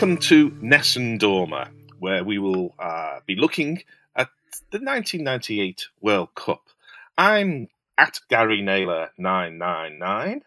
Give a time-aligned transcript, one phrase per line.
[0.00, 3.82] Welcome to Nessun Dorma, where we will uh, be looking
[4.16, 4.30] at
[4.70, 6.62] the 1998 World Cup.
[7.18, 7.68] I'm
[7.98, 10.40] at Gary Naylor 999,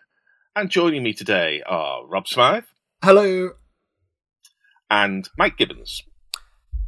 [0.56, 2.66] and joining me today are Rob Smyth.
[3.04, 3.52] Hello.
[4.90, 6.02] And Mike Gibbons.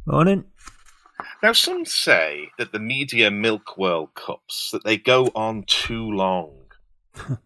[0.04, 0.46] Morning.
[1.44, 6.62] Now, some say that the media milk World Cups, that they go on too long.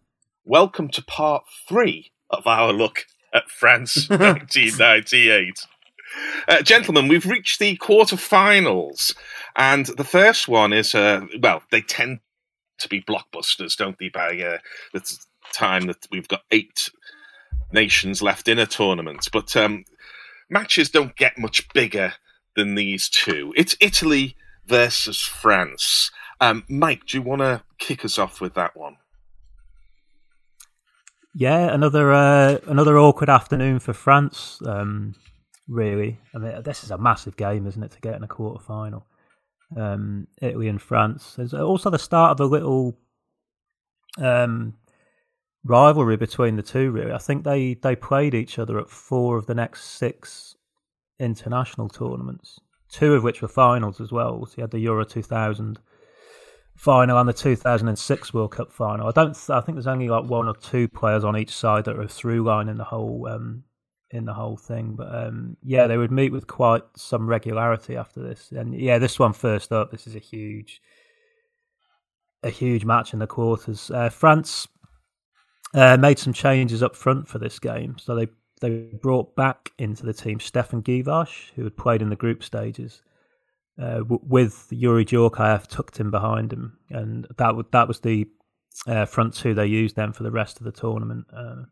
[0.45, 5.65] Welcome to part three of our look at France 1998.
[6.47, 9.15] Uh, gentlemen, we've reached the quarterfinals,
[9.55, 12.19] and the first one is, uh, well, they tend
[12.79, 14.57] to be blockbusters, don't they, by uh,
[14.93, 15.17] the
[15.53, 16.89] time that we've got eight
[17.71, 19.29] nations left in a tournament.
[19.31, 19.85] But um,
[20.49, 22.13] matches don't get much bigger
[22.55, 23.53] than these two.
[23.55, 26.11] It's Italy versus France.
[26.39, 28.97] Um, Mike, do you want to kick us off with that one?
[31.33, 34.59] Yeah, another uh, another awkward afternoon for France.
[34.65, 35.15] Um,
[35.67, 38.61] really, I mean, this is a massive game, isn't it, to get in a quarter
[38.61, 39.07] final?
[39.77, 41.35] Um, Italy and France.
[41.35, 42.97] There's also the start of a little
[44.17, 44.73] um,
[45.63, 46.91] rivalry between the two.
[46.91, 50.55] Really, I think they they played each other at four of the next six
[51.17, 52.59] international tournaments,
[52.89, 54.45] two of which were finals as well.
[54.45, 55.79] So you had the Euro 2000
[56.75, 59.07] final and the 2006 World Cup final.
[59.07, 59.37] I don't.
[59.49, 62.43] I think there's only like one or two players on each side that are through
[62.43, 63.63] line in the whole um,
[64.09, 64.95] in the whole thing.
[64.95, 68.51] But um, yeah, they would meet with quite some regularity after this.
[68.51, 69.91] And yeah, this one first up.
[69.91, 70.81] This is a huge,
[72.43, 73.91] a huge match in the quarters.
[73.91, 74.67] Uh, France
[75.73, 78.27] uh, made some changes up front for this game, so they
[78.61, 83.01] they brought back into the team Stéphane Guivarc'h, who had played in the group stages
[83.81, 88.27] uh, w- with Yuri Djorkaeff tucked in behind him, and that w- that was the
[88.87, 91.25] uh, front two they used then for the rest of the tournament.
[91.35, 91.63] Uh,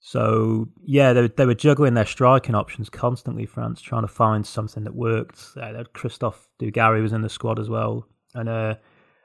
[0.00, 3.46] so yeah, they, they were juggling their striking options constantly.
[3.46, 5.46] France trying to find something that worked.
[5.56, 8.74] Uh, Christophe Dugarry was in the squad as well, and uh,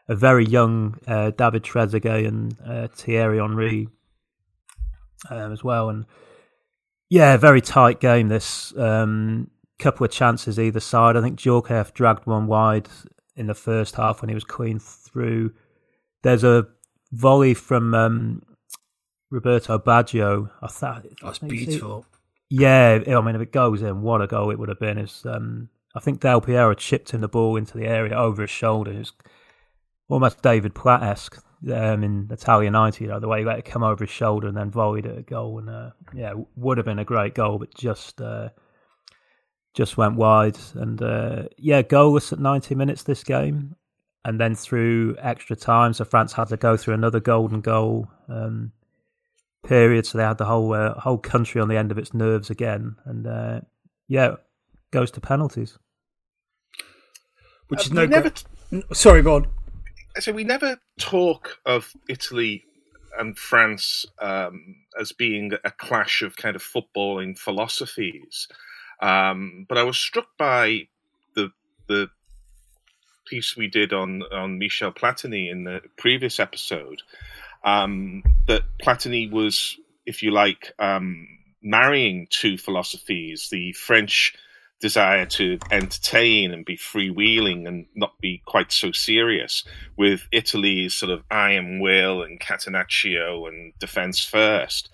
[0.08, 3.88] a very young uh, David Trezeguet and uh, Thierry Henry
[5.30, 5.90] um, as well.
[5.90, 6.06] And
[7.10, 8.28] yeah, very tight game.
[8.28, 9.50] This um,
[9.80, 11.16] couple of chances either side.
[11.16, 12.88] I think Djorkaeff dragged one wide
[13.36, 15.54] in the first half when he was clean through.
[16.24, 16.68] There's a
[17.12, 18.42] volley from um,
[19.30, 20.50] Roberto Baggio.
[20.62, 22.06] I thought that's beautiful.
[22.50, 24.98] yeah, I mean, if it goes in, what a goal it would have been.
[24.98, 28.52] Is um, I think Del Piero chipped in the ball into the area over his
[28.52, 29.14] shoulders,
[30.10, 33.66] almost David Platt esque um, in Italia 90, you know, the way he let it
[33.66, 35.60] come over his shoulder and then volleyed it a goal.
[35.60, 38.50] And uh, yeah, would have been a great goal, but just uh,
[39.78, 40.58] just went wide.
[40.74, 43.76] And uh, yeah, goalless at 90 minutes this game.
[44.26, 48.74] And then through extra time, so France had to go through another golden goal um,
[49.66, 50.06] period.
[50.06, 52.98] So they had the whole uh, whole country on the end of its nerves again.
[53.06, 53.62] And uh,
[54.10, 54.36] yeah,
[54.92, 55.78] goes to penalties.
[57.70, 58.32] Which is no never.
[58.32, 58.46] T-
[58.92, 59.48] Sorry, go on
[60.20, 62.64] so we never talk of Italy
[63.18, 68.48] and France um, as being a clash of kind of footballing philosophies.
[69.02, 70.88] Um, but I was struck by
[71.36, 71.52] the
[71.88, 72.10] the
[73.28, 77.02] piece we did on on Michel Platini in the previous episode.
[77.64, 81.28] Um, that Platini was, if you like, um,
[81.62, 84.34] marrying two philosophies: the French
[84.80, 89.64] desire to entertain and be freewheeling and not be quite so serious
[89.98, 94.90] with Italy's sort of iron will and catenaccio and defense first.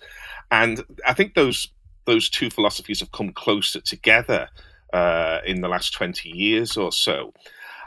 [0.50, 1.68] And I think those
[2.06, 4.48] those two philosophies have come closer together
[4.92, 7.32] uh, in the last 20 years or so.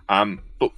[0.10, 0.72] Um, but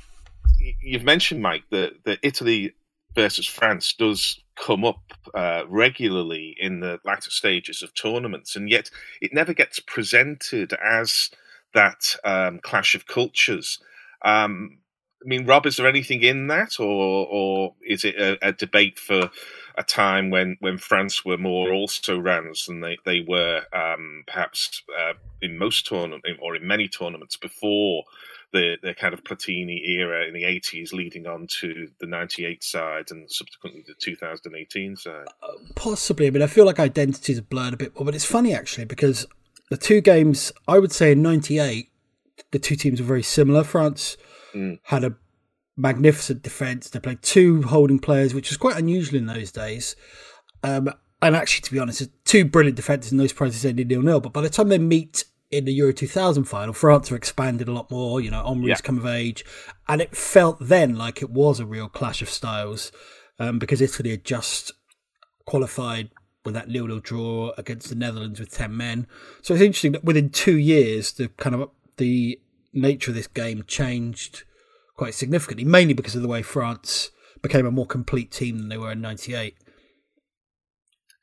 [0.81, 2.73] you've mentioned, Mike, that, that Italy
[3.15, 5.01] versus France does come up
[5.33, 8.89] uh, regularly in the latter stages of tournaments, and yet
[9.21, 11.29] it never gets presented as
[11.73, 13.79] that um, clash of cultures.
[14.23, 14.79] Um,
[15.23, 18.97] I mean, Rob, is there anything in that, or or is it a, a, debate
[18.97, 19.29] for
[19.77, 24.81] a time when, when France were more also rans than they they were um, perhaps
[24.97, 28.03] uh, in most tournaments or in many tournaments before
[28.51, 33.11] the, the kind of Platini era in the 80s leading on to the 98 side
[33.11, 35.27] and subsequently the 2018 side?
[35.43, 36.27] Uh, possibly.
[36.27, 38.85] I mean, I feel like identities have blurred a bit more, but it's funny actually
[38.85, 39.27] because
[39.69, 41.89] the two games, I would say in 98,
[42.51, 43.63] the two teams were very similar.
[43.63, 44.17] France
[44.53, 44.79] mm.
[44.83, 45.15] had a
[45.77, 46.89] magnificent defence.
[46.89, 49.95] They played two holding players, which was quite unusual in those days.
[50.63, 54.19] Um, and actually, to be honest, two brilliant defenders, and those prizes ended nil nil.
[54.19, 57.73] But by the time they meet in the Euro 2000 final, France are expanded a
[57.73, 58.21] lot more.
[58.21, 58.75] You know, Henry's yeah.
[58.75, 59.43] come of age,
[59.87, 62.91] and it felt then like it was a real clash of styles
[63.37, 64.71] um, because Italy had just
[65.45, 66.09] qualified
[66.45, 69.07] with that nil nil draw against the Netherlands with ten men.
[69.41, 72.39] So it's interesting that within two years, the kind of the
[72.73, 74.43] nature of this game changed
[74.95, 77.11] quite significantly, mainly because of the way France
[77.41, 79.55] became a more complete team than they were in '98.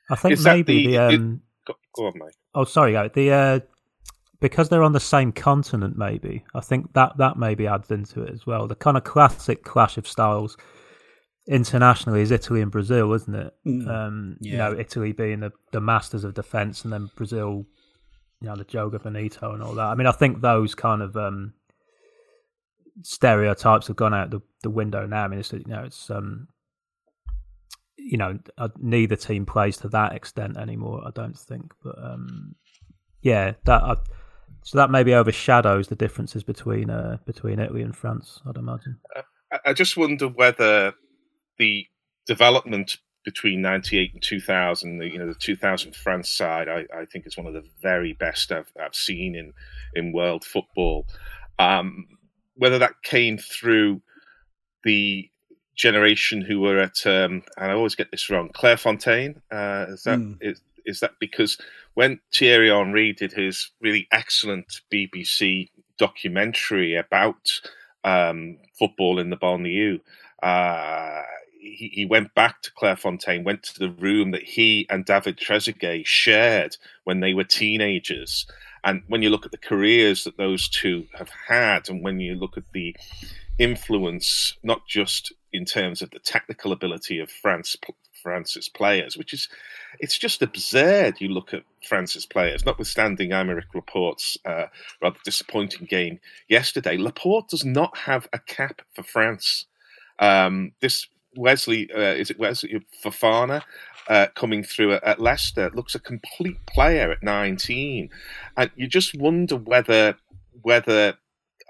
[0.08, 2.34] I think maybe the, the um, it, go, go, on, mate.
[2.54, 3.60] Oh, sorry, the uh,
[4.40, 5.96] because they're on the same continent.
[5.96, 8.66] Maybe I think that that maybe adds into it as well.
[8.66, 10.56] The kind of classic clash of styles
[11.48, 13.54] internationally is Italy and Brazil, isn't it?
[13.66, 13.88] Mm.
[13.88, 14.52] Um, yeah.
[14.52, 17.66] You know, Italy being the, the masters of defence, and then Brazil,
[18.40, 19.86] you know, the Joga Bonito and all that.
[19.86, 21.54] I mean, I think those kind of um,
[23.02, 25.24] stereotypes have gone out the, the window now.
[25.24, 26.48] I mean, it's you know, it's um,
[27.96, 31.02] you know, uh, neither team plays to that extent anymore.
[31.06, 32.54] I don't think, but um,
[33.22, 33.96] yeah, that uh,
[34.62, 38.40] so that maybe overshadows the differences between uh, between Italy and France.
[38.46, 38.98] I'd imagine.
[39.64, 40.92] I just wonder whether
[41.58, 41.86] the
[42.26, 47.26] development between 98 and 2000 the, you know the 2000 france side I, I think
[47.26, 49.52] is one of the very best i've, I've seen in
[49.94, 51.04] in world football
[51.58, 52.06] um,
[52.54, 54.00] whether that came through
[54.84, 55.28] the
[55.74, 60.20] generation who were at um, and i always get this wrong clairefontaine uh, is that
[60.20, 60.38] mm.
[60.40, 61.58] is, is that because
[61.94, 65.68] when thierry henry did his really excellent bbc
[65.98, 67.60] documentary about
[68.04, 69.98] um, football in the banlieue
[70.44, 71.22] uh,
[71.58, 76.06] he, he went back to Clairefontaine, went to the room that he and David Trezeguet
[76.06, 78.46] shared when they were teenagers.
[78.84, 82.34] And when you look at the careers that those two have had, and when you
[82.34, 82.94] look at the
[83.58, 87.76] influence, not just in terms of the technical ability of France,
[88.22, 89.48] France's players, which is
[89.98, 91.20] it's just absurd.
[91.20, 94.66] You look at France's players, notwithstanding Aymeric Laporte's uh,
[95.00, 96.96] rather disappointing game yesterday.
[96.96, 99.66] Laporte does not have a cap for France.
[100.18, 101.06] Um, this
[101.36, 103.62] Wesley, uh, is it Wesley Fofana?
[104.08, 108.08] Uh, coming through at, at, Leicester looks a complete player at 19,
[108.56, 110.16] and you just wonder whether
[110.62, 111.14] whether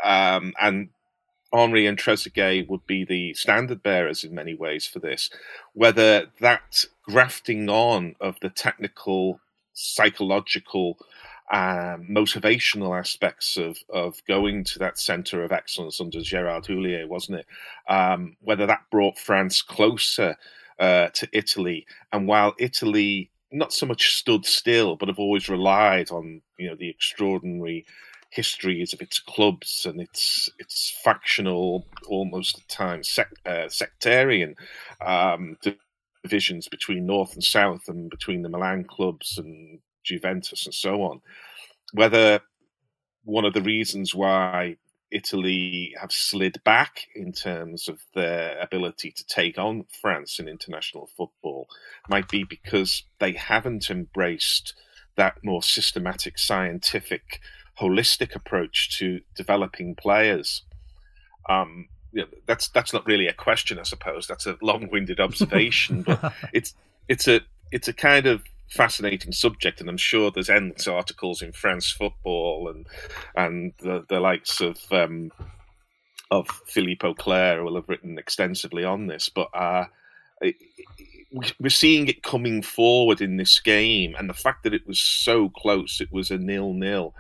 [0.05, 0.91] um, and
[1.53, 5.31] Henry and Trezeguet would be the standard bearers in many ways for this,
[5.73, 9.41] whether that grafting on of the technical,
[9.73, 10.99] psychological
[11.53, 17.41] um, motivational aspects of of going to that centre of excellence under Gerard Houllier, wasn't
[17.41, 17.47] it?
[17.89, 20.37] Um, whether that brought France closer
[20.79, 26.11] uh, to Italy, and while Italy not so much stood still, but have always relied
[26.11, 27.87] on you know the extraordinary
[28.31, 34.57] histories of its clubs and its its factional, almost at times uh, sectarian
[35.05, 35.57] um,
[36.25, 41.21] divisions between North and South, and between the Milan clubs and Juventus and so on.
[41.93, 42.41] Whether
[43.25, 44.77] one of the reasons why
[45.11, 51.09] Italy have slid back in terms of their ability to take on France in international
[51.17, 51.69] football
[52.09, 54.75] might be because they haven't embraced
[55.17, 57.41] that more systematic, scientific,
[57.81, 60.63] holistic approach to developing players.
[61.49, 61.89] Um,
[62.47, 64.27] that's that's not really a question, I suppose.
[64.27, 66.75] That's a long-winded observation, but it's
[67.09, 71.53] it's a it's a kind of fascinating subject, and I'm sure there's endless articles in
[71.53, 72.87] France football and
[73.35, 75.31] and the, the likes of um,
[76.31, 79.29] of Philippe Auclair will have written extensively on this.
[79.29, 79.87] But uh,
[81.61, 85.49] we're seeing it coming forward in this game, and the fact that it was so
[85.51, 87.15] close, it was a nil-nil.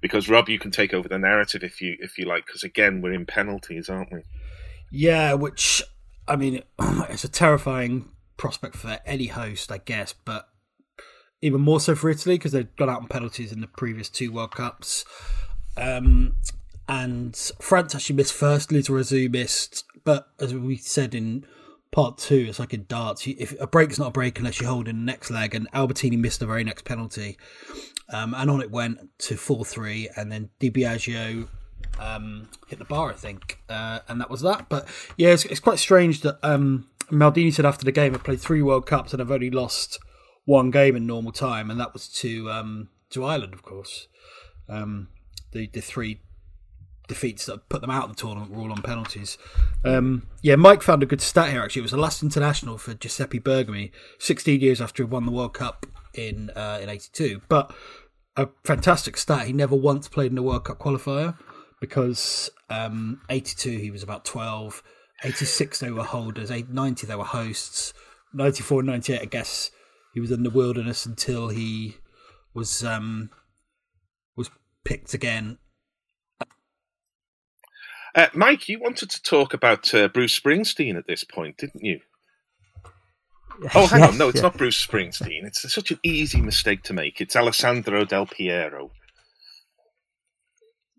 [0.00, 3.02] Because Rob, you can take over the narrative if you if you like, because again,
[3.02, 4.22] we're in penalties, aren't we?
[4.90, 5.82] Yeah, which
[6.26, 10.12] I mean, it's a terrifying prospect for any host, I guess.
[10.12, 10.48] But
[11.42, 14.32] even more so for Italy because they've gone out on penalties in the previous two
[14.32, 15.04] World Cups.
[15.76, 16.34] Um,
[16.88, 21.46] and France actually missed first, Lizarazu missed, but as we said in
[21.92, 23.26] part two, it's like in darts.
[23.26, 26.18] If a break's not a break unless you hold in the next leg, and Albertini
[26.18, 27.38] missed the very next penalty,
[28.12, 31.48] um, and on it went to four three, and then Di Biagio
[31.98, 34.68] um, hit the bar, I think, uh, and that was that.
[34.68, 38.40] But yeah, it's, it's quite strange that um, Maldini said after the game, "I've played
[38.40, 39.98] three World Cups and I've only lost."
[40.44, 44.08] One game in normal time, and that was to um, to Ireland, of course.
[44.68, 45.08] Um,
[45.52, 46.20] the the three
[47.08, 49.36] defeats that put them out of the tournament were all on penalties.
[49.84, 51.60] Um, yeah, Mike found a good stat here.
[51.60, 55.32] Actually, it was the last international for Giuseppe Bergomi, 16 years after he won the
[55.32, 57.42] World Cup in uh, in '82.
[57.48, 57.74] But
[58.36, 59.46] a fantastic stat.
[59.46, 61.36] He never once played in a World Cup qualifier
[61.80, 64.82] because um, '82 he was about 12.
[65.22, 66.50] 86 they were holders.
[66.50, 67.92] 90 they were hosts.
[68.32, 69.70] 94 and 98 I guess
[70.12, 71.96] he was in the wilderness until he
[72.54, 73.30] was um,
[74.36, 74.50] was
[74.84, 75.58] picked again.
[78.14, 82.00] Uh, Mike, you wanted to talk about uh, Bruce Springsteen at this point, didn't you?
[83.74, 84.18] Oh, hang yes, on.
[84.18, 84.42] No, it's yeah.
[84.42, 85.44] not Bruce Springsteen.
[85.44, 87.20] It's such an easy mistake to make.
[87.20, 88.90] It's Alessandro Del Piero.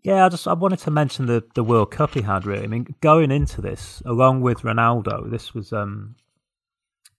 [0.04, 2.46] Yeah, I just I wanted to mention the, the World Cup he had.
[2.46, 6.14] Really, I mean, going into this along with Ronaldo, this was um,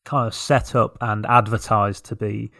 [0.05, 2.51] kind of set up and advertised to be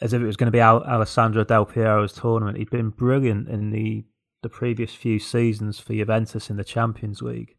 [0.00, 2.58] as if it was going to be Al- Alessandro Del Piero's tournament.
[2.58, 4.04] He'd been brilliant in the
[4.42, 7.56] the previous few seasons for Juventus in the Champions League.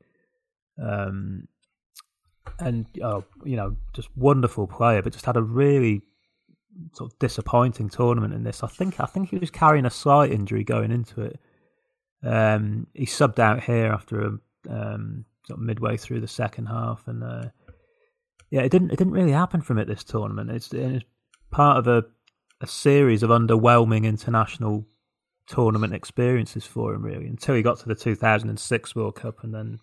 [0.79, 1.47] Um,
[2.59, 6.03] and uh, you know, just wonderful player, but just had a really
[6.93, 8.63] sort of disappointing tournament in this.
[8.63, 11.39] I think I think he was carrying a slight injury going into it.
[12.23, 14.27] Um, he subbed out here after a
[14.69, 17.45] um, sort of midway through the second half, and uh,
[18.49, 20.51] yeah, it didn't it didn't really happen from it this tournament.
[20.51, 21.05] It's, it's
[21.51, 22.05] part of a
[22.61, 24.87] a series of underwhelming international
[25.47, 29.79] tournament experiences for him, really, until he got to the 2006 World Cup, and then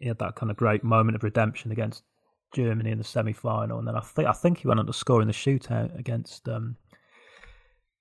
[0.00, 2.02] he had that kind of great moment of redemption against
[2.54, 4.92] Germany in the semi final, and then I think I think he went on to
[4.92, 6.76] score in the shootout against um,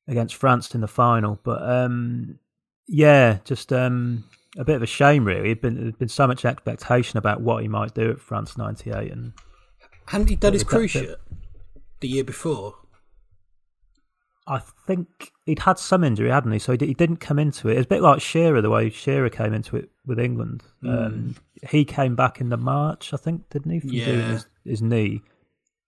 [0.08, 1.40] against France in the final.
[1.44, 2.40] But um,
[2.88, 4.26] yeah, just um,
[4.58, 5.44] a bit of a shame, really.
[5.44, 9.12] There'd been there'd been so much expectation about what he might do at France '98,
[9.12, 9.34] and
[10.08, 11.16] hadn't he done his cruciate
[12.00, 12.76] the year before?
[14.48, 16.60] I think he'd had some injury, hadn't he?
[16.60, 17.78] So he, he didn't come into it.
[17.78, 20.64] It's a bit like Shearer, the way Shearer came into it with England.
[20.84, 21.06] Mm.
[21.06, 21.36] Um,
[21.70, 23.80] he came back in the March, I think, didn't he?
[23.80, 24.06] From yeah.
[24.06, 25.22] doing his, his knee,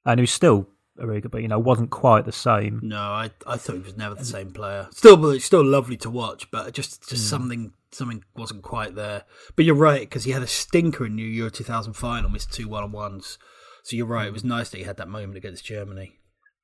[0.06, 0.68] and he was still
[1.00, 2.80] a really good, but you know, wasn't quite the same.
[2.84, 4.88] No, I I thought he was never the same player.
[4.92, 7.30] Still, still lovely to watch, but just just mm.
[7.30, 9.24] something something wasn't quite there.
[9.56, 12.68] But you're right because he had a stinker in New Year 2000 final, missed two
[12.68, 13.38] one on ones.
[13.84, 14.28] So you're right.
[14.28, 16.14] It was nice that he had that moment against Germany.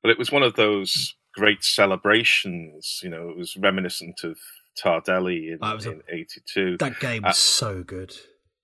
[0.02, 3.02] But it was one of those great celebrations.
[3.04, 4.38] You know, it was reminiscent of
[4.82, 6.78] Tardelli in, in '82.
[6.78, 8.16] That game was uh, so good.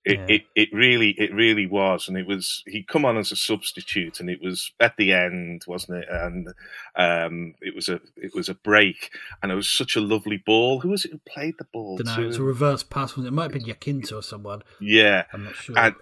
[0.06, 0.36] It, yeah.
[0.36, 4.20] it it really it really was, and it was he come on as a substitute,
[4.20, 6.08] and it was at the end, wasn't it?
[6.08, 6.48] And
[6.94, 9.10] um, it was a it was a break,
[9.42, 10.78] and it was such a lovely ball.
[10.78, 11.96] Who was it who played the ball?
[11.96, 12.22] Don't know.
[12.22, 13.18] It was a reverse pass.
[13.18, 14.62] It might have been Jacinto or someone.
[14.80, 15.76] Yeah, I'm not sure.
[15.76, 15.96] And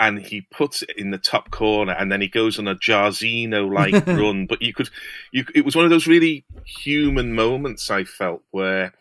[0.00, 3.72] and he puts it in the top corner, and then he goes on a Jairzinho
[3.72, 4.46] like run.
[4.46, 4.88] But you could,
[5.30, 8.94] you it was one of those really human moments I felt where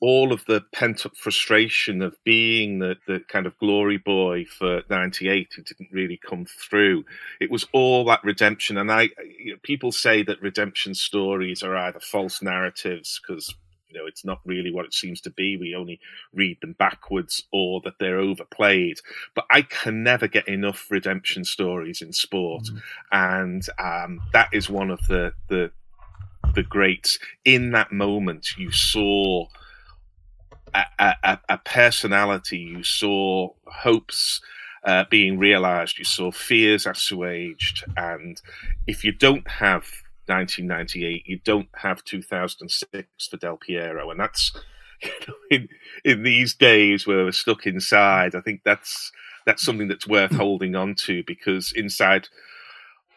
[0.00, 4.82] all of the pent up frustration of being the, the kind of glory boy for
[4.88, 7.04] 98 who didn't really come through.
[7.40, 8.78] It was all that redemption.
[8.78, 9.08] And I,
[9.40, 13.52] you know, people say that redemption stories are either false narratives because
[13.88, 15.56] you know it's not really what it seems to be.
[15.56, 16.00] We only
[16.32, 18.98] read them backwards or that they're overplayed.
[19.34, 22.64] But i can never get enough redemption stories in sport.
[22.64, 22.82] Mm.
[23.12, 25.70] and um, that is one of the the
[26.54, 27.18] the greats.
[27.44, 29.46] In that moment you saw
[30.74, 32.58] a, a, a personality.
[32.58, 34.40] You saw hopes
[34.84, 35.98] uh, being realized.
[35.98, 37.84] You saw fears assuaged.
[37.96, 38.40] And
[38.86, 39.86] if you don't have
[40.28, 41.26] 1998.
[41.26, 44.52] You don't have 2006 for Del Piero, and that's
[45.02, 45.68] you know, in
[46.04, 48.34] in these days where we're stuck inside.
[48.34, 49.12] I think that's
[49.46, 52.28] that's something that's worth holding on to because inside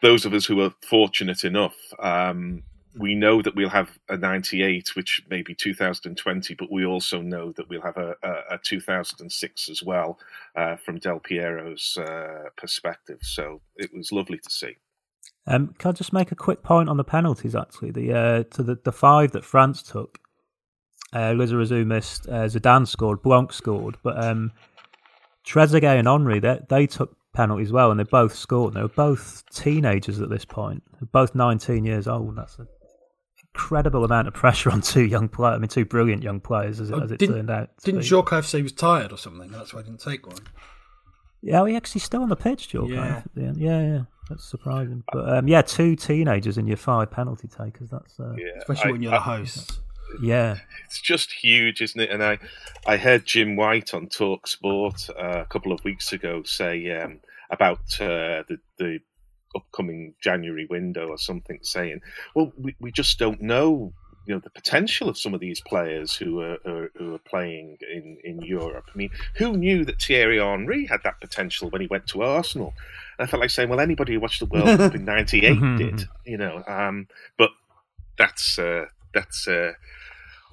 [0.02, 2.64] those of us who are fortunate enough, um,
[2.98, 7.52] we know that we'll have a 98, which may be 2020, but we also know
[7.54, 10.20] that we'll have a, a, a 2006 as well
[10.56, 13.20] uh, from Del Piero's uh, perspective.
[13.22, 14.78] So it was lovely to see.
[15.48, 17.56] Um, can I just make a quick point on the penalties?
[17.56, 20.20] Actually, the uh, to the, the five that France took,
[21.14, 24.52] uh, Lizarazu missed, uh, Zidane scored, Blanc scored, but um,
[25.46, 28.74] Trezeguet and Henry they they took penalties as well, and they both scored.
[28.74, 32.36] They were both teenagers at this point, They're both nineteen years old.
[32.36, 32.68] That's an
[33.54, 35.56] incredible amount of pressure on two young players.
[35.56, 37.70] I mean, two brilliant young players, as, oh, as it turned out.
[37.84, 39.50] Didn't Djorkaeff say he was tired or something?
[39.50, 40.38] That's why he didn't take one.
[41.42, 43.26] Yeah, well, he actually still on the pitch, Djorkaeff.
[43.36, 43.54] Yeah.
[43.56, 44.02] yeah, yeah.
[44.32, 45.04] That's surprising.
[45.12, 47.90] But um, yeah, two teenagers in your five penalty takers.
[47.90, 49.80] That's uh, yeah, especially I, when you're I, the host.
[50.22, 52.10] Yeah, it's just huge, isn't it?
[52.10, 52.40] And I,
[52.86, 57.20] I heard Jim White on Talk Sport uh, a couple of weeks ago say um,
[57.50, 59.00] about uh, the the
[59.54, 62.00] upcoming January window or something, saying,
[62.34, 63.92] "Well, we, we just don't know
[64.26, 67.78] you know the potential of some of these players who are, are, who are playing
[67.92, 68.86] in, in Europe.
[68.94, 72.74] I mean, who knew that Thierry Henry had that potential when he went to Arsenal?
[73.18, 75.78] And I felt like saying, well, anybody who watched the World Cup in '98 mm-hmm.
[75.78, 76.64] did, you know.
[76.68, 77.50] Um, but
[78.18, 79.74] that's uh, that's uh,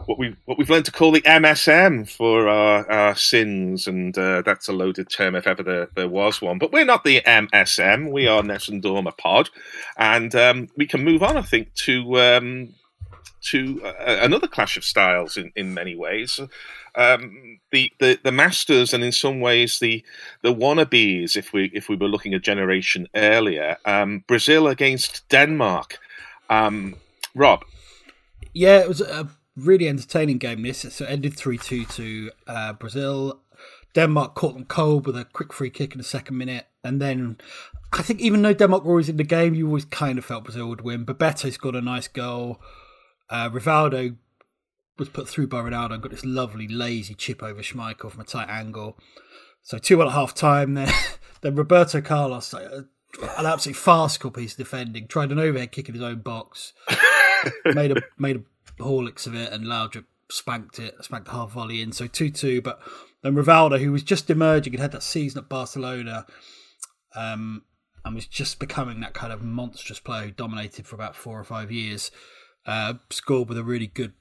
[0.07, 4.43] what we what we've learned to call the MSM for our, our sins, and uh,
[4.43, 6.59] that's a loaded term if ever there, there was one.
[6.59, 9.51] But we're not the MSM; we are Nessun Dorma Pod,
[9.97, 12.75] and um, we can move on, I think, to um,
[13.51, 16.41] to uh, another clash of styles in, in many ways.
[16.95, 20.05] Um, the, the the masters and in some ways the
[20.43, 25.99] the wannabes, if we if we were looking a generation earlier, um, Brazil against Denmark.
[26.51, 26.97] Um,
[27.35, 27.65] Rob,
[28.53, 30.63] yeah, it was a really entertaining game.
[30.63, 33.41] This so it ended three two to uh, Brazil.
[33.95, 37.39] Denmark caught them cold with a quick free kick in the second minute, and then
[37.93, 40.45] I think even though Denmark were always in the game, you always kind of felt
[40.45, 41.05] Brazil would win.
[41.05, 42.61] But Bebeto scored a nice goal.
[43.31, 44.17] Uh, Rivaldo
[44.99, 48.25] was put through by Ronaldo and got this lovely lazy chip over Schmeichel from a
[48.25, 48.99] tight angle.
[49.63, 50.75] So two and a half time.
[50.75, 50.93] Then,
[51.41, 52.83] then Roberto Carlos, uh,
[53.37, 56.73] an absolutely farcical piece of defending, tried an overhead kick in his own box,
[57.65, 61.81] made a made a Horlicks of it, and Laudrup spanked it, spanked the half volley
[61.81, 61.93] in.
[61.93, 62.63] So two two.
[62.63, 62.81] But
[63.23, 66.27] then Rivaldo, who was just emerging, had had that season at Barcelona.
[67.15, 67.63] Um,
[68.05, 71.45] and was just becoming that kind of monstrous player who dominated for about four or
[71.45, 72.11] five years.
[72.69, 74.13] Uh, scored with a really good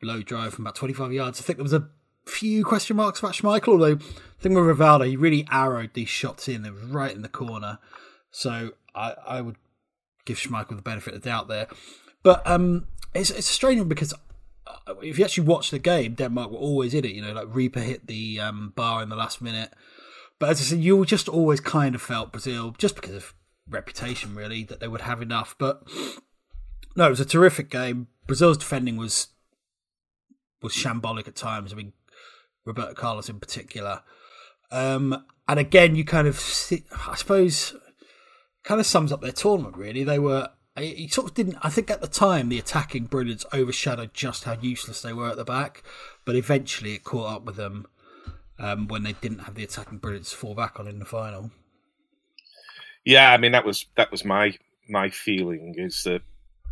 [0.00, 1.38] low drive from about 25 yards.
[1.38, 1.90] I think there was a
[2.24, 6.48] few question marks about Schmeichel, although I think with Rivaldo, he really arrowed these shots
[6.48, 6.62] in.
[6.62, 7.78] They were right in the corner.
[8.30, 9.56] So I, I would
[10.24, 11.66] give Schmeichel the benefit of the doubt there.
[12.22, 14.14] But um, it's, it's a strange one because
[14.66, 17.12] uh, if you actually watch the game, Denmark were always in it.
[17.12, 19.74] You know, like Rieper hit the um, bar in the last minute.
[20.38, 23.34] But as I said, you just always kind of felt Brazil, just because of
[23.68, 25.54] reputation, really, that they would have enough.
[25.58, 25.82] But
[26.96, 28.08] no, it was a terrific game.
[28.26, 29.28] Brazil's defending was
[30.62, 31.72] was shambolic at times.
[31.72, 31.92] I mean,
[32.64, 34.02] Roberto Carlos in particular.
[34.70, 37.74] Um, and again, you kind of, see, I suppose,
[38.62, 39.76] kind of sums up their tournament.
[39.76, 40.50] Really, they were.
[40.78, 41.58] He sort of didn't.
[41.62, 45.36] I think at the time the attacking brilliance overshadowed just how useless they were at
[45.36, 45.82] the back,
[46.24, 47.86] but eventually it caught up with them
[48.58, 51.50] um, when they didn't have the attacking brilliance to fall back on in the final.
[53.04, 54.56] Yeah, I mean that was that was my
[54.88, 56.22] my feeling is that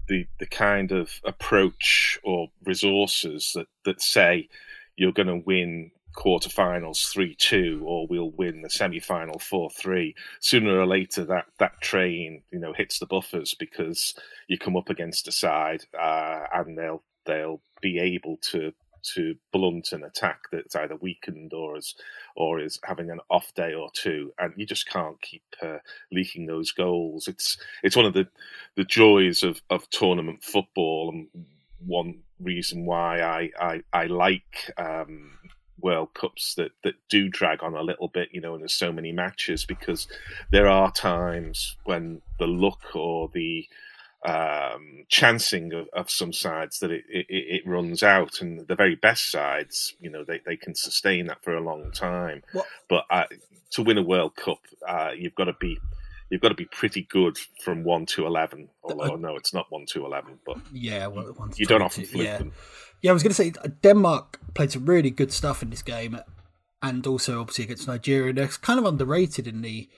[0.09, 4.49] the the kind of approach or resources that that say
[4.97, 11.25] you're going to win quarterfinals 3-2 or we'll win the semi-final 4-3 sooner or later
[11.25, 14.15] that that train you know hits the buffers because
[14.49, 18.73] you come up against a side uh, and they'll they'll be able to
[19.15, 21.95] to blunt an attack that's either weakened or is
[22.37, 25.79] or is having an off day or two, and you just can't keep uh,
[26.13, 27.29] leaking those goals.
[27.29, 28.29] It's it's one of the
[28.77, 31.47] the joys of of tournament football, and
[31.85, 34.73] one reason why I I, I like.
[34.77, 35.39] Um,
[35.81, 38.93] World Cups that, that do drag on a little bit, you know, and there's so
[38.93, 40.09] many matches because
[40.51, 43.69] there are times when the luck or the
[44.25, 48.97] um, chancing of, of, some sides that it, it, it, runs out, and the very
[48.97, 52.43] best sides, you know, they, they can sustain that for a long time.
[52.53, 52.67] What?
[52.89, 53.25] But uh,
[53.73, 55.79] to win a World Cup, uh, you've got to be
[56.31, 58.69] you've got to be pretty good from one to eleven.
[58.83, 62.25] Although uh, no, it's not one to eleven, but yeah, well, you don't often flip
[62.25, 62.39] yeah.
[62.39, 62.53] them.
[63.01, 65.83] Yeah, I was going to say uh, Denmark played some really good stuff in this
[65.83, 66.19] game,
[66.83, 68.33] and also obviously against Nigeria.
[68.33, 69.89] They're kind of underrated in the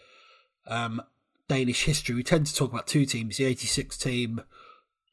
[0.66, 1.02] um,
[1.50, 4.42] Danish history, we tend to talk about two teams: the '86 team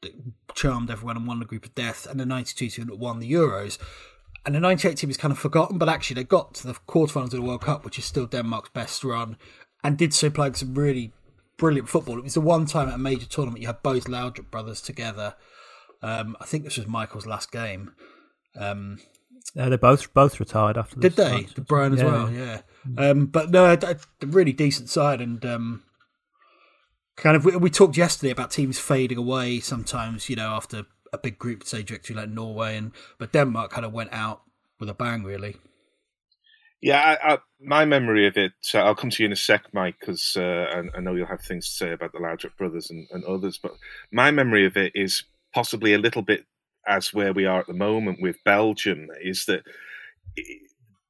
[0.02, 0.12] that
[0.54, 3.30] charmed everyone and won the group of death, and the '92 team that won the
[3.30, 3.76] Euros.
[4.46, 7.24] And the '98 team is kind of forgotten, but actually they got to the quarterfinals
[7.24, 9.36] of the World Cup, which is still Denmark's best run,
[9.82, 11.12] and did so playing some really
[11.56, 12.18] brilliant football.
[12.18, 15.34] It was the one time at a major tournament you had both Laudrup brothers together.
[16.04, 17.94] Um, I think this was Michael's last game.
[18.56, 19.00] Um,
[19.56, 21.00] yeah, they both both retired after.
[21.00, 21.48] Did they?
[21.52, 22.06] Did Brian as yeah.
[22.06, 22.30] well?
[22.32, 22.60] Yeah.
[22.96, 25.82] Um, but no, a, a, really decent side, and um,
[27.18, 31.18] kind of we, we, talked yesterday about teams fading away sometimes you know after a
[31.18, 34.42] big group say victory like norway and but denmark kind of went out
[34.78, 35.56] with a bang really
[36.80, 39.64] yeah I, I, my memory of it uh, i'll come to you in a sec
[39.72, 42.90] mike because uh, I, I, know you'll have things to say about the Laudrup brothers
[42.90, 43.72] and, and others but
[44.12, 46.44] my memory of it is possibly a little bit
[46.86, 49.62] as where we are at the moment with belgium is that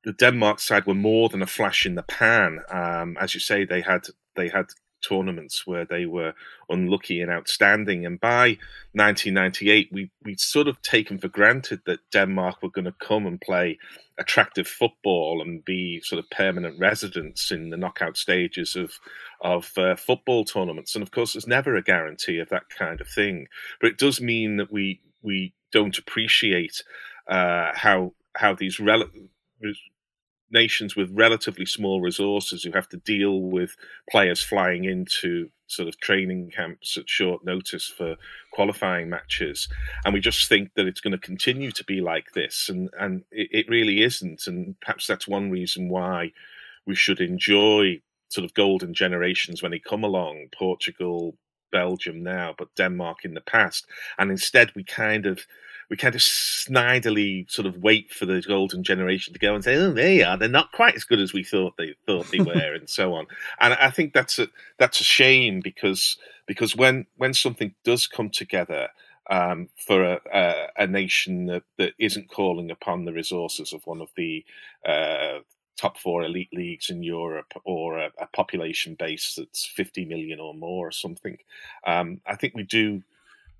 [0.05, 2.61] the Denmark side were more than a flash in the pan.
[2.71, 4.67] Um, as you say, they had they had
[5.07, 6.35] tournaments where they were
[6.69, 8.05] unlucky and outstanding.
[8.07, 8.59] And by
[8.93, 13.41] 1998, we we'd sort of taken for granted that Denmark were going to come and
[13.41, 13.79] play
[14.19, 18.93] attractive football and be sort of permanent residents in the knockout stages of
[19.41, 20.95] of uh, football tournaments.
[20.95, 23.47] And of course, there's never a guarantee of that kind of thing.
[23.81, 26.83] But it does mean that we we don't appreciate
[27.29, 29.11] uh, how how these rel-
[30.51, 33.77] nations with relatively small resources who have to deal with
[34.11, 38.17] players flying into sort of training camps at short notice for
[38.53, 39.69] qualifying matches.
[40.05, 43.25] And we just think that it's going to continue to be like this and and
[43.31, 44.47] it, it really isn't.
[44.47, 46.33] And perhaps that's one reason why
[46.87, 51.35] we should enjoy sort of golden generations when they come along portugal
[51.71, 53.87] Belgium now, but Denmark in the past,
[54.19, 55.47] and instead we kind of
[55.91, 59.77] we kind of snidely sort of wait for the golden generation to go and say,
[59.77, 60.37] "Oh, they are.
[60.37, 63.27] They're not quite as good as we thought they thought they were," and so on.
[63.61, 64.49] And I think that's a
[64.79, 68.89] that's a shame because because when when something does come together.
[69.31, 74.01] Um, for a, a, a, nation that, that isn't calling upon the resources of one
[74.01, 74.43] of the
[74.89, 75.41] uh,
[75.79, 80.55] top four elite leagues in Europe or a, a, population base that's 50 million or
[80.55, 81.37] more or something.
[81.87, 83.03] Um, I think we do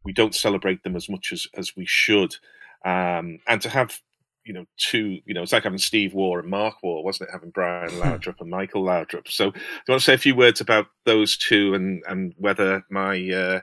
[0.09, 2.35] we don't celebrate them as much as as we should.
[2.83, 4.01] Um, and to have
[4.47, 7.33] you know two you know it's like having Steve Waugh and Mark Waugh, wasn't it?
[7.33, 9.29] Having Brian Laudrup and Michael Laudrup.
[9.29, 12.83] So do you want to say a few words about those two and and whether
[12.89, 13.61] my uh,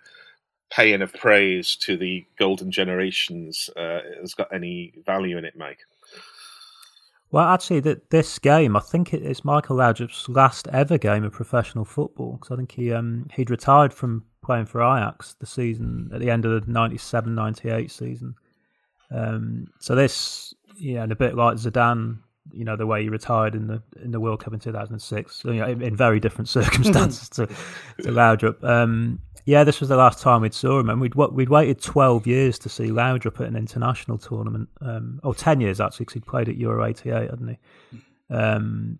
[0.69, 5.79] paying of praise to the golden generations uh, has got any value in it, Mike?
[7.35, 11.33] Well, actually, that this game, I think it is Michael Laudrup's last ever game of
[11.33, 16.09] professional football because I think he um, he'd retired from playing for Ajax the season
[16.13, 18.35] at the end of the 97-98 season.
[19.11, 22.19] Um, so this, yeah, and a bit like Zidane,
[22.51, 25.53] you know, the way he retired in the in the World Cup in 2006, you
[25.53, 28.63] know, in, in very different circumstances to, to Laudrup.
[28.63, 32.25] Um, yeah, this was the last time we'd saw him, and we'd we'd waited 12
[32.25, 34.69] years to see Laudrup at an international tournament.
[34.81, 38.36] Um, oh, 10 years actually, because he'd played at Euro 88, hadn't he?
[38.36, 38.99] Um,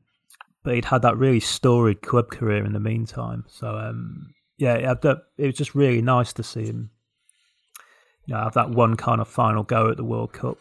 [0.64, 3.46] but he'd had that really storied club career in the meantime.
[3.48, 6.92] So um, yeah, it was just really nice to see him,
[8.26, 10.58] you know, have that one kind of final go at the World Cup.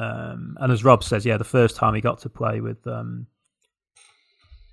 [0.00, 3.26] Um, and as Rob says, yeah, the first time he got to play with um,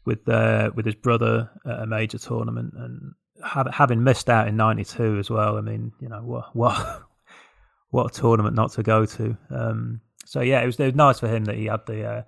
[0.06, 3.13] with uh, with his brother at a major tournament, and
[3.44, 5.58] have, having missed out in '92 as well.
[5.58, 7.04] I mean, you know, what what
[7.90, 9.38] what a tournament not to go to.
[9.50, 12.22] Um, so yeah, it was, it was nice for him that he had the uh,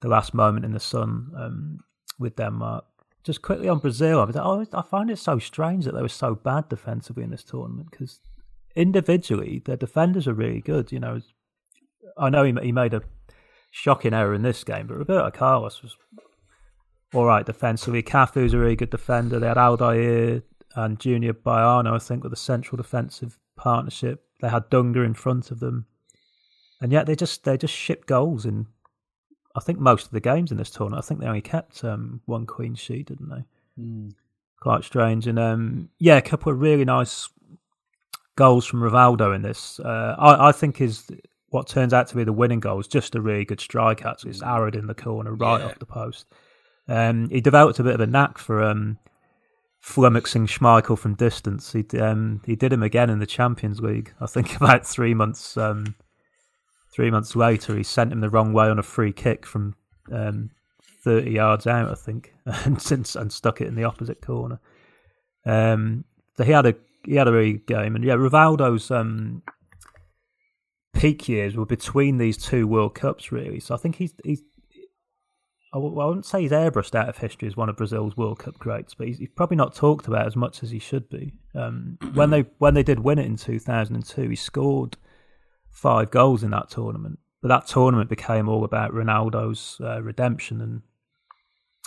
[0.00, 1.80] the last moment in the sun um,
[2.18, 2.84] with Denmark
[3.28, 6.00] just quickly on Brazil, I was like, oh, I find it so strange that they
[6.00, 8.20] were so bad defensively in this tournament because
[8.74, 10.90] individually their defenders are really good.
[10.92, 11.20] You know,
[12.18, 13.02] I know he, he made a
[13.70, 15.96] shocking error in this game, but Roberto Carlos was
[17.14, 18.02] all right defensively.
[18.02, 19.38] Cafu's a really good defender.
[19.38, 20.42] They had Aldair
[20.74, 24.24] and Junior Baiano, I think, with a central defensive partnership.
[24.40, 25.86] They had Dunga in front of them,
[26.80, 28.66] and yet they just they just shipped goals in
[29.58, 32.20] I think most of the games in this tournament, I think they only kept um,
[32.26, 33.82] one clean sheet, didn't they?
[33.82, 34.12] Mm.
[34.60, 35.26] Quite strange.
[35.26, 37.28] And um, yeah, a couple of really nice
[38.36, 39.80] goals from Rivaldo in this.
[39.80, 41.10] Uh, I, I, think is
[41.50, 44.04] what turns out to be the winning goal is just a really good strike.
[44.04, 45.66] Actually, it's arrowed in the corner right yeah.
[45.66, 46.26] off the post.
[46.88, 48.98] Um, he developed a bit of a knack for um,
[49.82, 51.72] flummoxing Schmeichel from distance.
[51.72, 54.12] He um, he did him again in the Champions League.
[54.20, 55.94] I think about three months um,
[56.98, 59.76] Three months later, he sent him the wrong way on a free kick from
[60.10, 60.50] um,
[61.04, 64.58] 30 yards out, I think, and since and stuck it in the opposite corner.
[65.46, 66.04] Um,
[66.36, 69.42] so he had a he had a really good game, and yeah, Rivaldo's um,
[70.98, 73.60] peak years were between these two World Cups, really.
[73.60, 74.42] So I think he's he's.
[75.72, 78.94] I wouldn't say he's airbrushed out of history as one of Brazil's World Cup greats,
[78.94, 81.34] but he's, he's probably not talked about as much as he should be.
[81.54, 84.96] Um, when they when they did win it in two thousand and two, he scored
[85.70, 87.18] five goals in that tournament.
[87.40, 90.82] But that tournament became all about Ronaldo's uh, redemption and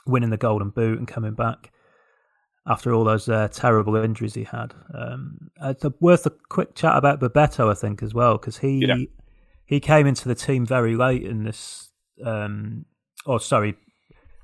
[0.05, 1.71] winning the Golden Boot and coming back
[2.67, 4.73] after all those uh, terrible injuries he had.
[4.93, 8.95] Um, it's worth a quick chat about Bebeto, I think, as well, because he yeah.
[9.65, 11.89] he came into the team very late in this.
[12.23, 12.85] Um,
[13.25, 13.75] or sorry,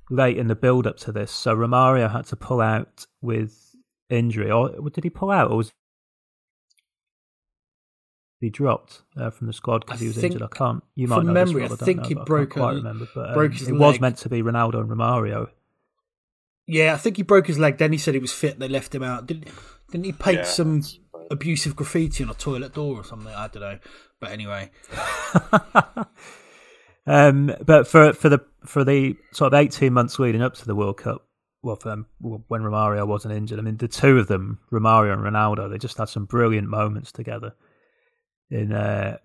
[0.10, 1.32] late in the build up to this.
[1.32, 3.76] So Romario had to pull out with
[4.10, 5.72] injury, or did he pull out, or was
[8.40, 10.44] he dropped uh, from the squad because he was injured.
[10.44, 10.84] I can't.
[10.96, 11.64] You might from know memory.
[11.64, 12.52] I, I think know, he broke.
[12.52, 13.80] Quite remember, but um, broke his it leg.
[13.80, 15.50] was meant to be Ronaldo and Romario.
[16.68, 17.78] Yeah, I think he broke his leg.
[17.78, 18.60] Then he said he was fit.
[18.60, 19.26] They left him out.
[19.26, 19.48] Didn't
[19.90, 20.84] Didn't he paint yeah, some
[21.32, 23.34] abusive graffiti on a toilet door or something?
[23.34, 23.80] I don't know.
[24.20, 24.72] But anyway.
[27.08, 30.76] um, but for for the for the sort of eighteen months leading up to the
[30.76, 31.26] World Cup,
[31.62, 35.22] well, for them, when Romario wasn't injured, I mean, the two of them, Romario and
[35.22, 37.56] Ronaldo, they just had some brilliant moments together
[38.50, 39.18] in uh,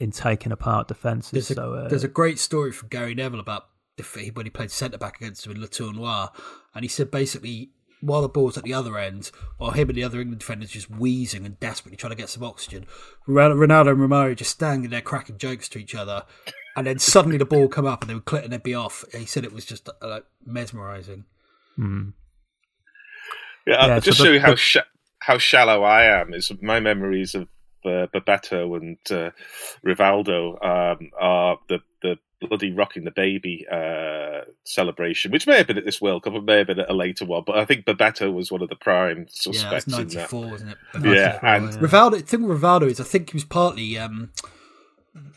[0.00, 1.30] in taking apart defences.
[1.30, 3.66] There's, so, uh, there's a great story from Gary Neville about
[4.02, 6.28] when he played centre back against him in Le Tournoi,
[6.74, 10.04] and he said basically while the ball's at the other end, while him and the
[10.04, 12.86] other England defenders just wheezing and desperately trying to get some oxygen,
[13.28, 16.24] Ronaldo and Romario just standing there cracking jokes to each other,
[16.76, 19.04] and then suddenly the ball come up and they would click and they'd be off.
[19.12, 21.24] he said it was just uh, like mesmerising.
[21.78, 22.14] Mm.
[23.66, 24.78] Yeah, yeah, just so show you how sh-
[25.18, 26.32] how shallow I am.
[26.32, 27.48] Is my memories of
[27.84, 29.30] uh, Bebeto and uh,
[29.84, 31.82] Rivaldo um, are the, the
[32.40, 36.44] bloody rocking the baby uh, celebration, which may have been at this World Cup, it
[36.44, 38.76] may have been at a later one, but I think Bebeto was one of the
[38.76, 40.32] prime suspects yeah, in that.
[40.32, 40.78] wasn't it?
[41.02, 41.78] Yeah, and yeah.
[41.78, 42.12] Rivaldo.
[42.12, 44.32] The thing with Rivaldo is, I think he was partly um,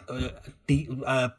[0.07, 0.29] uh,
[0.67, 1.29] the uh,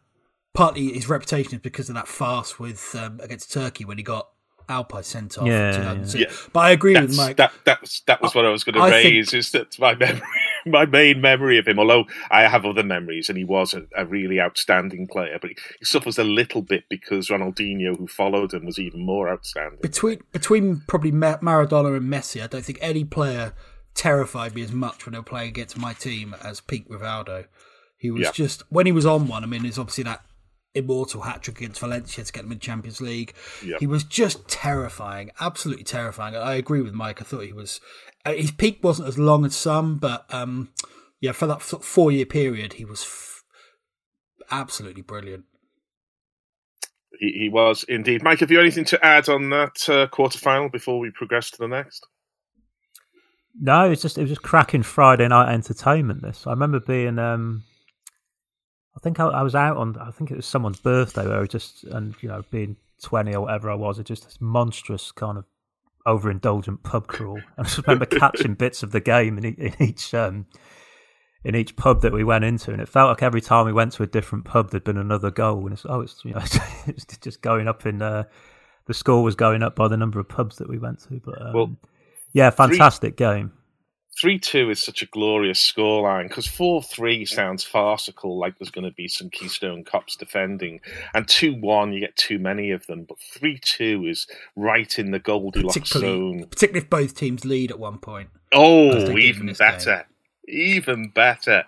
[0.52, 4.28] partly his reputation is because of that farce with um, against Turkey when he got
[4.68, 5.46] Alpay sent off.
[5.46, 6.26] Yeah, yeah.
[6.52, 7.36] But I agree That's, with Mike.
[7.36, 9.30] That that was that was what I was going to raise.
[9.30, 10.22] Think, is that my memory,
[10.70, 11.78] my main memory of him?
[11.78, 15.56] Although I have other memories, and he was a, a really outstanding player, but he,
[15.78, 19.80] he, suffers a little bit because Ronaldinho, who followed him, was even more outstanding.
[19.80, 23.52] Between between probably Maradona and Messi, I don't think any player
[23.94, 27.46] terrified me as much when they were playing against my team as Pete Rivaldo.
[27.96, 28.32] He was yeah.
[28.32, 29.44] just when he was on one.
[29.44, 30.24] I mean, there's obviously that
[30.74, 33.34] immortal hat trick against Valencia to get them in Champions League.
[33.64, 33.80] Yep.
[33.80, 36.34] He was just terrifying, absolutely terrifying.
[36.34, 37.20] I agree with Mike.
[37.20, 37.80] I thought he was
[38.24, 40.70] uh, his peak wasn't as long as some, but um,
[41.20, 43.44] yeah, for that four year period, he was f-
[44.50, 45.44] absolutely brilliant.
[47.20, 48.22] He, he, was indeed.
[48.22, 51.58] Mike, have you anything to add on that uh, quarter final before we progress to
[51.58, 52.06] the next?
[53.60, 56.22] No, it's just it was just cracking Friday night entertainment.
[56.22, 57.62] This I remember being um,
[58.96, 59.96] I think I, I, was out on.
[59.98, 63.42] I think it was someone's birthday where I just and you know being twenty or
[63.42, 65.44] whatever I was, it just this monstrous kind of
[66.06, 67.36] overindulgent pub crawl.
[67.36, 70.46] And I just remember catching bits of the game in, in each um,
[71.44, 73.92] in each pub that we went into, and it felt like every time we went
[73.92, 75.64] to a different pub, there'd been another goal.
[75.64, 76.42] And it's oh, it's you know,
[76.86, 78.24] it's just going up in uh,
[78.86, 81.20] the score was going up by the number of pubs that we went to.
[81.24, 81.76] But um, well,
[82.32, 83.52] yeah, fantastic three, game.
[84.20, 88.84] 3 2 is such a glorious scoreline because 4 3 sounds farcical, like there's going
[88.84, 90.80] to be some Keystone Cops defending.
[91.14, 93.04] And 2 1, you get too many of them.
[93.04, 96.46] But 3 2 is right in the Goldilocks zone.
[96.48, 98.28] Particularly if both teams lead at one point.
[98.52, 100.06] Oh, even better.
[100.46, 100.56] Game.
[100.56, 101.64] Even better.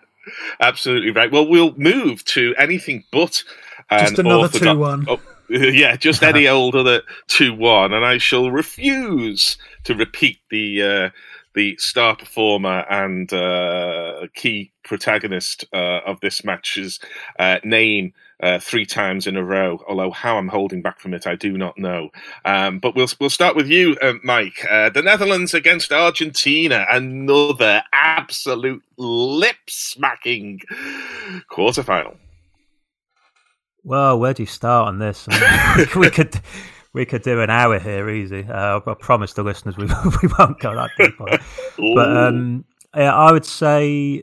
[0.61, 1.33] Absolutely right.
[1.33, 3.43] Well, we'll move to anything but.
[3.91, 5.07] Just another 2 1.
[5.09, 7.93] Oh, yeah, just any old other 2 1.
[7.93, 10.83] And I shall refuse to repeat the.
[10.83, 11.11] Uh,
[11.57, 17.01] the star performer and uh, key protagonist uh, of this match's
[17.39, 19.83] uh, name uh, three times in a row.
[19.89, 22.11] Although how I'm holding back from it, I do not know.
[22.45, 24.65] Um, but we'll we'll start with you, uh, Mike.
[24.71, 30.61] Uh, the Netherlands against Argentina, another absolute lip smacking
[31.51, 32.17] quarterfinal.
[33.83, 35.27] Well, where do you start on this?
[35.31, 36.39] I mean, we could
[36.97, 38.43] we could do an hour here easy.
[38.49, 39.85] Uh, I promise the listeners we
[40.23, 41.43] we won't go that deep on it.
[41.95, 42.65] But um,
[42.97, 44.23] yeah, I would say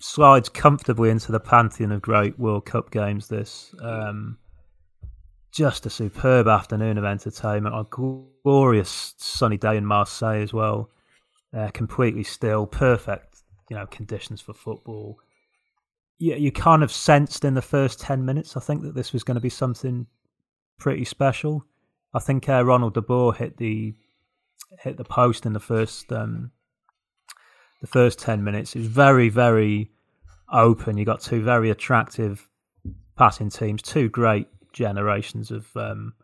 [0.00, 3.28] slides comfortably into the pantheon of great World Cup games.
[3.28, 4.38] This um,
[5.52, 7.76] just a superb afternoon of entertainment.
[7.76, 10.90] A glorious sunny day in Marseille as well.
[11.56, 15.20] Uh, completely still, perfect, you know, conditions for football.
[16.18, 18.56] Yeah, you kind of sensed in the first ten minutes.
[18.56, 20.08] I think that this was going to be something
[20.78, 21.64] pretty special.
[22.14, 23.94] I think uh, Ronald de Boer hit the
[24.80, 26.50] hit the post in the first um,
[27.80, 28.74] the first ten minutes.
[28.74, 29.90] It was very very
[30.52, 30.96] open.
[30.96, 32.48] You got two very attractive
[33.16, 36.14] passing teams, two great generations of um,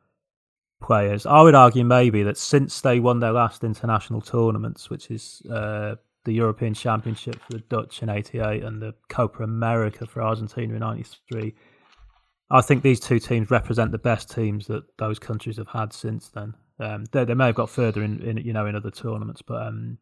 [0.82, 1.26] players.
[1.26, 5.96] I would argue maybe that since they won their last international tournaments, which is uh,
[6.24, 10.80] the European Championship for the Dutch in '88 and the Copa America for Argentina in
[10.80, 11.54] '93
[12.52, 16.28] I think these two teams represent the best teams that those countries have had since
[16.28, 16.54] then.
[16.78, 19.66] Um, they, they, may have got further in, in, you know, in other tournaments, but
[19.66, 19.96] um,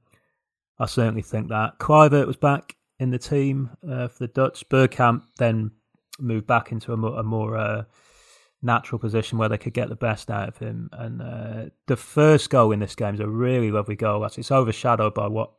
[0.80, 4.68] I certainly think that Kluivert was back in the team uh, for the Dutch.
[4.68, 5.70] Bergkamp then
[6.18, 7.84] moved back into a more, a more uh,
[8.62, 10.90] natural position where they could get the best out of him.
[10.92, 14.24] And uh, the first goal in this game is a really lovely goal.
[14.24, 15.52] It's overshadowed by what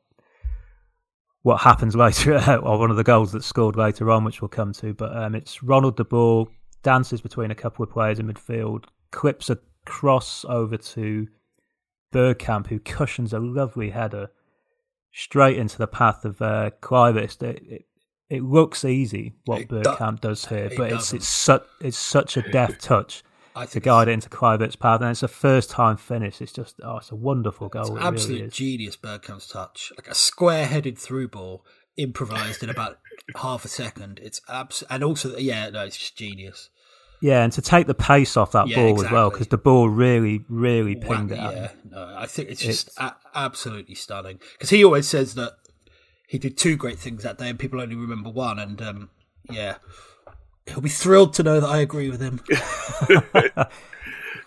[1.43, 4.73] what happens later, or one of the goals that's scored later on, which we'll come
[4.73, 4.93] to.
[4.93, 6.47] But um, it's Ronald de Boer
[6.83, 11.27] dances between a couple of players in midfield, clips a cross over to
[12.13, 14.29] Bergkamp, who cushions a lovely header
[15.11, 16.71] straight into the path of uh.
[16.91, 17.85] It, it,
[18.29, 22.37] it, looks easy what it Bergkamp do- does here, but it's it's such it's such
[22.37, 23.23] a deft touch
[23.69, 26.41] to guide it into Kluivert's path, and it's a first time finish.
[26.41, 27.97] It's just oh, it's a wonderful goal.
[27.97, 31.65] It's absolute really genius Bergkamp's touch, like a square headed through ball
[31.97, 32.99] improvised in about
[33.37, 34.19] half a second.
[34.21, 36.69] It's abs- and also yeah, no, it's just genius.
[37.21, 39.05] Yeah, and to take the pace off that yeah, ball exactly.
[39.05, 41.55] as well, because the ball really, really pinged wow, it.
[41.55, 42.97] Yeah, no, I think it's just it's...
[42.97, 44.39] A- absolutely stunning.
[44.53, 45.53] Because he always says that
[46.27, 48.57] he did two great things that day, and people only remember one.
[48.57, 49.09] And um,
[49.51, 49.75] yeah,
[50.65, 52.39] he'll be thrilled to know that I agree with him.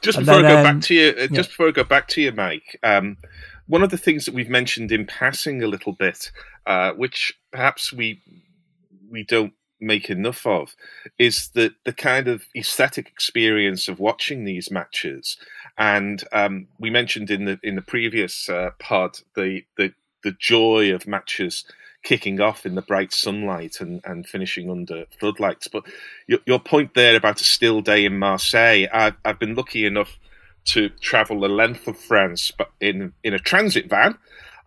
[0.02, 1.42] just before then, I go um, back to you, uh, just yeah.
[1.42, 2.78] before I go back to you, Mike.
[2.82, 3.18] Um,
[3.66, 6.32] one of the things that we've mentioned in passing a little bit,
[6.66, 8.20] uh, which perhaps we
[9.14, 10.74] we don't make enough of
[11.18, 15.36] is the the kind of aesthetic experience of watching these matches.
[15.78, 20.92] And um, we mentioned in the in the previous uh, pod the the the joy
[20.92, 21.64] of matches
[22.02, 25.68] kicking off in the bright sunlight and, and finishing under floodlights.
[25.68, 25.84] But
[26.26, 30.18] your, your point there about a still day in Marseille, I've, I've been lucky enough
[30.66, 34.18] to travel the length of France, but in in a transit van,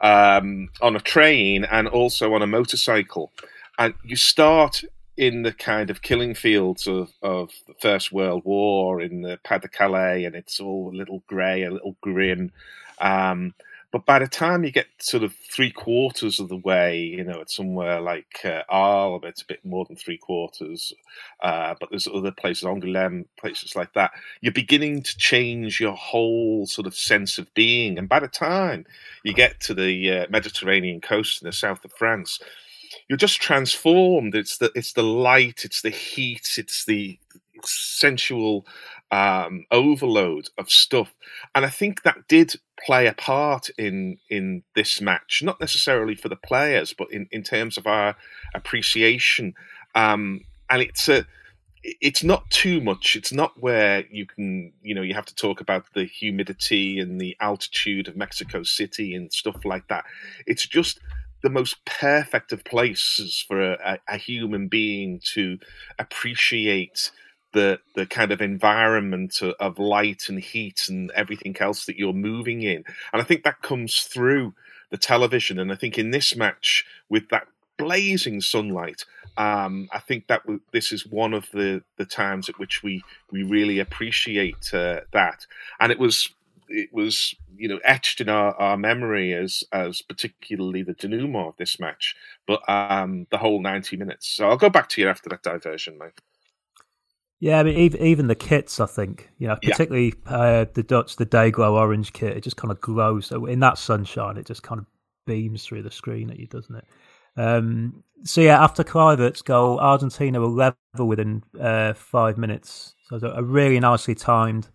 [0.01, 3.31] um, on a train, and also on a motorcycle.
[3.77, 4.83] And you start
[5.17, 9.59] in the kind of killing fields of, of the First World War in the Pas
[9.61, 12.51] de Calais, and it's all a little grey, a little grim.
[12.99, 13.53] Um,
[13.91, 17.39] but by the time you get sort of three quarters of the way, you know,
[17.39, 20.93] it's somewhere like uh, Arles, it's a bit more than three quarters.
[21.41, 24.11] Uh, but there's other places, Angoulême, places like that.
[24.41, 27.97] You're beginning to change your whole sort of sense of being.
[27.97, 28.85] And by the time
[29.23, 32.39] you get to the uh, Mediterranean coast in the south of France,
[33.09, 34.35] you're just transformed.
[34.35, 37.19] It's the it's the light, it's the heat, it's the
[37.63, 38.65] sensual
[39.11, 41.13] um, overload of stuff,
[41.55, 45.41] and I think that did play a part in in this match.
[45.43, 48.15] Not necessarily for the players, but in in terms of our
[48.53, 49.53] appreciation.
[49.95, 51.25] Um, and it's a
[52.01, 53.15] it's not too much.
[53.15, 57.19] It's not where you can, you know, you have to talk about the humidity and
[57.21, 60.03] the altitude of Mexico City and stuff like that.
[60.45, 60.99] It's just
[61.43, 65.59] the most perfect of places for a, a human being to
[65.99, 67.11] appreciate
[67.53, 72.61] the the kind of environment of light and heat and everything else that you're moving
[72.61, 72.83] in.
[73.13, 74.53] And I think that comes through
[74.89, 75.59] the television.
[75.59, 77.47] And I think in this match with that
[77.77, 79.05] blazing sunlight,
[79.37, 83.03] um, I think that w- this is one of the, the times at which we
[83.31, 85.45] we really appreciate uh, that.
[85.79, 86.29] And it was
[86.69, 91.57] it was you know etched in our, our memory as as particularly the denouement of
[91.57, 92.15] this match,
[92.47, 94.27] but um, the whole ninety minutes.
[94.27, 96.19] So I'll go back to you after that diversion, mate.
[97.39, 100.35] Yeah, I mean, even, even the kits, I think, you know, particularly yeah.
[100.35, 103.27] uh, the Dutch, the day glow orange kit, it just kind of glows.
[103.27, 104.87] So in that sunshine, it just kind of
[105.27, 106.85] beams through the screen at you, doesn't it?
[107.39, 112.95] Um, so yeah, after Kluivert's goal, Argentina were level within uh, five minutes.
[113.07, 114.69] So a really nicely timed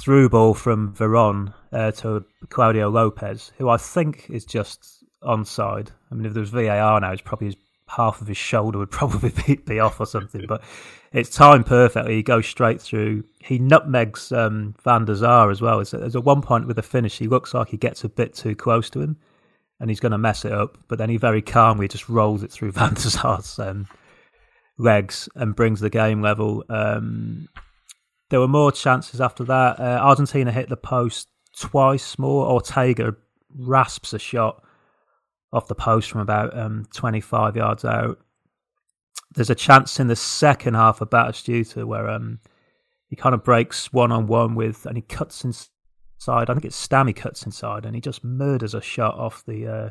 [0.00, 5.88] through ball from Veron uh, to Claudio Lopez, who I think is just onside.
[6.10, 7.56] I mean, if there was VAR now, it's probably
[7.88, 10.46] half of his shoulder would probably be, be off or something.
[10.46, 10.62] But
[11.12, 12.16] it's timed perfectly.
[12.16, 13.24] He goes straight through.
[13.40, 15.82] He nutmegs um, Van der Sar as well.
[15.84, 17.18] There's a one point with the finish.
[17.18, 19.16] He looks like he gets a bit too close to him,
[19.80, 20.78] and he's going to mess it up.
[20.88, 23.86] But then he very calmly just rolls it through Van der Sar's um,
[24.78, 26.64] legs and brings the game level.
[26.68, 27.48] Um,
[28.34, 29.78] there were more chances after that.
[29.78, 32.50] Uh, Argentina hit the post twice more.
[32.50, 33.14] Ortega
[33.56, 34.60] rasps a shot
[35.52, 38.18] off the post from about um, 25 yards out.
[39.36, 42.40] There's a chance in the second half of Batistuta where um,
[43.06, 46.50] he kind of breaks one on one with, and he cuts inside.
[46.50, 49.68] I think it's Stam he cuts inside, and he just murders a shot off the
[49.68, 49.90] uh,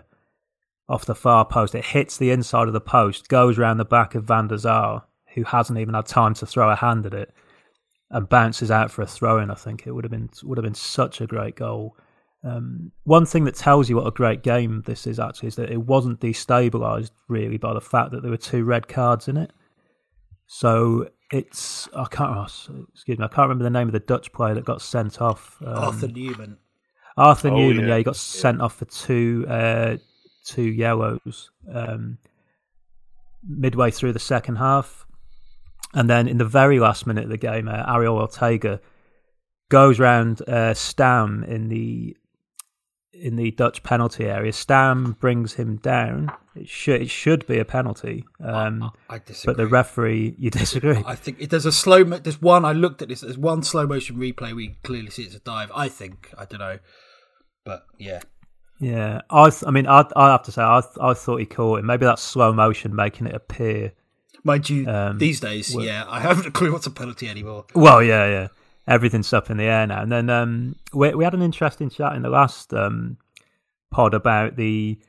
[0.89, 1.75] off the far post.
[1.75, 4.99] It hits the inside of the post, goes around the back of Van der
[5.33, 7.33] who hasn't even had time to throw a hand at it,
[8.13, 9.51] and bounces out for a throw in.
[9.51, 11.97] I think it would have been would have been such a great goal.
[12.43, 15.71] Um, one thing that tells you what a great game this is actually is that
[15.71, 19.51] it wasn't destabilised really by the fact that there were two red cards in it.
[20.45, 24.31] So it's I can't oh, excuse me I can't remember the name of the Dutch
[24.31, 25.57] player that got sent off.
[25.65, 26.57] Um, Arthur Newman.
[27.17, 27.87] Arthur oh, Numan, yeah.
[27.87, 27.97] yeah.
[27.97, 28.65] he got sent yeah.
[28.65, 29.97] off for two uh,
[30.45, 32.19] two yellows um,
[33.47, 35.07] midway through the second half,
[35.93, 38.81] and then in the very last minute of the game, uh, Ariel Ortega
[39.69, 42.15] goes round uh, Stam in the
[43.13, 44.51] in the Dutch penalty area.
[44.51, 46.31] Stam brings him down.
[46.55, 48.25] It should it should be a penalty.
[48.43, 49.53] Um, I, I disagree.
[49.53, 51.01] But the referee, you disagree.
[51.05, 52.03] I think there's a slow.
[52.03, 52.65] There's one.
[52.65, 53.21] I looked at this.
[53.21, 54.55] There's one slow motion replay.
[54.55, 55.71] We clearly see it's a dive.
[55.73, 56.33] I think.
[56.37, 56.79] I don't know,
[57.65, 58.21] but yeah.
[58.79, 59.49] Yeah, I.
[59.49, 60.05] Th- I mean, I.
[60.15, 60.81] I have to say, I.
[60.99, 61.85] I thought he caught it.
[61.85, 63.93] Maybe that's slow motion making it appear.
[64.43, 67.65] Mind you, um, these days, well, yeah, I haven't a clue what's a penalty anymore.
[67.73, 68.47] Well, yeah, yeah
[68.87, 70.01] everything's up in the air now.
[70.01, 73.17] And then um, we we had an interesting chat in the last um,
[73.91, 74.99] pod about the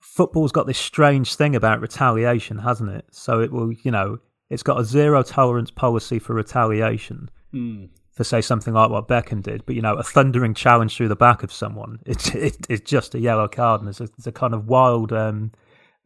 [0.00, 3.06] football's got this strange thing about retaliation, hasn't it?
[3.10, 4.18] So it will, you know,
[4.48, 7.30] it's got a zero tolerance policy for retaliation.
[7.54, 7.88] Mm.
[8.12, 11.16] For say something like what Beckham did, but you know, a thundering challenge through the
[11.16, 14.52] back of someone, it's it, it's just a yellow card, and there's a, a kind
[14.52, 15.52] of wild um,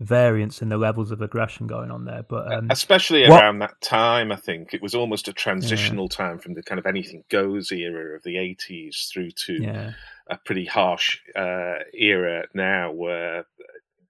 [0.00, 2.24] variance in the levels of aggression going on there.
[2.28, 3.40] But um, especially what...
[3.40, 6.16] around that time, I think it was almost a transitional yeah.
[6.16, 9.92] time from the kind of anything goes era of the '80s through to yeah.
[10.28, 13.46] a pretty harsh uh, era now, where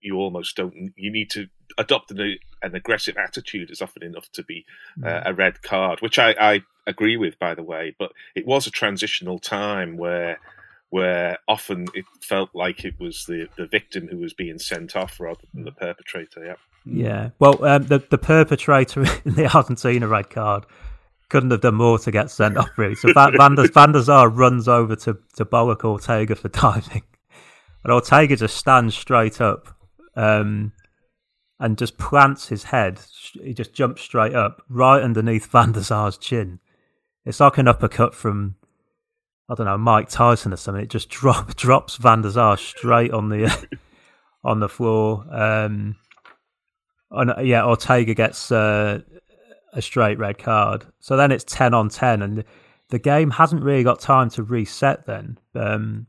[0.00, 0.92] you almost don't.
[0.96, 4.64] You need to adopt an, an aggressive attitude is often enough to be
[5.02, 5.22] uh, mm.
[5.26, 7.94] a red card, which I, I agree with, by the way.
[7.98, 10.38] But it was a transitional time where
[10.94, 15.18] where often it felt like it was the, the victim who was being sent off
[15.18, 16.46] rather than the perpetrator.
[16.46, 16.54] Yeah.
[16.86, 17.30] Yeah.
[17.40, 20.66] Well, um, the the perpetrator in the Argentina red card
[21.30, 22.94] couldn't have done more to get sent off, really.
[22.94, 27.02] So Van, Van, der, Van der runs over to, to Bullock Ortega for diving.
[27.82, 29.76] And Ortega just stands straight up
[30.14, 30.70] um,
[31.58, 33.00] and just plants his head.
[33.42, 36.60] He just jumps straight up, right underneath Van der chin.
[37.24, 38.54] It's like an uppercut from,
[39.48, 40.82] I don't know, Mike Tyson or something.
[40.82, 43.68] It just drop, drops Van der straight on the
[44.44, 45.24] on the floor.
[45.30, 45.96] Um,
[47.10, 49.00] and, yeah, Ortega gets uh,
[49.72, 50.86] a straight red card.
[51.00, 52.44] So then it's 10 on 10, and
[52.90, 56.06] the game hasn't really got time to reset then um,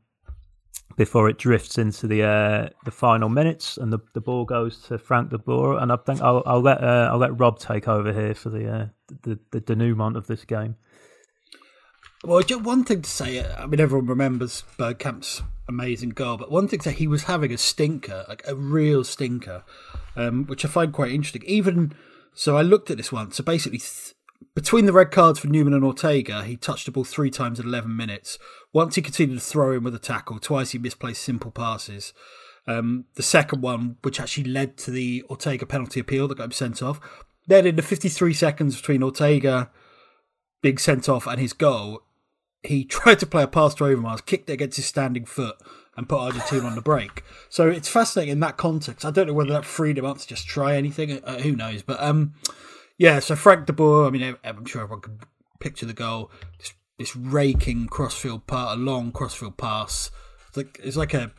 [0.97, 4.97] before it drifts into the uh, the final minutes and the, the ball goes to
[4.97, 5.79] Frank de Boer.
[5.79, 8.69] And I think I'll, I'll let uh, I'll let Rob take over here for the,
[8.69, 8.85] uh,
[9.23, 10.75] the, the denouement of this game.
[12.23, 16.67] Well, just one thing to say, I mean, everyone remembers Bergkamp's amazing goal, but one
[16.67, 19.63] thing to say, he was having a stinker, like a real stinker,
[20.15, 21.43] um, which I find quite interesting.
[21.45, 21.93] Even
[22.33, 23.31] so I looked at this one.
[23.31, 24.13] So basically, th-
[24.53, 27.65] between the red cards for Numan and Ortega, he touched the ball three times in
[27.65, 28.37] 11 minutes.
[28.73, 32.13] Once he continued to throw in with a tackle, twice he misplaced simple passes.
[32.67, 36.51] Um, the second one, which actually led to the Ortega penalty appeal that got him
[36.51, 36.99] sent off.
[37.47, 39.69] Then in the 53 seconds between Ortega
[40.61, 42.01] being sent off and his goal,
[42.65, 45.55] he tried to play a pass to Overmars, kicked it against his standing foot,
[45.97, 47.23] and put Argentina on the break.
[47.49, 49.05] So it's fascinating in that context.
[49.05, 51.23] I don't know whether that freed him up to just try anything.
[51.23, 51.81] Uh, who knows?
[51.81, 52.33] But um,
[52.97, 53.19] yeah.
[53.19, 54.07] So Frank de Boer.
[54.07, 55.19] I mean, I'm sure everyone can
[55.59, 56.31] picture the goal.
[56.59, 60.11] This, this raking crossfield part, a long crossfield pass.
[60.49, 61.31] It's like it's like a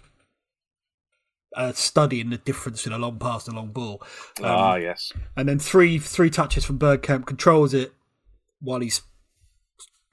[1.57, 4.03] a study in the difference in a long pass and a long ball.
[4.41, 5.12] Um, ah, yes.
[5.37, 7.93] And then three three touches from Bergkamp controls it
[8.61, 9.03] while he's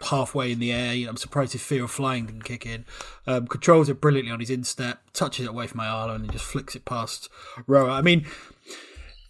[0.05, 0.93] halfway in the air.
[0.93, 2.85] You know, I'm surprised his fear of flying didn't kick in.
[3.27, 6.45] Um, controls it brilliantly on his instep, touches it away from Ayala, and then just
[6.45, 7.29] flicks it past
[7.67, 7.91] Roa.
[7.91, 8.25] I mean,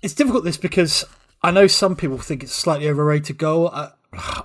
[0.02, 1.06] it's difficult this because
[1.42, 3.70] I know some people think it's slightly overrated goal.
[3.70, 3.92] I,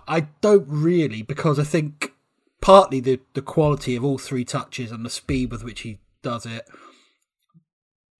[0.08, 2.12] I don't really because I think
[2.60, 6.46] partly the the quality of all three touches and the speed with which he does
[6.46, 6.66] it,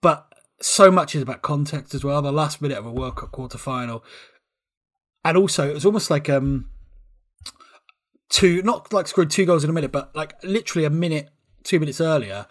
[0.01, 2.21] but so much is about context as well.
[2.23, 4.05] The last minute of a World Cup quarter final,
[5.25, 6.69] and also it was almost like um
[8.29, 11.31] two, not like scored two goals in a minute, but like literally a minute,
[11.65, 12.47] two minutes earlier,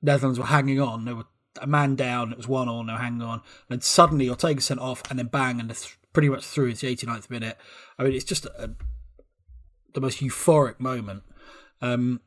[0.00, 1.04] Netherlands were hanging on.
[1.04, 1.26] They were
[1.60, 2.32] a man down.
[2.32, 2.84] It was one all.
[2.84, 3.42] No hanging on.
[3.68, 6.96] And suddenly Ortega sent off, and then bang, and th- pretty much through into the
[6.96, 7.58] 89th minute.
[7.98, 8.74] I mean, it's just a,
[9.94, 11.22] the most euphoric moment.
[11.80, 12.20] Um,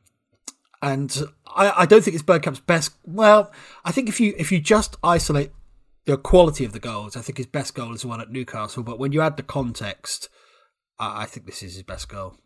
[0.82, 2.92] and I, I don't think it's Bergkamp's best.
[3.04, 3.50] Well,
[3.84, 5.50] I think if you if you just isolate
[6.04, 8.82] the quality of the goals, I think his best goal is the one at Newcastle.
[8.82, 10.28] But when you add the context,
[10.98, 12.36] I, I think this is his best goal.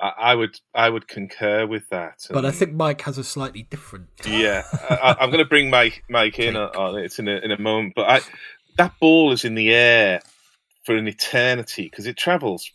[0.00, 2.26] I, would I would concur with that.
[2.30, 4.08] But I think Mike has a slightly different.
[4.26, 7.58] Yeah, I, am going to bring Mike Mike in on it in a, in a
[7.58, 7.94] moment.
[7.96, 8.20] But I,
[8.76, 10.20] that ball is in the air
[10.84, 12.70] for an eternity because it travels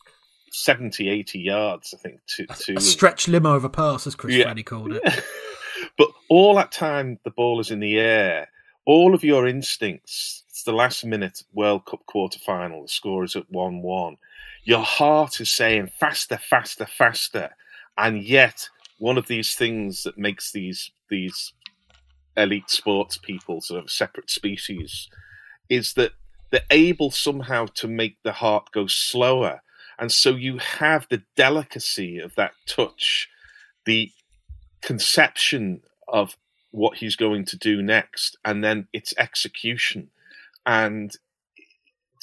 [0.52, 2.20] 70, 80 yards, I think.
[2.36, 4.54] To, to a stretch limo of a pass, as Chris yeah.
[4.64, 5.04] called it.
[5.98, 8.50] but all that time the ball is in the air,
[8.86, 10.44] all of your instincts.
[10.50, 12.84] It's the last minute World Cup quarter final.
[12.84, 14.18] The score is at one one
[14.64, 17.50] your heart is saying faster, faster, faster,
[17.98, 21.54] and yet one of these things that makes these these
[22.36, 25.08] elite sports people sort of separate species
[25.70, 26.12] is that
[26.50, 29.62] they're able somehow to make the heart go slower,
[30.00, 33.30] and so you have the delicacy of that touch,
[33.86, 34.12] the
[34.82, 36.38] conception of
[36.72, 40.10] what he's going to do next, and then its execution.
[40.66, 41.16] And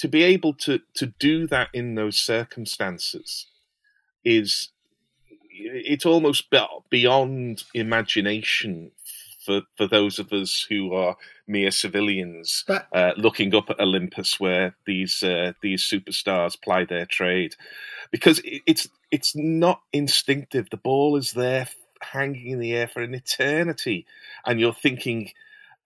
[0.00, 3.46] to be able to to do that in those circumstances
[4.24, 4.70] is
[5.50, 6.46] it's almost
[6.88, 8.92] beyond imagination
[9.44, 14.74] for for those of us who are mere civilians uh, looking up at Olympus where
[14.86, 17.56] these uh, these superstars ply their trade.
[18.10, 20.70] Because it's it's not instinctive.
[20.70, 21.68] The ball is there
[22.00, 24.06] hanging in the air for an eternity.
[24.46, 25.32] And you're thinking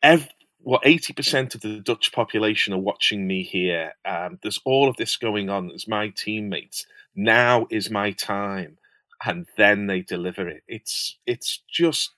[0.03, 0.29] every
[0.65, 3.93] well, 80% of the Dutch population are watching me here.
[4.05, 5.69] Um, there's all of this going on.
[5.69, 6.87] There's my teammates.
[7.15, 8.79] Now is my time.
[9.25, 10.63] And then they deliver it.
[10.67, 12.11] It's it's just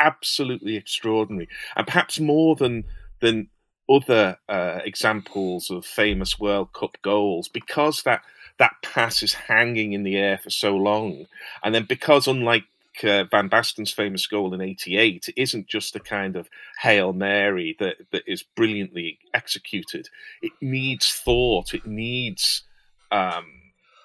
[0.00, 1.48] absolutely extraordinary.
[1.76, 2.84] And perhaps more than
[3.20, 3.48] than
[3.88, 8.22] other uh, examples of famous World Cup goals, because that
[8.58, 11.26] that pass is hanging in the air for so long,
[11.62, 12.64] and then because unlike
[13.04, 16.48] uh, Van Basten's famous goal in '88 isn't just a kind of
[16.80, 20.08] hail mary that that is brilliantly executed.
[20.42, 21.74] It needs thought.
[21.74, 22.62] It needs
[23.10, 23.46] um,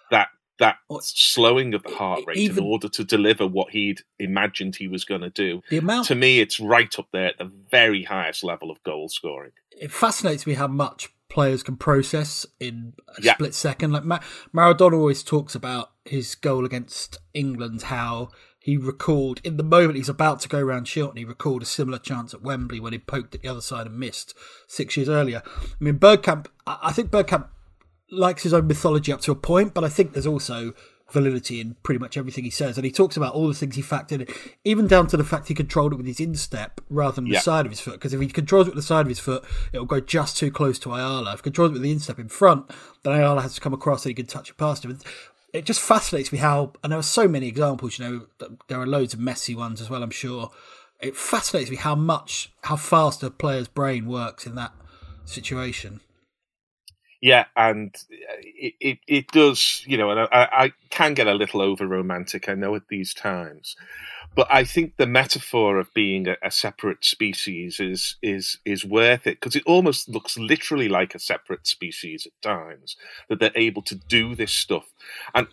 [0.09, 0.29] that
[0.59, 4.87] that slowing of the heart rate Even, in order to deliver what he'd imagined he
[4.87, 5.61] was going to do.
[5.69, 9.09] The amount, to me, it's right up there at the very highest level of goal
[9.09, 9.51] scoring.
[9.71, 13.33] It fascinates me how much players can process in a yeah.
[13.33, 13.91] split second.
[13.91, 14.19] Like Ma-
[14.53, 18.29] Maradona always talks about his goal against England, how
[18.61, 21.97] he recalled in the moment he's about to go around Shilton, he recalled a similar
[21.97, 24.35] chance at Wembley when he poked at the other side and missed
[24.67, 25.41] six years earlier.
[25.45, 27.47] I mean, Bergkamp, I think Bergkamp
[28.11, 30.73] likes his own mythology up to a point, but I think there's also
[31.11, 32.77] validity in pretty much everything he says.
[32.77, 34.27] And he talks about all the things he factored in,
[34.63, 37.39] even down to the fact he controlled it with his instep rather than yeah.
[37.39, 37.93] the side of his foot.
[37.93, 39.43] Because if he controls it with the side of his foot,
[39.73, 41.33] it'll go just too close to Ayala.
[41.33, 42.69] If he controls it with the instep in front,
[43.03, 44.97] then Ayala has to come across so he can touch it past him.
[45.53, 48.87] It just fascinates me how, and there are so many examples, you know, there are
[48.87, 50.51] loads of messy ones as well, I'm sure.
[51.01, 54.71] It fascinates me how much, how fast a player's brain works in that
[55.25, 55.99] situation.
[57.21, 61.61] Yeah, and it, it, it does, you know, and I, I can get a little
[61.61, 63.75] over romantic, I know, at these times.
[64.33, 69.27] But I think the metaphor of being a, a separate species is is is worth
[69.27, 72.95] it because it almost looks literally like a separate species at times
[73.29, 74.85] that they're able to do this stuff.
[75.35, 75.47] And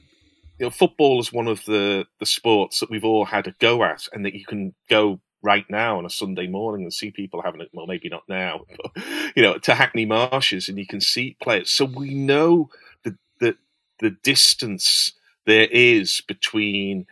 [0.58, 3.82] you know, football is one of the the sports that we've all had a go
[3.82, 7.42] at, and that you can go right now on a Sunday morning and see people
[7.42, 7.70] having it.
[7.72, 8.64] Well, maybe not now,
[8.94, 9.04] but
[9.34, 11.70] you know, to Hackney Marshes, and you can see players.
[11.70, 12.70] So we know
[13.02, 13.56] the the
[13.98, 15.14] the distance
[15.46, 17.06] there is between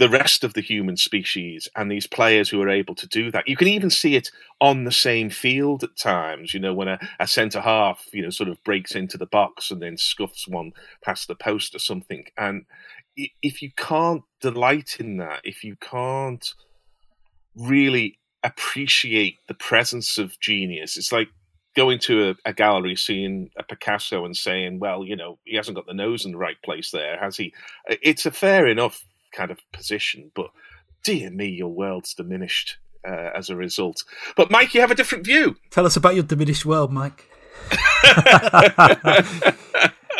[0.00, 3.46] the rest of the human species and these players who are able to do that.
[3.46, 6.98] You can even see it on the same field at times, you know, when a,
[7.20, 10.72] a centre half, you know, sort of breaks into the box and then scuffs one
[11.04, 12.24] past the post or something.
[12.38, 12.64] And
[13.14, 16.54] if you can't delight in that, if you can't
[17.54, 20.96] really appreciate the presence of genius.
[20.96, 21.28] It's like
[21.76, 25.76] going to a, a, gallery, seeing a Picasso, and saying, "Well, you know, he hasn't
[25.76, 27.52] got the nose in the right place there, has he?"
[27.86, 30.50] It's a fair enough kind of position, but
[31.04, 32.76] dear me, your world's diminished
[33.06, 34.04] uh, as a result.
[34.36, 35.56] But Mike, you have a different view.
[35.70, 37.26] Tell us about your diminished world, Mike.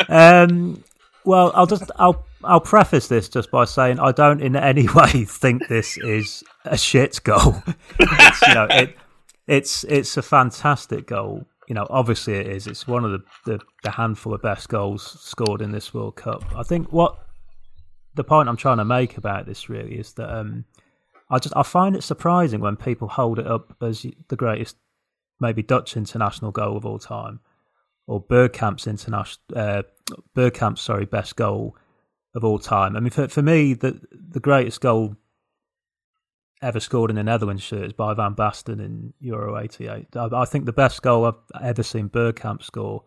[0.08, 0.82] um,
[1.24, 5.24] well, I'll just I'll I'll preface this just by saying I don't in any way
[5.24, 7.62] think this is a shit goal.
[7.98, 8.96] it's, you know, it,
[9.46, 11.46] it's it's a fantastic goal.
[11.68, 12.66] You know, obviously it is.
[12.66, 16.44] It's one of the, the, the handful of best goals scored in this World Cup.
[16.56, 17.16] I think what
[18.20, 20.66] the point I'm trying to make about this really is that um,
[21.30, 24.76] I just I find it surprising when people hold it up as the greatest,
[25.40, 27.40] maybe Dutch international goal of all time,
[28.06, 29.82] or Bergkamp's international uh,
[30.36, 31.76] Bergkamp's sorry best goal
[32.34, 32.94] of all time.
[32.94, 35.16] I mean, for for me, the the greatest goal
[36.60, 40.14] ever scored in a Netherlands shirt is by Van Basten in Euro '88.
[40.14, 43.02] I, I, think the best goal I've ever seen Bergkamp score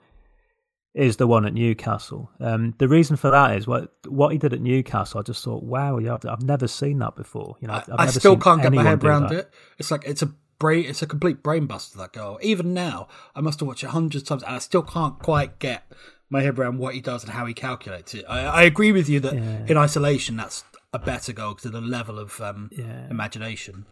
[0.94, 2.30] is the one at Newcastle.
[2.39, 5.20] Um, the reason for that is what what he did at Newcastle.
[5.20, 7.56] I just thought, wow, yeah, I've, never seen that before.
[7.60, 9.34] You know, I've, i still can't get my head around that.
[9.34, 9.54] it.
[9.80, 12.39] It's like it's a brain, it's a complete brain buster that goal.
[12.41, 15.60] Even now, I must have watched it hundreds of times, and I still can't quite
[15.60, 15.91] get
[16.30, 18.26] my head around what he does and how he calculates it.
[18.28, 19.66] I, I agree with you that yeah.
[19.68, 23.10] in isolation, that's a better goal to the level of um, yeah.
[23.10, 23.86] imagination.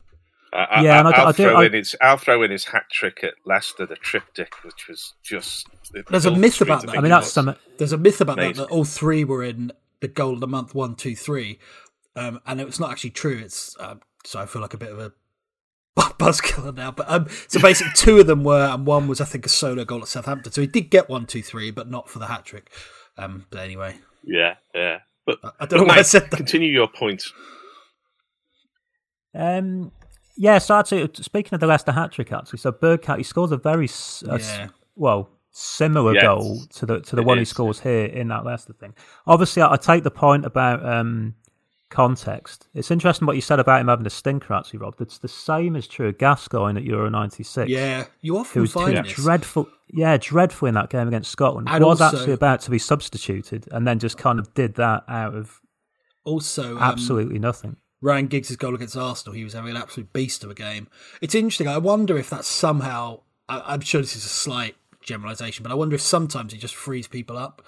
[0.54, 2.84] Uh, yeah, I, and I, I'll, I throw in his, I'll throw in his hat
[2.91, 5.68] trick at Leicester, the triptych, which was just.
[6.10, 6.97] There's a myth about that.
[6.97, 7.56] I mean, that's some.
[7.78, 8.56] There's a myth about Amazing.
[8.56, 9.72] that that all three were in
[10.02, 11.60] the goal of the month one, two, three,
[12.16, 13.39] um, and it's not actually true.
[13.41, 13.95] It's uh,
[14.26, 15.14] so I feel like a bit of a
[15.97, 16.91] buzzkiller now.
[16.91, 19.86] But um, so basically, two of them were, and one was I think a solo
[19.86, 20.52] goal at Southampton.
[20.52, 22.70] So he did get one, two, three, but not for the hat trick.
[23.18, 23.95] Um, but anyway,
[24.26, 24.99] yeah, yeah.
[25.26, 26.38] But I don't know why I said that.
[26.38, 27.24] Continue your point.
[29.34, 29.91] Um,
[30.42, 30.58] yeah.
[30.58, 33.88] So actually, speaking of the Leicester hat trick, actually, so Bergkamp he scores a very
[34.28, 34.70] uh, yeah.
[34.96, 37.50] well similar yes, goal to the to the one is.
[37.50, 38.96] he scores here in that Leicester thing.
[39.28, 41.36] Obviously, I, I take the point about um,
[41.92, 42.70] context.
[42.74, 44.96] It's interesting what you said about him having a stinker, actually, Rob.
[45.00, 47.70] It's the same is true of Gascoigne at Euro '96.
[47.70, 49.14] Yeah, you often find this.
[49.14, 49.70] dreadful.
[49.94, 51.68] Yeah, dreadful in that game against Scotland.
[51.70, 55.04] And was also, actually about to be substituted, and then just kind of did that
[55.08, 55.62] out of
[56.24, 57.76] also um, absolutely um, nothing.
[58.02, 60.88] Ryan Giggs' goal against Arsenal, he was having an absolute beast of a game.
[61.22, 61.68] It's interesting.
[61.68, 63.22] I wonder if that's somehow.
[63.47, 66.76] I, am sure this is a slight generalisation, but I wonder if sometimes he just
[66.76, 67.62] frees people up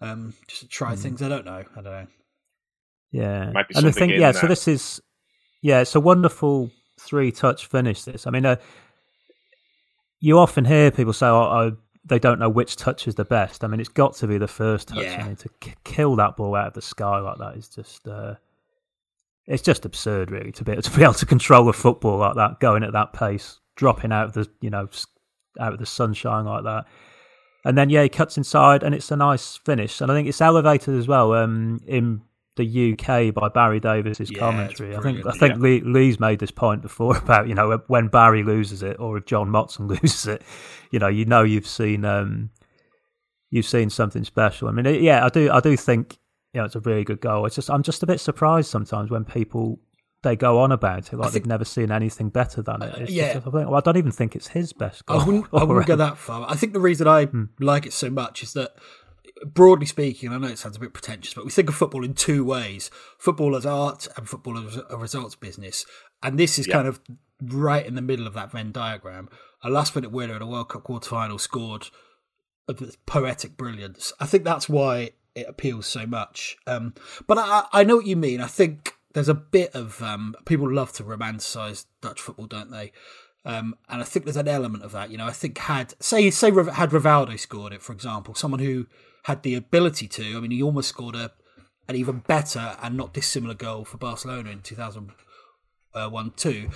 [0.00, 0.98] um, just to try mm.
[0.98, 1.22] things.
[1.22, 1.64] I don't know.
[1.72, 2.06] I don't know.
[3.10, 4.32] Yeah, and the thing, yeah.
[4.32, 5.00] So this is,
[5.62, 8.02] yeah, it's a wonderful three-touch finish.
[8.02, 8.56] This, I mean, uh,
[10.18, 13.62] you often hear people say, "Oh, oh they don't know which touch is the best."
[13.62, 15.04] I mean, it's got to be the first touch.
[15.04, 15.22] Yeah.
[15.22, 18.08] I mean, to k- kill that ball out of the sky like that is just,
[18.08, 18.34] uh,
[19.46, 22.36] it's just absurd, really, to be able to be able to control a football like
[22.36, 24.88] that, going at that pace, dropping out of the you know
[25.60, 26.84] out of the sunshine like that.
[27.66, 30.00] And then yeah, he cuts inside, and it's a nice finish.
[30.00, 32.20] And I think it's elevated as well um, in
[32.56, 34.94] the UK by Barry Davies's Yeah, commentary.
[34.94, 38.42] I think I think Lee, Lee's made this point before about you know when Barry
[38.42, 40.42] loses it or if John Motson loses it,
[40.90, 42.50] you know you know you've seen um,
[43.50, 44.68] you've seen something special.
[44.68, 46.18] I mean, yeah, I do I do think
[46.54, 47.44] you know it's a really good goal.
[47.46, 49.80] It's just I'm just a bit surprised sometimes when people
[50.22, 52.94] they go on about it like think- they've never seen anything better than it.
[53.02, 53.34] It's yeah.
[53.34, 55.20] just, I, think, well, I don't even think it's his best goal.
[55.20, 56.46] I wouldn't, I wouldn't go that far.
[56.48, 57.44] I think the reason I Hmm.
[57.60, 58.74] like it so much is that,
[59.44, 62.04] broadly speaking, and I know it sounds a bit pretentious, but we think of football
[62.04, 65.84] in two ways: football as art and football as a results business.
[66.22, 67.00] And this is kind of
[67.42, 69.28] right in the middle of that Venn diagram.
[69.62, 71.88] A last-minute winner in a World Cup quarter-final scored
[72.66, 74.12] with poetic brilliance.
[74.20, 76.56] I think that's why it appeals so much.
[76.66, 76.94] Um,
[77.26, 78.40] but I, I know what you mean.
[78.40, 82.92] I think there's a bit of um, people love to romanticize Dutch football, don't they?
[83.44, 85.10] Um, and I think there's an element of that.
[85.10, 88.86] You know, I think had say say had Rivaldo scored it, for example, someone who
[89.24, 90.36] had the ability to.
[90.36, 91.32] I mean, he almost scored a
[91.88, 96.70] an even better and not dissimilar goal for Barcelona in 2001 2.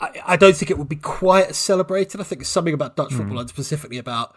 [0.00, 2.20] I, I don't think it would be quite as celebrated.
[2.20, 4.34] I think there's something about Dutch football and specifically about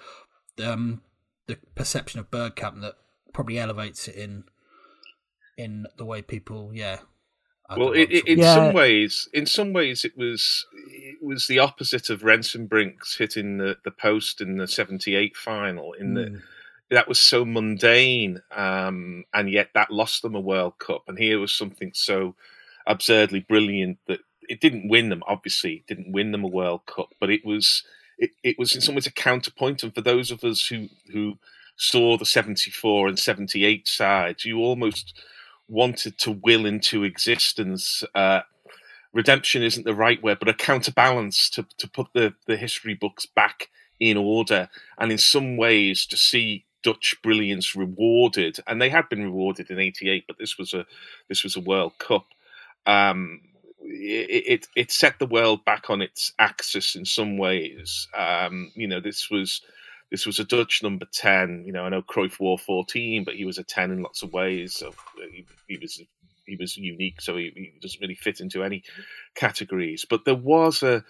[0.64, 1.02] um,
[1.48, 2.96] the perception of Bergkamp that
[3.34, 4.44] probably elevates it in
[5.58, 7.00] in the way people, yeah.
[7.70, 8.54] I Well, it, it, in Yeah.
[8.56, 13.78] some ways, in some ways, it was it was the opposite of Rensenbrink's hitting the,
[13.84, 15.94] the post in the '78 final.
[15.94, 16.42] In the Mm.
[16.90, 21.04] that was so mundane, um, and yet that lost them a World Cup.
[21.08, 22.36] And here was something so
[22.86, 24.20] absurdly brilliant that
[24.50, 25.24] it didn't win them.
[25.28, 27.84] Obviously, it didn't win them a World Cup, but it was
[28.18, 29.84] it, it was in some ways a counterpoint.
[29.84, 31.38] And for those of us who who
[31.82, 35.20] saw the '74 and '78 sides, you almost
[35.68, 38.04] wanted to will into existence.
[38.14, 38.42] Uh,
[39.14, 43.26] redemption isn't the right word, but a counterbalance to to put the the history books
[43.26, 43.70] back
[44.00, 44.70] in order,
[45.00, 49.80] and in some ways to see Dutch brilliance rewarded, and they had been rewarded in
[49.80, 50.86] '88, but this was a
[51.30, 52.28] this was a World Cup.
[52.86, 53.42] Um,
[53.82, 58.08] it, it it set the world back on its axis in some ways.
[58.16, 59.62] Um, you know, this was
[60.12, 61.64] this was a Dutch number ten.
[61.66, 64.34] You know, I know Cruyff wore fourteen, but he was a ten in lots of
[64.34, 64.76] ways.
[64.76, 64.94] So
[65.32, 66.02] he, he was
[66.46, 68.84] he was unique, so he, he doesn't really fit into any
[69.36, 70.06] categories.
[70.08, 71.04] But there was a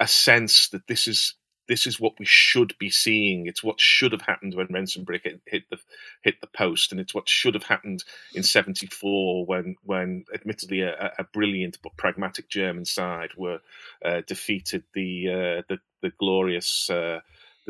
[0.00, 1.34] a sense that this is
[1.68, 3.46] this is what we should be seeing.
[3.46, 5.78] It's what should have happened when Rensenbrink hit, hit the
[6.22, 8.02] hit the post, and it's what should have happened
[8.34, 13.60] in '74 when when admittedly a, a brilliant but pragmatic German side were
[14.04, 16.90] uh, defeated the uh, the the glorious.
[16.90, 17.20] Uh,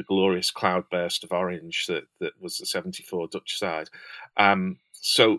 [0.01, 3.91] the glorious cloudburst of orange that, that was the 74 Dutch side.
[4.39, 5.39] Um, so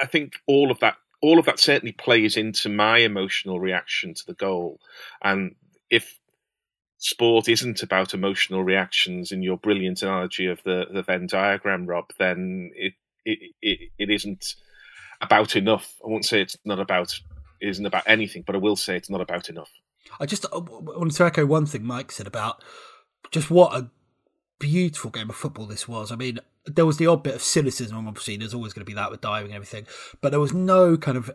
[0.00, 4.26] I think all of that all of that certainly plays into my emotional reaction to
[4.26, 4.80] the goal.
[5.22, 5.54] And
[5.88, 6.18] if
[6.98, 12.06] sport isn't about emotional reactions in your brilliant analogy of the, the Venn diagram, Rob,
[12.18, 12.94] then it,
[13.24, 14.56] it it it isn't
[15.20, 15.94] about enough.
[16.04, 17.18] I won't say it's not about
[17.60, 19.70] isn't about anything, but I will say it's not about enough.
[20.18, 22.64] I just I wanted to echo one thing Mike said about
[23.30, 23.90] just what a
[24.70, 26.12] beautiful game of football this was.
[26.12, 28.94] I mean, there was the odd bit of cynicism, obviously, there's always going to be
[28.94, 29.86] that with diving and everything,
[30.20, 31.30] but there was no kind of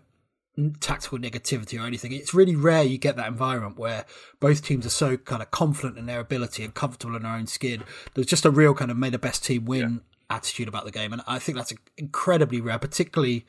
[0.80, 2.14] tactical negativity or anything.
[2.14, 4.06] It's really rare you get that environment where
[4.40, 7.48] both teams are so kind of confident in their ability and comfortable in their own
[7.48, 7.84] skin.
[8.14, 11.14] There's just a real kind of may the best team win attitude about the game,
[11.14, 13.46] and I think that's incredibly rare, particularly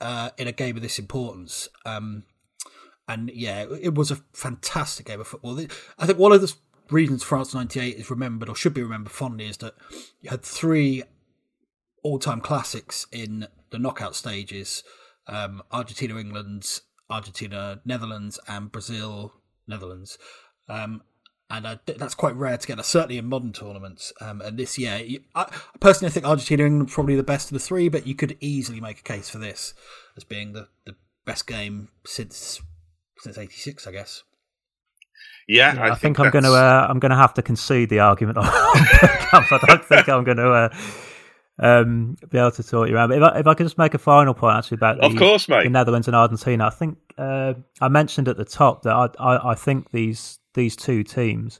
[0.00, 1.68] uh, in a game of this importance.
[1.86, 2.24] Um,
[3.06, 5.58] and yeah, it was a fantastic game of football.
[5.98, 6.54] I think one of the
[6.90, 9.74] reasons France '98 is remembered or should be remembered fondly is that
[10.20, 11.02] you had three
[12.02, 14.82] all-time classics in the knockout stages:
[15.26, 16.80] um, Argentina, England,
[17.10, 19.34] Argentina, Netherlands, and Brazil,
[19.66, 20.18] Netherlands.
[20.68, 21.02] Um,
[21.50, 22.84] and that's quite rare to get.
[22.84, 24.12] Certainly in modern tournaments.
[24.20, 27.60] Um, and this year, you, I, personally, think Argentina, England, probably the best of the
[27.60, 27.88] three.
[27.88, 29.74] But you could easily make a case for this
[30.16, 32.60] as being the, the best game since
[33.18, 34.22] since '86, I guess.
[35.46, 37.90] Yeah, Yeah, I, I, think, I'm going to uh, I'm going to have to concede
[37.90, 39.52] the argument on Bergkamp.
[39.52, 40.68] I don't think I'm going to uh,
[41.58, 43.10] um, be able to talk you around.
[43.10, 45.16] But if I, if I could just make a final point actually about the, Of
[45.16, 45.64] course, mate.
[45.64, 49.50] the Netherlands and Argentina, I think uh, I mentioned at the top that I, I,
[49.50, 51.58] I think these these two teams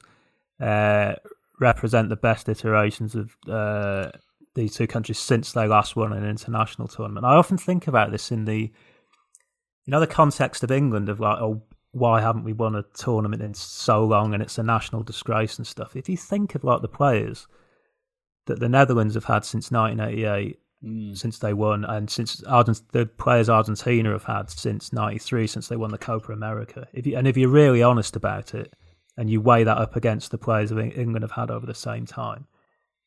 [0.59, 1.15] uh,
[1.59, 4.11] represent the best iterations of uh,
[4.55, 7.25] these two countries since they last won an international tournament.
[7.25, 8.71] I often think about this in the
[9.85, 11.61] you know the context of England of like oh
[11.95, 15.65] why haven't we won a tournament in so long and it's a national disgrace and
[15.65, 15.95] stuff.
[15.95, 17.47] If you think of like the players
[18.47, 21.17] that the Netherlands have had since 1988 mm.
[21.17, 25.77] since they won, and since Argent- the players Argentina have had since '93, since they
[25.77, 26.85] won the Copa America.
[26.91, 28.73] If you, and if you're really honest about it,
[29.15, 32.05] and you weigh that up against the players of England have had over the same
[32.05, 32.45] time,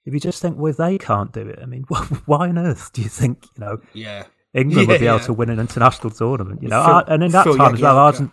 [0.06, 1.82] if you just think, well, they can't do it, I mean,
[2.24, 3.82] why on earth do you think you know?
[3.92, 4.24] Yeah.
[4.54, 5.26] England yeah, would be able yeah.
[5.26, 7.98] to win an international tournament, you know, Phil- and in that Phil time as well.
[7.98, 8.32] Argent-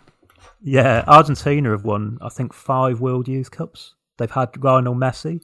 [0.67, 3.93] yeah, Argentina have won, I think, five World Youth Cups.
[4.17, 5.39] They've had Lionel Messi,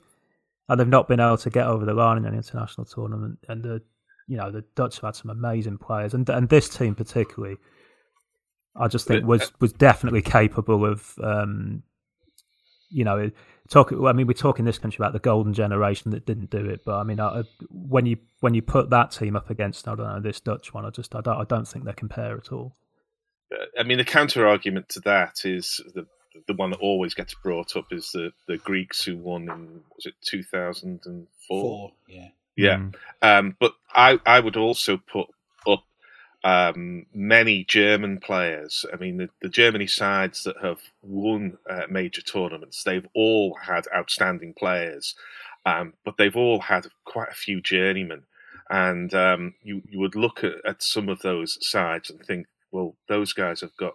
[0.67, 3.38] and they've not been able to get over the line in an international tournament.
[3.47, 3.84] And the,
[4.28, 7.57] you know, the Dutch have had some amazing players, and and this team particularly,
[8.76, 11.84] I just think was was definitely capable of, um,
[12.89, 13.30] you know,
[13.69, 13.93] talk.
[13.93, 16.82] I mean, we talk in this country about the golden generation that didn't do it,
[16.84, 20.07] but I mean, I, when you when you put that team up against, I don't
[20.07, 22.76] know, this Dutch one, I just I don't I don't think they compare at all.
[23.52, 26.06] Uh, I mean, the counter argument to that is the
[26.47, 30.06] the one that always gets brought up is the, the Greeks who won in was
[30.06, 31.62] it two thousand and four?
[31.62, 31.91] Four.
[32.08, 32.30] Yeah.
[32.56, 32.95] Yeah, Mm.
[33.22, 35.28] um, but I I would also put
[35.66, 35.84] up
[36.43, 38.86] um, many German players.
[38.91, 43.86] I mean, the, the Germany sides that have won uh, major tournaments, they've all had
[43.95, 45.16] outstanding players,
[45.66, 48.24] um, but they've all had quite a few journeymen.
[48.70, 52.95] And um, you you would look at, at some of those sides and think, well,
[53.07, 53.93] those guys have got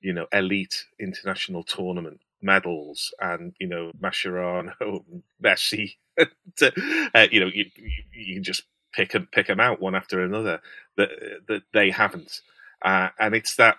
[0.00, 5.04] you know elite international tournament medals, and you know Mascherano,
[5.42, 5.96] Messi.
[6.56, 6.72] to,
[7.14, 10.22] uh, you know, you, you, you can just pick them pick them out one after
[10.22, 10.60] another
[10.96, 11.10] that
[11.48, 12.40] that they haven't,
[12.84, 13.76] uh, and it's that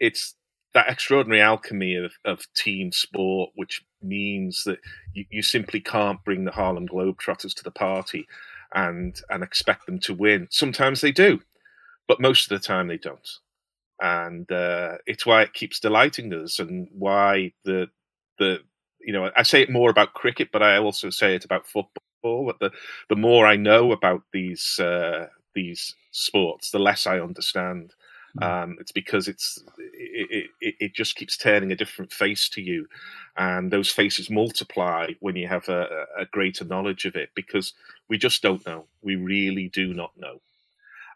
[0.00, 0.34] it's
[0.74, 4.78] that extraordinary alchemy of, of team sport, which means that
[5.14, 8.26] you, you simply can't bring the Harlem Globetrotters to the party
[8.74, 10.48] and and expect them to win.
[10.50, 11.40] Sometimes they do,
[12.08, 13.28] but most of the time they don't,
[14.00, 17.88] and uh, it's why it keeps delighting us, and why the
[18.38, 18.60] the
[19.00, 22.00] you know I say it more about cricket, but I also say it about football.
[22.22, 22.70] But the
[23.08, 27.94] the more I know about these uh, these sports, the less I understand.
[28.42, 32.86] Um, it's because it's it, it, it just keeps turning a different face to you,
[33.38, 37.30] and those faces multiply when you have a, a greater knowledge of it.
[37.34, 37.72] Because
[38.10, 38.88] we just don't know.
[39.00, 40.42] We really do not know.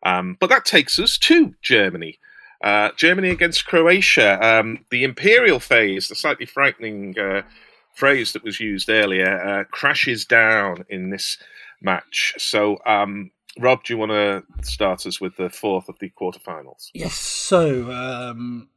[0.03, 2.19] Um, but that takes us to Germany.
[2.63, 4.39] Uh, Germany against Croatia.
[4.45, 7.43] Um, the imperial phase, the slightly frightening uh,
[7.95, 11.39] phrase that was used earlier, uh, crashes down in this
[11.81, 12.35] match.
[12.39, 16.91] So, um, Rob, do you want to start us with the fourth of the quarterfinals?
[16.93, 17.15] Yes.
[17.15, 18.69] So um,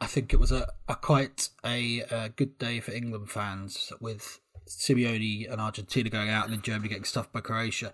[0.00, 4.40] I think it was a, a quite a, uh good day for England fans with
[4.68, 7.92] Simeone and Argentina going out and then Germany getting stuffed by Croatia.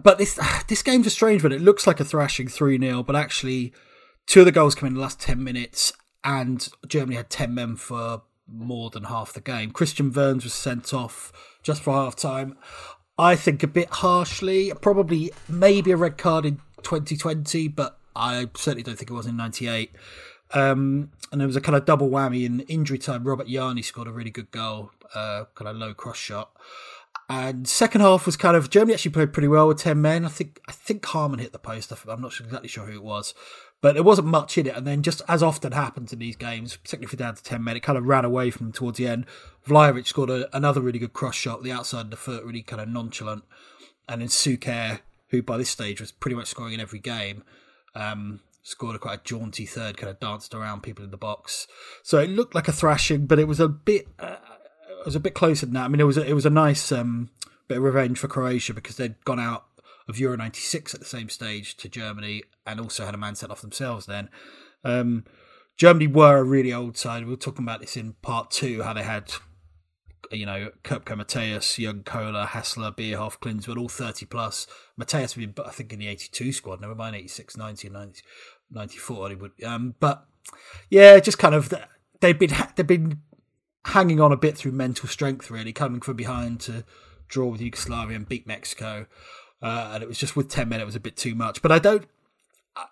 [0.00, 1.52] But this this game's a strange one.
[1.52, 3.72] It looks like a thrashing 3 0, but actually,
[4.26, 5.92] two of the goals come in the last 10 minutes,
[6.24, 9.70] and Germany had 10 men for more than half the game.
[9.70, 12.56] Christian Wörns was sent off just for half time.
[13.18, 18.82] I think a bit harshly, probably maybe a red card in 2020, but I certainly
[18.82, 19.92] don't think it was in 98.
[20.52, 23.24] Um, and there was a kind of double whammy in injury time.
[23.24, 26.50] Robert Jarni scored a really good goal, uh, kind of low cross shot.
[27.28, 30.24] And second half was kind of Germany actually played pretty well with ten men.
[30.24, 31.92] I think I think Hamann hit the post.
[32.06, 33.34] I'm not exactly sure who it was,
[33.86, 34.74] but there wasn't much in it.
[34.74, 37.62] And then just as often happens in these games, particularly if you're down to ten
[37.62, 39.26] men, it kind of ran away from towards the end.
[39.64, 42.82] Vlaović scored a, another really good cross shot, the outside of the foot, really kind
[42.82, 43.44] of nonchalant.
[44.08, 47.44] And then Suker, who by this stage was pretty much scoring in every game,
[47.94, 51.68] um, scored a quite a jaunty third, kind of danced around people in the box.
[52.02, 54.08] So it looked like a thrashing, but it was a bit.
[54.18, 54.38] Uh,
[54.98, 55.84] it was a bit closer than that.
[55.84, 57.30] I mean, it was a, it was a nice um,
[57.68, 59.66] bit of revenge for Croatia because they'd gone out
[60.08, 63.52] of Euro '96 at the same stage to Germany and also had a man sent
[63.52, 64.06] off themselves.
[64.06, 64.28] Then
[64.84, 65.24] um,
[65.76, 67.24] Germany were a really old side.
[67.24, 69.32] We were talking about this in part two, how they had
[70.30, 74.66] you know Köpke, Matthäus, Young, Kohler, Hassler, Bierhoff, Klinsmann, all 30 plus.
[74.98, 76.80] Matthäus had been, I think, in the 82 squad.
[76.80, 78.22] Never mind 86, 90, 90
[78.70, 79.28] 94.
[79.28, 80.26] He would, um, but
[80.90, 81.72] yeah, just kind of
[82.20, 83.20] they've been they've been
[83.86, 86.84] hanging on a bit through mental strength, really, coming from behind to
[87.28, 89.06] draw with Yugoslavia and beat Mexico.
[89.62, 91.62] Uh, and it was just with 10 men, it was a bit too much.
[91.62, 92.06] But I don't.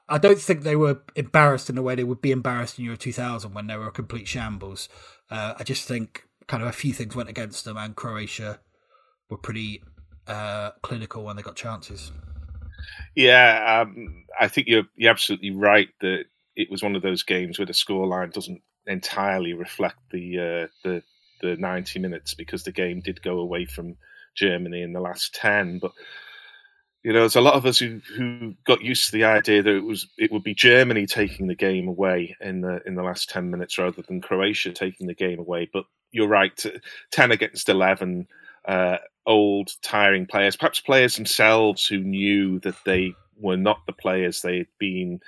[0.08, 2.96] I don't think they were embarrassed in the way they would be embarrassed in Euro
[2.96, 4.88] 2000 when they were a complete shambles.
[5.30, 8.60] Uh, I just think kind of a few things went against them, and Croatia
[9.28, 9.82] were pretty
[10.26, 12.12] uh, clinical when they got chances.
[13.14, 16.24] Yeah, um, I think you're you're absolutely right that
[16.56, 21.02] it was one of those games where the scoreline doesn't entirely reflect the uh, the
[21.40, 23.96] the 90 minutes because the game did go away from
[24.34, 25.92] Germany in the last 10, but
[27.04, 29.76] you know, there's a lot of us who, who got used to the idea that
[29.76, 33.28] it was it would be Germany taking the game away in the in the last
[33.28, 35.68] ten minutes rather than Croatia taking the game away.
[35.70, 36.64] But you're right,
[37.12, 38.26] ten against eleven
[38.64, 38.96] uh,
[39.26, 44.58] old, tiring players, perhaps players themselves who knew that they were not the players they
[44.58, 45.20] had been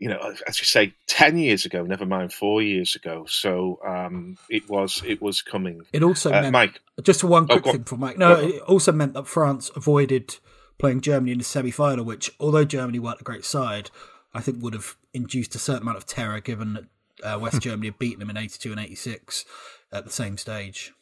[0.00, 3.26] you know, as you say, ten years ago, never mind four years ago.
[3.28, 5.82] So um, it was it was coming.
[5.92, 6.80] It also uh, meant Mike.
[7.02, 8.16] Just one Oh, quick go thing for Mike.
[8.16, 10.38] No, it also meant that France avoided
[10.80, 13.90] playing Germany in the semi-final, which, although Germany weren't a great side,
[14.34, 16.84] I think would have induced a certain amount of terror, given that
[17.22, 19.44] uh, West Germany had beaten them in '82 and '86
[19.92, 20.92] at the same stage.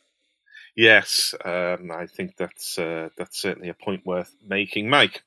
[0.77, 5.23] Yes, um, I think that's uh, that's certainly a point worth making, Mike.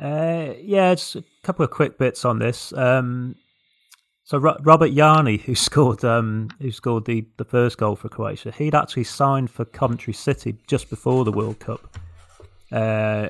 [0.00, 2.72] Uh, yeah, just a couple of quick bits on this.
[2.72, 3.36] Um,
[4.24, 8.52] so Ro- Robert Jarni, who scored um, who scored the, the first goal for Croatia,
[8.52, 11.98] he'd actually signed for Coventry City just before the World Cup,
[12.72, 13.28] uh,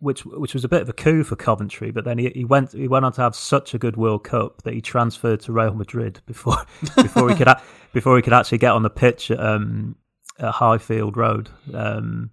[0.00, 1.90] which which was a bit of a coup for Coventry.
[1.90, 4.62] But then he, he went he went on to have such a good World Cup
[4.62, 6.64] that he transferred to Real Madrid before
[6.96, 7.60] before he could a-
[7.92, 9.96] before he could actually get on the pitch at, um,
[10.38, 11.50] at Highfield Road.
[11.72, 12.30] Um,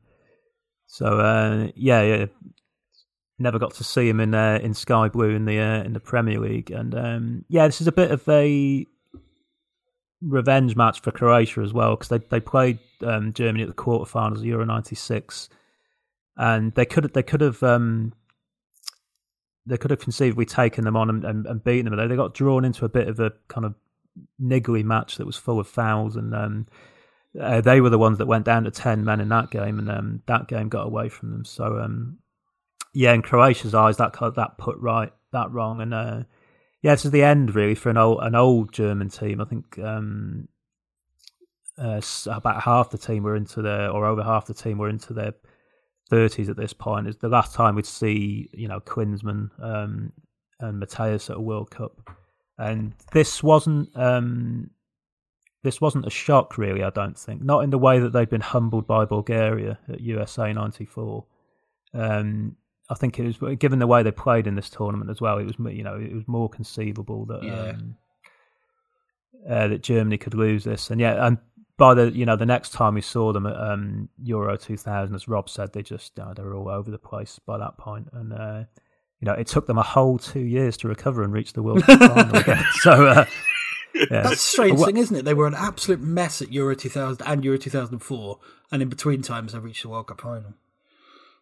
[0.88, 2.26] so uh, yeah, yeah,
[3.40, 6.00] never got to see him in uh, in Sky Blue in the uh, in the
[6.00, 8.86] Premier League, and um, yeah, this is a bit of a
[10.22, 14.38] revenge match for Croatia as well because they they played um, Germany at the quarterfinals
[14.38, 15.50] of Euro '96,
[16.38, 17.62] and they could they could have.
[17.64, 18.14] Um,
[19.66, 22.08] they could have conceivably taken them on and, and, and beaten them.
[22.08, 23.76] They got drawn into a bit of a kind of
[24.42, 26.68] niggly match that was full of fouls, and um,
[27.40, 29.92] uh, they were the ones that went down to ten men in that game, and
[29.92, 31.46] um, that game got away from them.
[31.46, 32.20] So um,
[32.94, 36.24] yeah, in Croatia's eyes, that that put right that wrong, and uh,
[36.82, 39.42] yeah, this is the end really for an old an old German team.
[39.42, 40.48] I think um,
[41.78, 45.14] uh, about half the team were into their or over half the team were into
[45.14, 45.34] their
[46.10, 47.08] thirties at this point.
[47.08, 50.12] It's the last time we'd see you know Klinsmann um,
[50.60, 51.94] and Matthäus at a World Cup,
[52.58, 53.90] and this wasn't.
[53.96, 54.70] Um,
[55.64, 56.84] this wasn't a shock, really.
[56.84, 60.54] I don't think, not in the way that they'd been humbled by Bulgaria at USA
[60.54, 61.26] '94.
[61.94, 62.56] Um,
[62.90, 65.40] I think it was given the way they played in this tournament as well.
[65.40, 67.70] It was you know it was more conceivable that Yeah.
[67.72, 67.96] um,
[69.50, 71.38] uh, that Germany could lose this, and yeah, and
[71.78, 75.28] by the you know the next time we saw them at um, Euro 2000, as
[75.28, 78.34] Rob said, they just uh, they were all over the place by that point, and
[78.34, 78.64] uh,
[79.20, 81.84] you know it took them a whole two years to recover and reach the World
[81.84, 82.64] Cup final again.
[82.82, 83.26] So uh,
[83.96, 85.26] yeah, That's the strange thing, isn't it?
[85.26, 88.40] They were an absolute mess at Euro 2000 and Euro 2004,
[88.72, 90.54] and in between times they reached the World Cup final.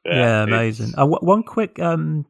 [0.05, 0.93] yeah, it's- amazing.
[0.95, 2.25] Uh, w- one quick um,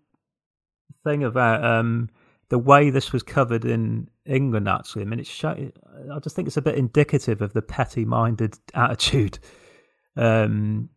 [1.03, 2.10] thing about um,
[2.49, 4.68] the way this was covered in England.
[4.68, 5.72] Actually, I mean, it's sho-
[6.14, 9.40] I just think it's a bit indicative of the petty-minded attitude
[10.18, 10.90] um,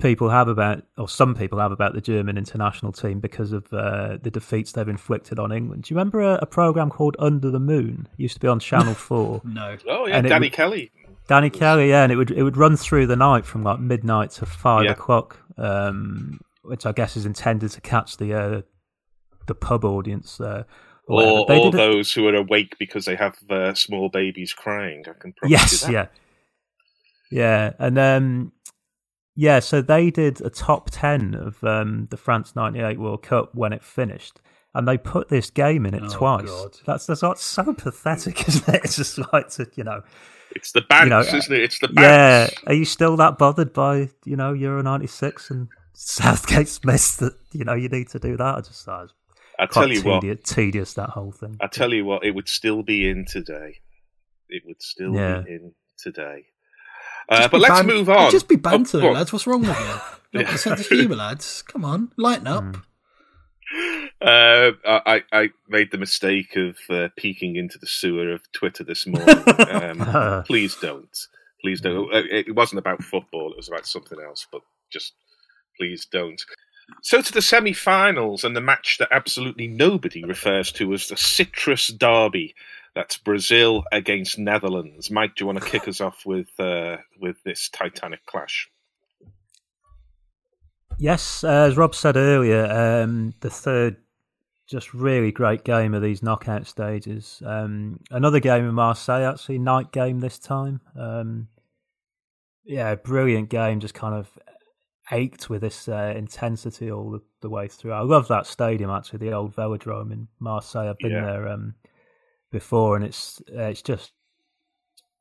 [0.00, 4.18] people have about, or some people have about the German international team because of uh,
[4.22, 5.84] the defeats they've inflicted on England.
[5.84, 8.08] Do you remember a, a program called Under the Moon?
[8.18, 9.42] It used to be on Channel Four.
[9.44, 9.76] No.
[9.88, 10.90] Oh yeah, And Danny would- Kelly.
[11.28, 14.32] Danny Kelly, yeah, and it would it would run through the night from like midnight
[14.32, 14.90] to five Yeah.
[14.92, 18.62] o'clock, um, which I guess is intended to catch the uh,
[19.46, 20.40] the pub audience.
[20.40, 20.64] Uh,
[21.08, 21.22] or.
[21.22, 24.52] Or, They or did it- those who are awake because they have uh, small babies
[24.52, 25.00] crying.
[25.08, 25.92] I can probably yes, do that.
[25.92, 26.06] yeah,
[27.30, 28.52] yeah, and um,
[29.34, 33.72] yeah, so they did a top ten of um, the France '98 World Cup when
[33.72, 34.40] it finished.
[34.74, 36.46] And they put this game in it Oh, twice.
[36.46, 36.76] God.
[36.86, 38.80] That's that's like so pathetic, isn't it?
[38.84, 40.00] It's just like to you know,
[40.56, 41.60] It's the banks, know, isn't it?
[41.62, 46.82] It's the Yeah, are you still that bothered by you know Euro '96 and Southgate's
[46.86, 48.54] miss that you know you need to do that?
[48.54, 49.14] I just thought it was
[49.62, 51.56] I tell you what, tedious, tedious that whole thing.
[51.60, 53.78] I tell you what, it would still be in today.
[54.48, 55.40] It would still Yeah.
[55.46, 56.46] be in today.
[57.28, 58.30] Uh, but let's ban- move on.
[58.30, 59.14] Just be Oh, banter, on.
[59.14, 59.32] lads.
[59.32, 60.00] What's wrong with you?
[60.42, 61.62] Not a sense of humour, lads.
[61.62, 62.64] Come on, lighten up.
[62.64, 62.82] Mm.
[64.20, 69.06] Uh, I, I made the mistake of uh, peeking into the sewer of Twitter this
[69.06, 69.28] morning.
[69.58, 71.16] Um, please don't.
[71.60, 72.12] Please don't.
[72.12, 75.14] Uh, It wasn't about football, it was about something else, but just
[75.78, 76.40] please don't.
[77.00, 81.16] So to the semi finals and the match that absolutely nobody refers to as the
[81.16, 82.54] Citrus Derby.
[82.94, 85.10] That's Brazil against Netherlands.
[85.10, 88.70] Mike, do you want to kick us off with uh, with this Titanic clash?
[90.98, 93.96] Yes, uh, as Rob said earlier, um, the third
[94.66, 97.42] just really great game of these knockout stages.
[97.44, 100.80] Um, another game in Marseille, actually, night game this time.
[100.96, 101.48] Um,
[102.64, 104.38] yeah, brilliant game, just kind of
[105.10, 107.92] ached with this uh, intensity all the, the way through.
[107.92, 110.88] I love that stadium, actually, the old Velodrome in Marseille.
[110.88, 111.24] I've been Yeah.
[111.26, 111.74] there um,
[112.50, 114.12] before, and it's uh, it's just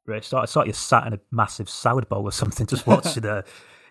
[0.07, 3.23] it's like, it's like you're sat in a massive salad bowl or something, just watching
[3.23, 3.45] the,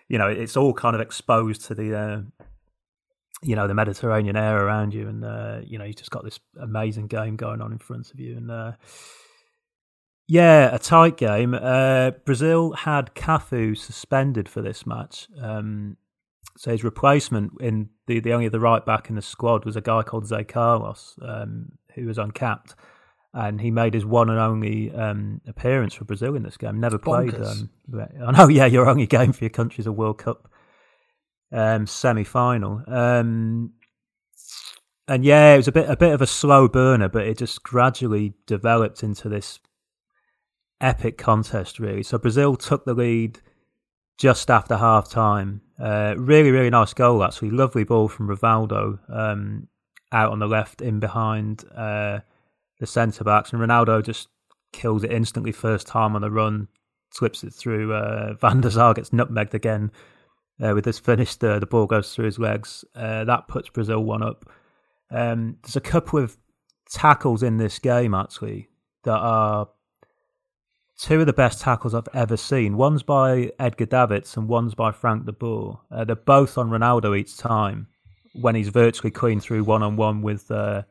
[0.07, 2.21] you know, it's all kind of exposed to the, uh,
[3.41, 6.39] you know, the Mediterranean air around you, and uh, you know, you just got this
[6.61, 8.73] amazing game going on in front of you, and uh,
[10.31, 11.53] Yeah, a tight game.
[11.53, 15.27] Uh, Brazil had Cafu suspended for this match.
[15.37, 15.97] Um,
[16.55, 19.81] so his replacement in the, the only the right back in the squad was a
[19.81, 22.75] guy called Zé Carlos, um, who was uncapped,
[23.33, 26.79] and he made his one and only um, appearance for Brazil in this game.
[26.79, 27.35] Never played.
[27.35, 27.69] Um,
[28.25, 30.49] I know, yeah, your only game for your country is a World Cup
[31.51, 32.81] um, semi final.
[32.87, 33.73] Um,
[35.09, 37.63] and yeah, it was a bit a bit of a slow burner, but it just
[37.63, 39.59] gradually developed into this
[40.81, 42.03] epic contest, really.
[42.03, 43.39] So Brazil took the lead
[44.17, 45.61] just after half time.
[45.79, 47.51] Uh, really, really nice goal, actually.
[47.51, 49.67] Lovely ball from Rivaldo um,
[50.11, 52.19] out on the left, in behind uh,
[52.79, 53.53] the centre backs.
[53.53, 54.27] And Ronaldo just
[54.73, 56.67] kills it instantly, first time on the run,
[57.11, 57.93] slips it through.
[57.93, 59.91] Uh, Van der Sar gets nutmegged again
[60.61, 61.35] uh, with this finish.
[61.35, 62.85] The, the ball goes through his legs.
[62.95, 64.45] Uh, that puts Brazil one up.
[65.09, 66.37] Um, there's a couple of
[66.89, 68.69] tackles in this game, actually,
[69.03, 69.67] that are
[71.01, 72.77] two of the best tackles I've ever seen.
[72.77, 75.81] One's by Edgar Davids and one's by Frank de Boer.
[75.91, 77.87] Uh, they're both on Ronaldo each time
[78.33, 80.83] when he's virtually clean through one on one with uh,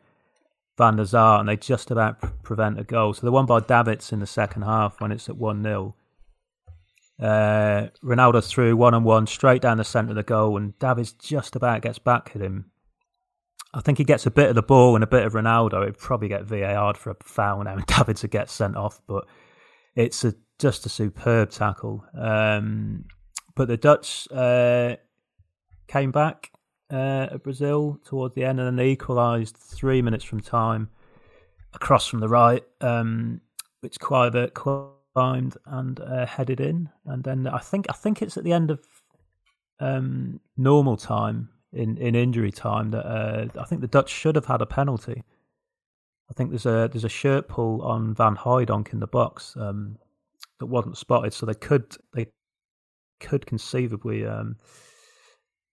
[0.77, 3.15] Van der Sar, and they just about prevent a goal.
[3.15, 5.95] So the one by Davids in the second half when it's at 1 0.
[7.23, 11.13] Uh, Ronaldo through one on one straight down the centre of the goal, and Davids
[11.13, 12.73] just about gets back at him.
[13.73, 15.83] I think he gets a bit of the ball and a bit of Ronaldo.
[15.83, 19.01] It'd probably get VAR'd for a foul now, and Davids would get sent off.
[19.07, 19.27] But
[19.95, 22.05] it's a, just a superb tackle.
[22.19, 23.05] Um,
[23.55, 24.97] but the Dutch uh,
[25.89, 26.51] came back
[26.93, 30.89] uh, at Brazil towards the end, and then they equalised three minutes from time
[31.75, 33.41] across from the right, um,
[33.81, 38.45] which Kluivert climbed and uh, headed in, and then I think I think it's at
[38.45, 38.81] the end of
[39.79, 44.47] um, normal time in, in injury time that uh, I think the Dutch should have
[44.47, 45.23] had a penalty.
[46.31, 49.99] I think there's a there's a shirt pull on Van Hooijdonk in the box um,
[50.61, 52.29] that wasn't spotted, so they could they
[53.19, 54.57] could conceivably um,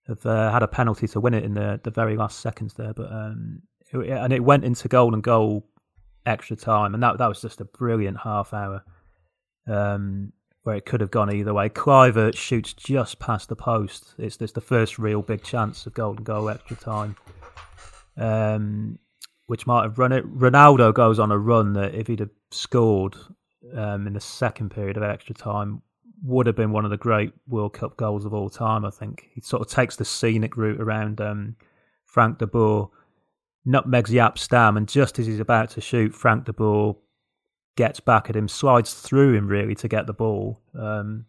[0.07, 2.93] have uh, had a penalty to win it in the the very last seconds there,
[2.93, 3.61] but um,
[3.93, 5.67] it, and it went into goal and goal
[6.25, 8.83] extra time, and that that was just a brilliant half hour
[9.67, 10.33] um,
[10.63, 11.69] where it could have gone either way.
[11.69, 14.15] Kluivert shoots just past the post.
[14.17, 17.15] It's, it's the first real big chance of golden goal extra time.
[18.17, 18.99] Um,
[19.47, 20.25] which might have run it.
[20.37, 23.15] Ronaldo goes on a run that if he'd have scored
[23.75, 25.81] um, in the second period of extra time,
[26.23, 28.85] would have been one of the great World Cup goals of all time.
[28.85, 31.55] I think he sort of takes the scenic route around um,
[32.05, 32.89] Frank de Boer,
[33.65, 36.97] nutmegs Jaap Stam, and just as he's about to shoot, Frank de Boer
[37.75, 40.59] gets back at him, slides through him really to get the ball.
[40.77, 41.25] Um,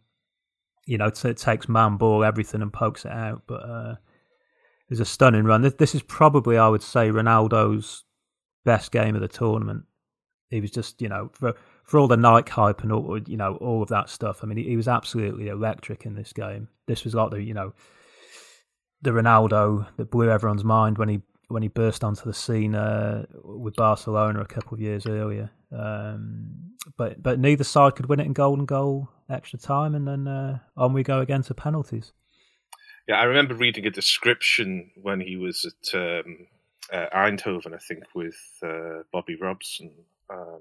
[0.87, 3.63] you know, it takes man ball everything and pokes it out, but.
[3.63, 3.95] Uh,
[4.91, 5.61] it's a stunning run.
[5.61, 8.05] This is probably, I would say, Ronaldo's
[8.69, 9.85] best game of the tournament.
[10.51, 11.55] He was just, you know, for
[11.85, 14.41] for all the Nike hype and all, you know, all of that stuff.
[14.43, 16.69] I mean, he, he was absolutely electric in this game.
[16.87, 17.73] This was like the, you know,
[19.01, 23.25] the Ronaldo that blew everyone's mind when he when he burst onto the scene uh,
[23.43, 25.51] with Barcelona a couple of years earlier.
[25.73, 30.29] Um, but but neither side could win it in golden goal extra time, and then
[30.29, 32.13] uh, on we go again to penalties.
[33.09, 36.47] Yeah, I remember reading a description when he was at um,
[36.93, 39.93] uh, Eindhoven, I think, with uh, Bobby Robson.
[40.31, 40.61] Um,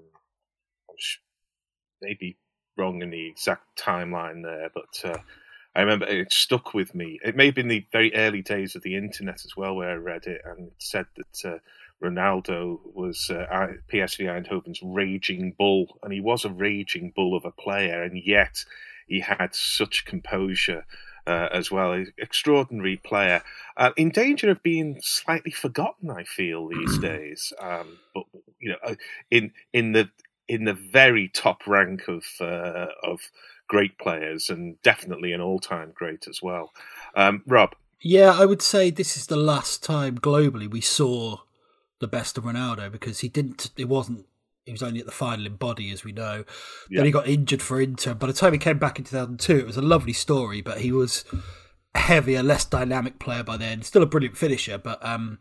[2.01, 2.37] maybe
[2.77, 5.17] wrong in the exact timeline there, but uh,
[5.75, 7.19] I remember it stuck with me.
[7.23, 9.95] It may have been the very early days of the internet as well, where I
[9.95, 11.57] read it, and it said that uh,
[12.03, 13.45] Ronaldo was uh,
[13.91, 18.63] PSV Eindhoven's raging bull, and he was a raging bull of a player, and yet
[19.07, 20.85] he had such composure
[21.27, 22.05] uh, as well.
[22.17, 23.43] Extraordinary player.
[23.75, 27.53] Uh, in danger of being slightly forgotten, I feel these days.
[27.59, 28.23] Um, but
[28.59, 28.95] you know, uh,
[29.29, 30.09] in in the
[30.47, 33.29] in the very top rank of uh, of
[33.67, 36.71] great players, and definitely an all time great as well.
[37.15, 37.75] Um, Rob.
[37.99, 41.39] Yeah, I would say this is the last time globally we saw
[41.99, 43.71] the best of Ronaldo because he didn't.
[43.75, 44.27] It wasn't
[44.67, 46.43] he was only at the final in body, as we know.
[46.89, 46.97] Yeah.
[46.97, 48.13] Then he got injured for Inter.
[48.13, 50.91] By the time he came back in 2002, it was a lovely story, but he
[50.91, 51.23] was
[51.95, 53.81] a heavier, less dynamic player by then.
[53.81, 55.39] Still a brilliant finisher, but um,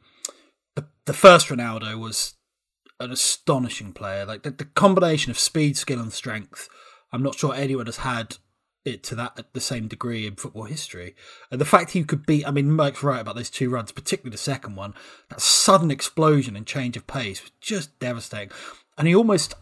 [0.77, 2.35] the, the first Ronaldo was
[3.01, 4.25] an astonishing player.
[4.25, 6.69] Like the, the combination of speed, skill, and strength,
[7.13, 8.37] I'm not sure anyone has had
[8.85, 11.17] it to that at the same degree in football history.
[11.51, 14.31] And the fact he could beat, I mean, Mike's right about those two runs, particularly
[14.31, 14.95] the second one.
[15.31, 18.53] That sudden explosion and change of pace was just devastating
[18.99, 19.55] and he almost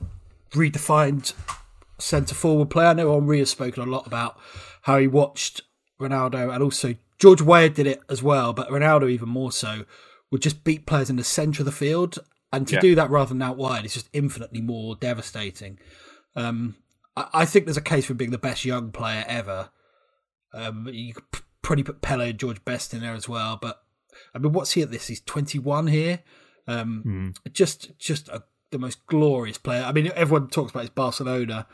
[0.50, 1.32] redefined
[1.98, 2.86] centre forward play.
[2.86, 4.38] I know Henry has spoken a lot about
[4.82, 5.62] how he watched
[6.00, 9.84] Ronaldo, and also George Weah did it as well, but Ronaldo even more so
[10.30, 12.18] would just beat players in the centre of the field,
[12.52, 12.80] and to yeah.
[12.80, 15.78] do that rather than out wide is just infinitely more devastating.
[16.36, 16.76] Um,
[17.16, 19.70] I, I, think there's a case for being the best young player ever.
[20.52, 21.24] Um, you could
[21.62, 23.82] pretty put Pele and George Best in there as well, but
[24.34, 25.08] I mean, what's he at this?
[25.08, 26.20] He's 21 here.
[26.66, 27.52] Um, mm.
[27.52, 28.44] Just, just a,
[28.74, 29.82] the most glorious player.
[29.82, 31.66] I mean, everyone talks about his Barcelona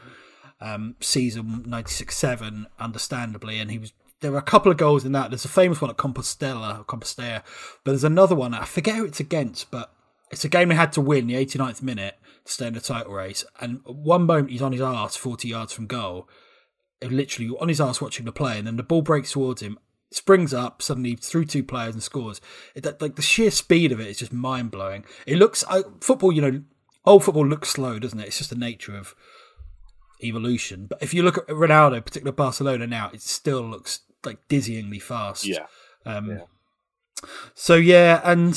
[0.60, 3.92] um, season 96-7, understandably, and he was.
[4.20, 5.30] There were a couple of goals in that.
[5.30, 7.42] There's a famous one at Compostela, Compostela,
[7.84, 8.52] but there's another one.
[8.52, 9.94] I forget who it's against, but
[10.30, 13.14] it's a game they had to win the 89th minute to stay in the title
[13.14, 13.46] race.
[13.60, 16.28] And one moment he's on his arse, 40 yards from goal,
[17.02, 19.78] literally on his arse watching the play, and then the ball breaks towards him,
[20.12, 22.42] springs up suddenly through two players and scores.
[22.74, 25.06] It, like the sheer speed of it is just mind blowing.
[25.26, 26.62] It looks uh, football, you know,
[27.04, 28.26] old football looks slow, doesn't it?
[28.26, 29.14] It's just the nature of
[30.22, 30.86] evolution.
[30.86, 35.46] But if you look at Ronaldo, particularly Barcelona now, it still looks like dizzyingly fast.
[35.46, 35.66] Yeah.
[36.04, 36.38] Um, yeah.
[37.54, 38.54] So yeah, and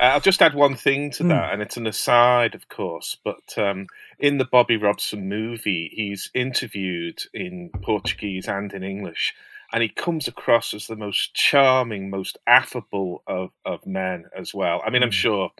[0.00, 1.28] uh, I'll just add one thing to hmm.
[1.30, 1.52] that, mm.
[1.54, 3.16] and it's an aside, of course.
[3.24, 3.86] But um,
[4.18, 9.34] in the Bobby Robson movie, he's interviewed in Portuguese and in English,
[9.72, 14.82] and he comes across as the most charming, most affable of, of men as well.
[14.84, 15.06] I mean, mm.
[15.06, 15.12] I'm hmm.
[15.12, 15.50] sure,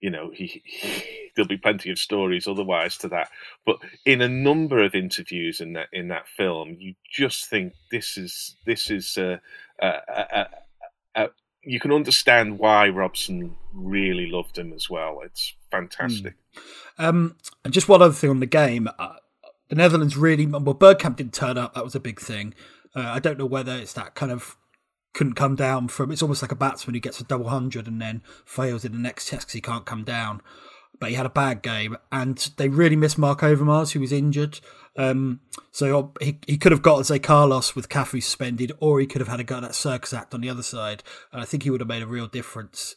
[0.00, 3.30] you know, he, he, there'll be plenty of stories otherwise to that.
[3.64, 8.16] But in a number of interviews in that in that film, you just think this
[8.16, 9.40] is this is a,
[9.80, 10.46] a, a,
[11.14, 11.28] a
[11.62, 15.20] you can understand why Robson really loved him as well.
[15.24, 16.34] It's fantastic.
[16.98, 17.04] Mm.
[17.04, 19.16] Um, and just one other thing on the game, uh,
[19.68, 20.74] the Netherlands really well.
[20.74, 21.74] Bergkamp didn't turn up.
[21.74, 22.54] That was a big thing.
[22.94, 24.56] Uh, I don't know whether it's that kind of
[25.12, 26.10] couldn't come down from.
[26.10, 28.98] It's almost like a batsman who gets a double hundred and then fails in the
[28.98, 30.40] next test because he can't come down.
[30.98, 34.60] But he had a bad game, and they really missed Mark Overmars, who was injured.
[34.96, 35.40] Um,
[35.70, 39.28] so he he could have got Zé Carlos with Cafu suspended, or he could have
[39.28, 41.02] had a go at that Circus Act on the other side,
[41.32, 42.94] and I think he would have made a real difference.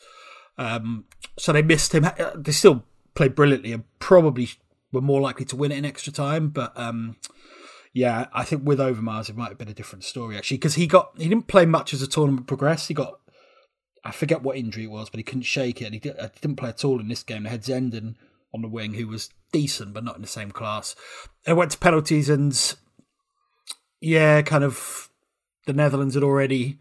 [0.57, 1.05] Um,
[1.37, 2.05] so they missed him.
[2.35, 2.83] They still
[3.15, 4.49] played brilliantly and probably
[4.91, 7.15] were more likely to win it in extra time, but um,
[7.93, 10.87] yeah, I think with Overmars it might have been a different story actually because he
[10.87, 12.87] got he didn't play much as the tournament progressed.
[12.87, 13.19] He got
[14.03, 16.27] I forget what injury it was, but he couldn't shake it, and he, did, uh,
[16.43, 17.43] not play at all in this game.
[17.43, 18.15] They had Zenden
[18.53, 20.95] on the wing who was decent but not in the same class.
[21.47, 22.75] It went to penalties and
[24.01, 25.09] yeah, kind of
[25.65, 26.79] the Netherlands had already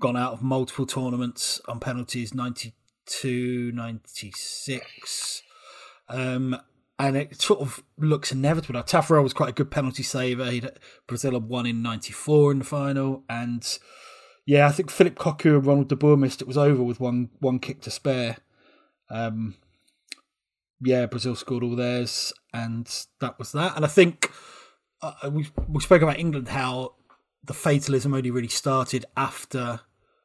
[0.00, 5.42] gone out of multiple tournaments on penalties 92, 96.
[6.08, 6.56] Um,
[6.98, 8.74] and it sort of looks inevitable.
[8.74, 10.50] Now, Taffarel was quite a good penalty saver.
[10.50, 10.70] He'd,
[11.06, 13.22] Brazil had won in 94 in the final.
[13.28, 13.78] And
[14.46, 17.30] yeah, I think Philip Cocu and Ronald de Boer missed it was over with one
[17.40, 18.38] one kick to spare.
[19.10, 19.56] Um,
[20.80, 22.88] yeah, Brazil scored all theirs, and
[23.20, 23.76] that was that.
[23.76, 24.30] And I think
[25.02, 26.94] uh, we we spoke about England how
[27.44, 29.80] the fatalism only really started after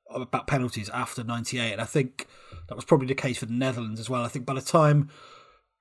[0.09, 2.28] about penalties after '98, and I think
[2.69, 4.24] that was probably the case for the Netherlands as well.
[4.24, 5.09] I think by the time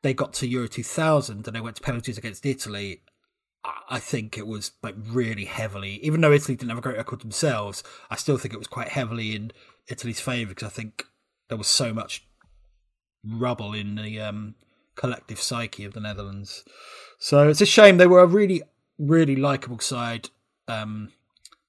[0.03, 3.03] they got to Euro 2000 and they went to penalties against Italy,
[3.89, 6.01] I think it was like really heavily.
[6.03, 8.89] Even though Italy didn't have a great record themselves, I still think it was quite
[8.89, 9.53] heavily in
[9.89, 11.05] Italy's favour because I think
[11.49, 12.27] there was so much
[13.23, 14.55] rubble in the um,
[14.95, 16.65] collective psyche of the Netherlands.
[17.19, 18.63] So it's a shame they were a really,
[18.99, 20.31] really likable side.
[20.67, 21.13] Um,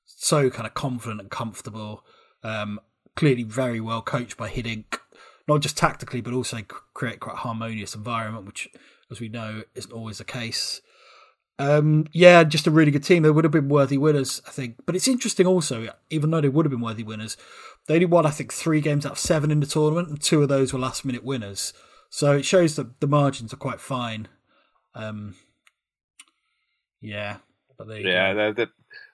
[0.06, 2.06] so kind of confident and comfortable.
[2.42, 2.80] Um,
[3.16, 5.00] clearly very well coached by Hiddink,
[5.48, 6.60] not just tactically but also
[6.94, 8.70] create quite a harmonious environment, which,
[9.10, 10.82] as we know, isn't always the case.
[11.60, 13.22] Um, yeah, just a really good team.
[13.22, 14.78] They would have been worthy winners, I think.
[14.86, 17.38] But it's interesting also, even though they would have been worthy winners,
[17.88, 20.42] they only won, I think, three games out of seven in the tournament, and two
[20.42, 21.74] of those were last minute winners.
[22.10, 24.28] So it shows that the margins are quite fine.
[24.96, 25.36] Um,
[27.00, 27.38] yeah,
[27.78, 28.70] but yeah, the, the,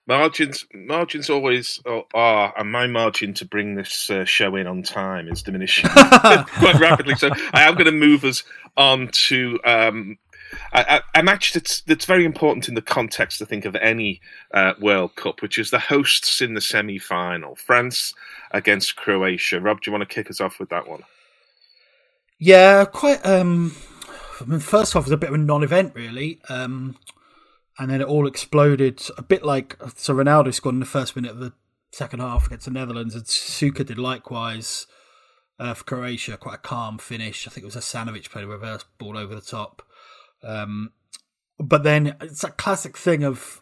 [0.07, 1.81] margins margins always
[2.13, 6.79] are, and my margin to bring this uh, show in on time is diminishing quite
[6.79, 7.15] rapidly.
[7.15, 8.43] So I am going to move us
[8.75, 10.17] on to um,
[10.73, 14.21] a, a, match that's that's very important in the context, I think, of any
[14.53, 18.13] uh, World Cup, which is the hosts in the semi final, France
[18.51, 19.59] against Croatia.
[19.59, 21.03] Rob, do you want to kick us off with that one?
[22.39, 23.25] Yeah, quite.
[23.25, 23.75] Um,
[24.39, 26.95] I mean, first off, it was a bit of a non-event, really, um,
[27.79, 30.13] and then it all exploded a bit like so.
[30.13, 31.53] Ronaldo scored in the first minute of the
[31.91, 34.87] second half against the Netherlands, and Suker did likewise
[35.59, 36.37] uh, for Croatia.
[36.37, 37.47] Quite a calm finish.
[37.47, 39.83] I think it was Asanović played a reverse ball over the top.
[40.43, 40.91] Um,
[41.59, 43.61] but then it's a classic thing of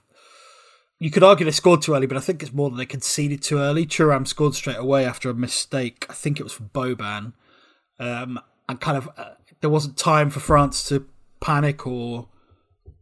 [0.99, 3.41] you could argue they scored too early, but I think it's more that they conceded
[3.41, 3.85] too early.
[3.85, 6.05] Thuram scored straight away after a mistake.
[6.09, 7.33] I think it was from Boban.
[7.99, 9.31] Um, and kind of uh,
[9.61, 11.05] there wasn't time for France to
[11.39, 12.27] panic or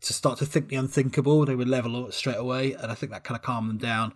[0.03, 1.45] to start to think the unthinkable.
[1.45, 4.13] They would level it straight away, and I think that kind of calmed them down.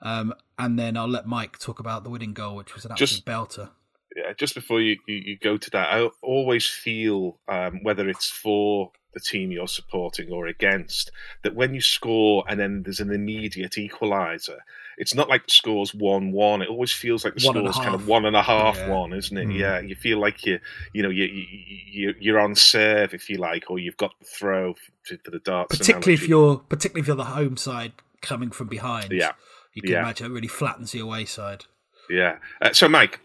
[0.00, 3.08] Um, and then I'll let Mike talk about the winning goal, which was an absolute
[3.08, 3.70] just, belter.
[4.16, 8.30] Yeah, just before you, you, you, go to that, I always feel um, whether it's
[8.30, 11.10] for the team you're supporting or against
[11.42, 14.58] that when you score and then there's an immediate equaliser,
[14.98, 16.60] it's not like the score's one one.
[16.62, 18.88] It always feels like the One and score's kind of one and a half Yeah.
[18.90, 19.46] one, isn't it?
[19.48, 19.58] Mm.
[19.58, 20.58] Yeah, you feel like you
[20.92, 21.46] you know you, you
[21.90, 25.38] you you're on serve if you like, or you've got the throw for, for the
[25.38, 25.76] darts.
[25.76, 27.92] particularly if you're particularly if you're the home side
[28.22, 29.12] coming from behind.
[29.12, 29.32] Yeah.
[29.74, 30.00] you can Yeah.
[30.02, 31.66] imagine it really flattens the away side.
[32.10, 32.38] yeah.
[32.60, 33.20] Uh, so Mike,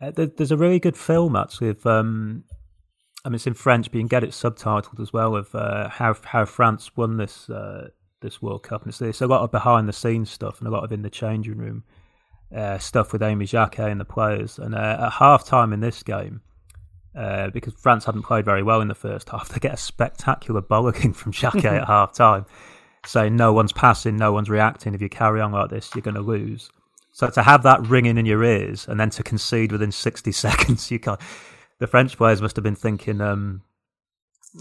[0.00, 2.44] Uh, there- there's a really good film actually of um,
[3.24, 5.88] I mean it's in French, but you can get it subtitled as well of uh,
[5.90, 7.88] how how France won this uh,
[8.20, 10.70] this World Cup, and it's, it's a lot of behind the scenes stuff and a
[10.70, 11.84] lot of in the changing room
[12.54, 14.58] uh, stuff with Aimé Jacquet and the players.
[14.58, 16.40] And uh, at half time in this game,
[17.16, 20.62] uh, because France hadn't played very well in the first half, they get a spectacular
[20.62, 22.46] bollocking from Jacquet at half time,
[23.06, 24.94] saying no one's passing, no one's reacting.
[24.94, 26.70] If you carry on like this, you're going to lose.
[27.12, 30.90] So to have that ringing in your ears and then to concede within 60 seconds,
[30.90, 31.20] you can't.
[31.78, 33.62] The French players must have been thinking, um,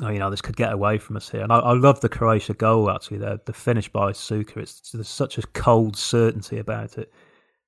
[0.01, 1.41] oh, you know, this could get away from us here.
[1.41, 4.57] And I, I love the Croatia goal, actually, the, the finish by Suker.
[4.57, 7.11] It's, there's such a cold certainty about it.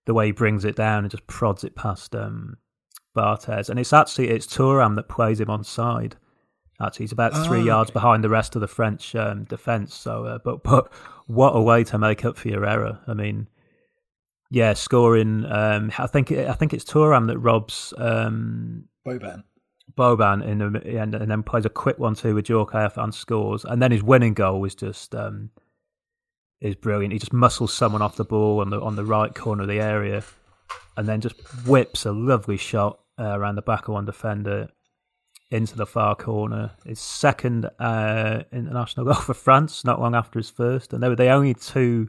[0.06, 2.58] The way he brings it down and just prods it past um,
[3.16, 3.70] Barthez.
[3.70, 6.16] And it's actually, it's Thuram that plays him on side.
[6.82, 7.94] Actually, he's about three Ah, yards okay.
[7.94, 9.94] behind the rest of the French um, defence.
[9.94, 10.92] So, uh, but but
[11.28, 13.00] what a way to make up for your error.
[13.08, 13.48] I mean,
[14.50, 15.46] yeah, scoring.
[15.46, 19.44] Um, I think I think it's Thuram that robs um, Boban.
[19.96, 23.66] Boban in the end, and then plays a quick one two with Djorkaeff and scores.
[23.66, 25.52] And then his winning goal was just um,
[26.60, 27.14] is brilliant.
[27.14, 29.80] He just muscles someone off the ball on the on the right corner of the
[29.80, 30.24] area,
[30.98, 31.36] and then just
[31.66, 34.70] whips a lovely shot uh, around the back of one defender
[35.50, 36.72] into the far corner.
[36.86, 41.16] His second uh, international goal for France, not long after his first, and they were
[41.16, 42.08] the only two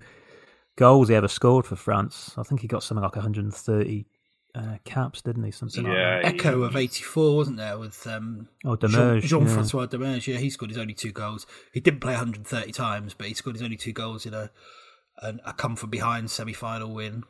[0.76, 2.34] goals he ever scored for France.
[2.38, 4.06] I think he got something like 130
[4.54, 5.50] uh, caps, didn't he?
[5.50, 6.34] Something like Yeah, that.
[6.34, 7.78] Echo of '84, wasn't there?
[7.78, 9.30] With um, Oh, Jean Domergue.
[9.48, 9.54] yeah.
[9.54, 10.26] Francois Domergue.
[10.26, 11.46] Yeah, he scored his only two goals.
[11.72, 14.50] He didn't play 130 times, but he scored his only two goals in a
[15.22, 17.24] an, a come from behind semi final win.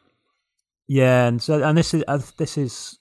[0.88, 2.98] Yeah, and so and this is uh, this is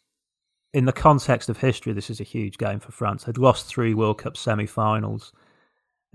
[0.74, 1.94] in the context of history.
[1.94, 3.24] This is a huge game for France.
[3.24, 5.34] They'd lost three World Cup semi-finals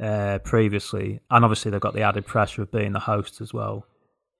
[0.02, 3.86] uh, previously, and obviously they've got the added pressure of being the host as well.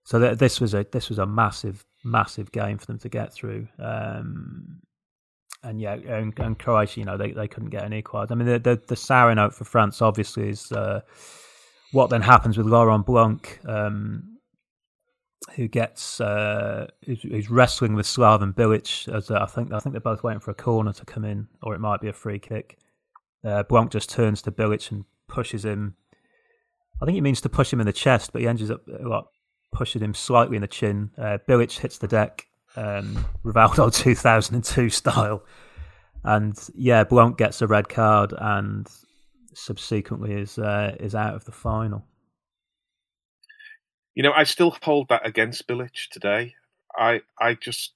[0.05, 3.33] So th- this was a this was a massive massive game for them to get
[3.33, 3.69] through.
[3.79, 4.81] Um,
[5.63, 8.33] and yeah, and, and Croatia, you know, they, they couldn't get an equaliser.
[8.33, 11.01] I mean, the, the the sour note for France obviously is uh,
[11.93, 13.61] what then happens with Laurent Blanc.
[13.67, 14.37] Um,
[15.55, 19.93] who gets uh, who's, who's wrestling with Slaven Bilic as uh, I think I think
[19.93, 22.39] they're both waiting for a corner to come in, or it might be a free
[22.39, 22.79] kick.
[23.45, 25.97] Uh, Blanc just turns to Bilic and pushes him.
[27.01, 29.09] I think he means to push him in the chest, but he ends up uh,
[29.09, 29.25] like
[29.77, 31.11] pushing him slightly in the chin.
[31.19, 32.47] Uh, Bilic hits the deck,
[32.77, 35.45] um, Rivaldo 2002 style,
[36.25, 38.89] and yeah, Blanc gets a red card and
[39.53, 42.05] subsequently is uh, is out of the final.
[44.15, 46.55] you know, I still hold that against Bilic today.
[46.97, 47.93] I I just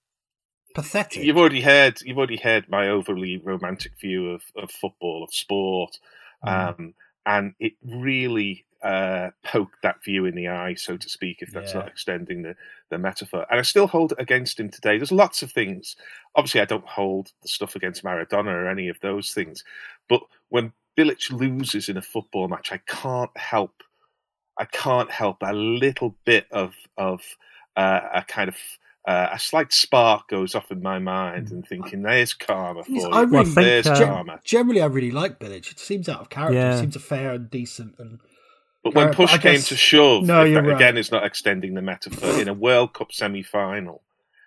[0.74, 1.24] Pathetic.
[1.24, 5.98] you've already heard you've already heard my overly romantic view of, of football of sport
[6.47, 6.94] um,
[7.27, 11.73] and it really uh, poked that view in the eye so to speak if that's
[11.73, 11.81] Yeah.
[11.81, 12.57] not extending the,
[12.90, 15.97] the metaphor and i still hold it against him today there's lots of things
[16.35, 19.65] obviously i don't hold the stuff against maradona or any of those things
[20.09, 23.82] but when Bilic loses in a football match i can't help
[24.59, 27.20] i can't help a little bit of of
[27.77, 28.57] uh, a kind of
[29.07, 33.02] uh, a slight spark goes off in my mind and thinking, "There's karma for Yes,
[33.05, 33.09] you.
[33.09, 35.70] I really- Well, I think, There's uh, karma." generally, I really like Bilic.
[35.70, 36.59] It seems out of character.
[36.59, 36.74] Yeah.
[36.74, 37.94] He seems a fair and decent.
[37.98, 38.19] And
[38.82, 40.74] But when push but came guess- to shove, No, that, right.
[40.74, 42.40] again, is not extending the metaphor.
[42.40, 44.01] In a World Cup semi-final,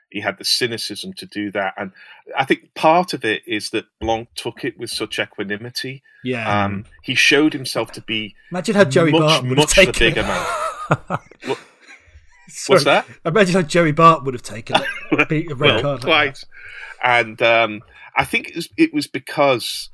[0.10, 1.91] he had the cynicism to do that, and
[2.38, 6.01] I think part of it is that Blanc took it with such equanimity.
[6.23, 9.76] yeah, Um, he showed himself to be imagine how Joey much, Barton would have much
[9.76, 11.10] the taken bigger it.
[11.10, 11.57] man.
[12.68, 13.07] What's that?
[13.26, 14.77] Imagine how Joey Bart would have taken
[15.11, 15.30] it.
[15.30, 16.03] Beat a red well, card.
[16.03, 16.43] like quite.
[17.03, 17.81] And um,
[18.15, 19.89] I think it was, it was because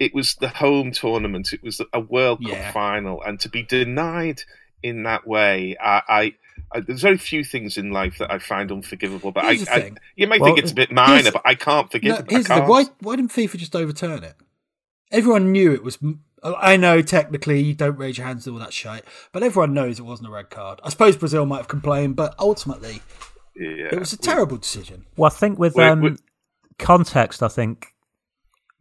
[0.00, 1.52] it was the home tournament.
[1.52, 4.40] It was a World Cup final, and to be denied
[4.82, 6.34] in that way, I, I,
[6.72, 9.30] I there's very few things in life that I find unforgivable.
[9.30, 12.08] But I, I, you may Well, think it's a bit minor, but I can't forgive.
[12.10, 12.26] No, it.
[12.28, 12.68] I here's the can't.
[12.68, 14.34] Why, why didn't FIFA just overturn it?
[15.12, 15.98] Everyone knew it was.
[16.42, 19.98] I know technically you don't raise your hands to all that shit, but everyone knows
[19.98, 20.80] it wasn't a red card.
[20.82, 23.02] I suppose Brazil might have complained, but ultimately
[23.54, 23.88] Yeah.
[23.92, 25.04] it was a terrible decision.
[25.18, 26.20] Well, I think with Wait, um, wait.
[26.78, 27.88] context, I think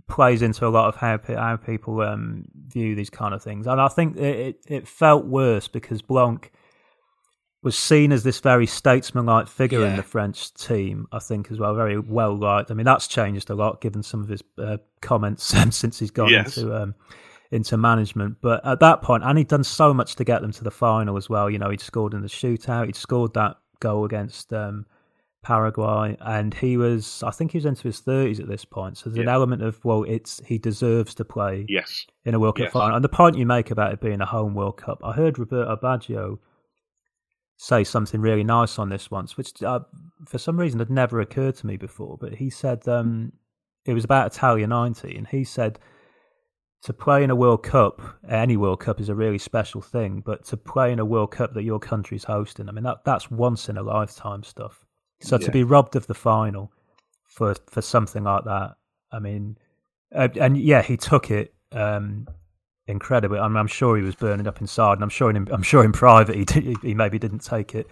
[0.09, 3.67] plays into a lot of how pe- how people um, view these kind of things,
[3.67, 6.51] and I think it, it, it felt worse because Blanc
[7.61, 9.89] was seen as this very statesman-like figure Yeah.
[9.91, 11.07] in the French team.
[11.11, 12.71] I think as well, very well liked.
[12.71, 16.29] I mean, that's changed a lot given some of his uh, comments since he's gone
[16.29, 16.57] Yes.
[16.57, 16.95] into um,
[17.51, 18.37] into management.
[18.41, 21.17] But at that point, and he'd done so much to get them to the final
[21.17, 21.49] as well.
[21.49, 22.85] You know, he'd scored in the shootout.
[22.85, 24.85] He'd scored that goal against um,
[25.41, 28.97] Paraguay, and he was, I think, he was into his thirties at this point.
[28.97, 32.05] So there's an element of well, it's he deserves to play Yes.
[32.25, 32.73] in a World Cup Yes.
[32.73, 32.95] final.
[32.95, 35.75] And the point you make about it being a home World Cup, I heard Roberto
[35.77, 36.39] Baggio
[37.57, 39.79] say something really nice on this once, which uh,
[40.25, 42.17] for some reason had never occurred to me before.
[42.19, 43.31] But he said um,
[43.85, 45.79] it was about Italia 90, and he said
[46.83, 50.45] to play in a World Cup, any World Cup is a really special thing, but
[50.45, 53.67] to play in a World Cup that your country's hosting, I mean, that that's once
[53.67, 54.85] in a lifetime stuff.
[55.21, 56.71] So to be robbed of the final
[57.25, 58.75] for for something like that,
[59.11, 59.57] I mean,
[60.13, 62.27] uh, and yeah, he took it um,
[62.87, 63.39] incredibly.
[63.39, 65.91] I'm, I'm sure he was burning up inside, and I'm sure in I'm sure in
[66.05, 67.87] private he did, he maybe didn't take it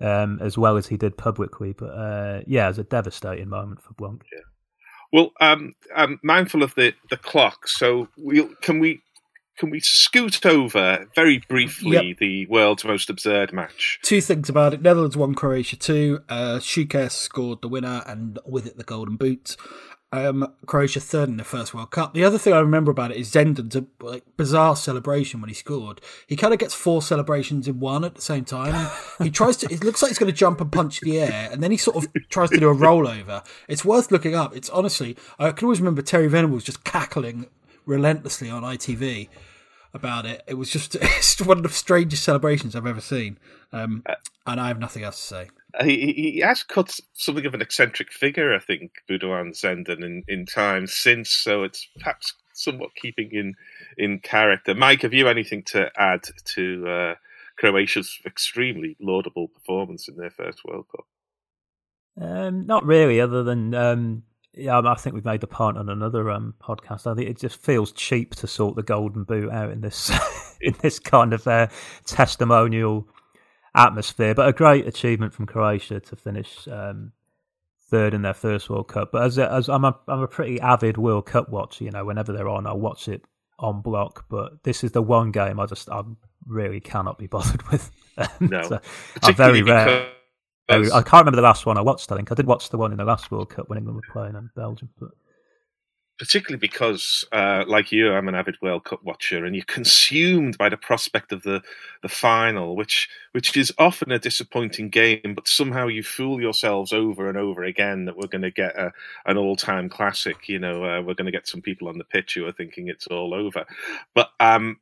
[0.00, 1.72] um, as well as he did publicly.
[1.72, 4.24] But uh, yeah, it was a devastating moment for Blanc.
[5.12, 9.00] Well, um, I'm mindful of the, the clock, so we'll, can we
[9.56, 12.18] can we scoot over very briefly Yep.
[12.18, 13.98] the world's most absurd match?
[14.02, 14.82] Two things about it.
[14.82, 16.20] Netherlands won Croatia 2.
[16.28, 19.56] Uh, Suker scored the winner and with it the golden boot.
[20.12, 22.14] Um, Croatia third in the first World Cup.
[22.14, 25.54] The other thing I remember about it is Zenden's a like, bizarre celebration when he
[25.54, 26.00] scored.
[26.28, 28.88] He kind of gets four celebrations in one at the same time.
[29.20, 29.66] He tries to.
[29.70, 31.96] It looks like he's going to jump and punch the air, and then he sort
[31.96, 33.44] of tries to do a rollover.
[33.68, 34.56] It's worth looking up.
[34.56, 37.46] It's honestly, I can always remember Terry Venables just cackling
[37.84, 39.28] relentlessly on ITV
[39.96, 40.42] about it.
[40.46, 43.38] It was just it's one of the strangest celebrations I've ever seen.
[43.72, 44.04] Um,
[44.46, 45.50] and I have nothing else to say.
[45.78, 50.04] Uh, He, he he has cut something of an eccentric figure, I think, Boudewijn Zenden
[50.04, 53.54] in, in time since, so it's perhaps somewhat keeping in,
[53.98, 54.74] in character.
[54.74, 56.22] Mike, have you anything to add
[56.54, 57.14] to uh,
[57.58, 61.06] Croatia's extremely laudable performance in their first World Cup?
[62.18, 64.22] Um, not really, other than um,
[64.56, 67.06] yeah, I think we've made the point on another um, podcast.
[67.06, 70.10] I think it just feels cheap to sort the golden boot out in this
[70.60, 71.68] in this kind of uh,
[72.06, 73.06] testimonial
[73.74, 74.34] atmosphere.
[74.34, 77.12] But a great achievement from Croatia to finish um,
[77.90, 79.10] third in their first World Cup.
[79.12, 81.84] But as as I'm a I'm a pretty avid World Cup watcher.
[81.84, 83.24] You know, whenever they're on, I'll watch it
[83.58, 84.24] on block.
[84.30, 86.02] But this is the one game I just I
[86.46, 87.90] really cannot be bothered with.
[88.40, 88.62] No.
[88.62, 88.80] So,
[89.22, 90.12] I'm very Particularly rare.
[90.68, 92.10] I can't remember the last one I watched.
[92.10, 94.12] I think I did watch the one in the last World Cup when England were
[94.12, 94.90] playing in Belgium.
[94.98, 95.10] But
[96.18, 100.68] particularly because, uh, like you, I'm an avid World Cup watcher, and you're consumed by
[100.68, 101.62] the prospect of the,
[102.02, 107.28] the final, which which is often a disappointing game, but somehow you fool yourselves over
[107.28, 108.92] and over again that we're going to get a,
[109.26, 110.48] an all time classic.
[110.48, 112.88] You know, uh, we're going to get some people on the pitch who are thinking
[112.88, 113.64] it's all over,
[114.14, 114.78] but um,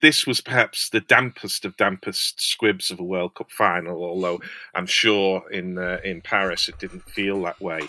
[0.00, 4.04] this was perhaps the dampest of dampest squibs of a World Cup final.
[4.04, 4.40] Although
[4.74, 7.80] I'm sure in uh, in Paris it didn't feel that way.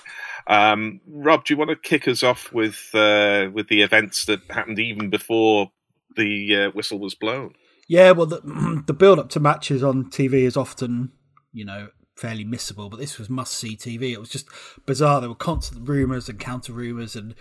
[0.48, 4.42] Um, Rob, do you want to kick us off with uh, with the events that
[4.50, 5.72] happened even before
[6.16, 7.54] the uh, whistle was blown?
[7.88, 11.12] Yeah, well, the, the build up to matches on TV is often,
[11.54, 14.12] you know, fairly missable, but this was must see TV.
[14.12, 14.48] It was just
[14.86, 15.22] bizarre.
[15.22, 17.36] There were constant rumours and counter rumours, and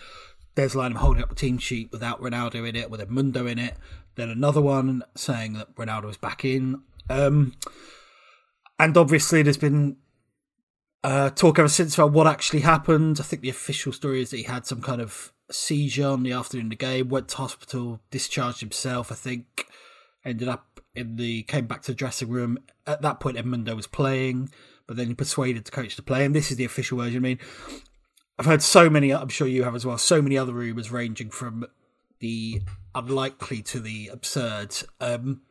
[0.54, 3.50] there's a line of holding up a team sheet without Ronaldo in it, with Edmundo
[3.50, 3.76] in it.
[4.16, 6.82] Then another one saying that Ronaldo was back in.
[7.08, 7.54] Um,
[8.78, 9.96] and obviously, there's been
[11.04, 13.18] uh, talk ever since about what actually happened.
[13.20, 16.32] I think the official story is that he had some kind of seizure on the
[16.32, 19.66] afternoon of the game, went to hospital, discharged himself, I think,
[20.24, 22.58] ended up in the, came back to the dressing room.
[22.86, 24.50] At that point, Edmundo was playing,
[24.86, 26.32] but then he persuaded the coach to play him.
[26.32, 27.18] This is the official version.
[27.18, 27.38] I mean,
[28.38, 31.30] I've heard so many, I'm sure you have as well, so many other rumours ranging
[31.30, 31.66] from
[32.18, 32.62] the
[32.96, 34.74] unlikely to the absurd.
[35.00, 35.42] Um,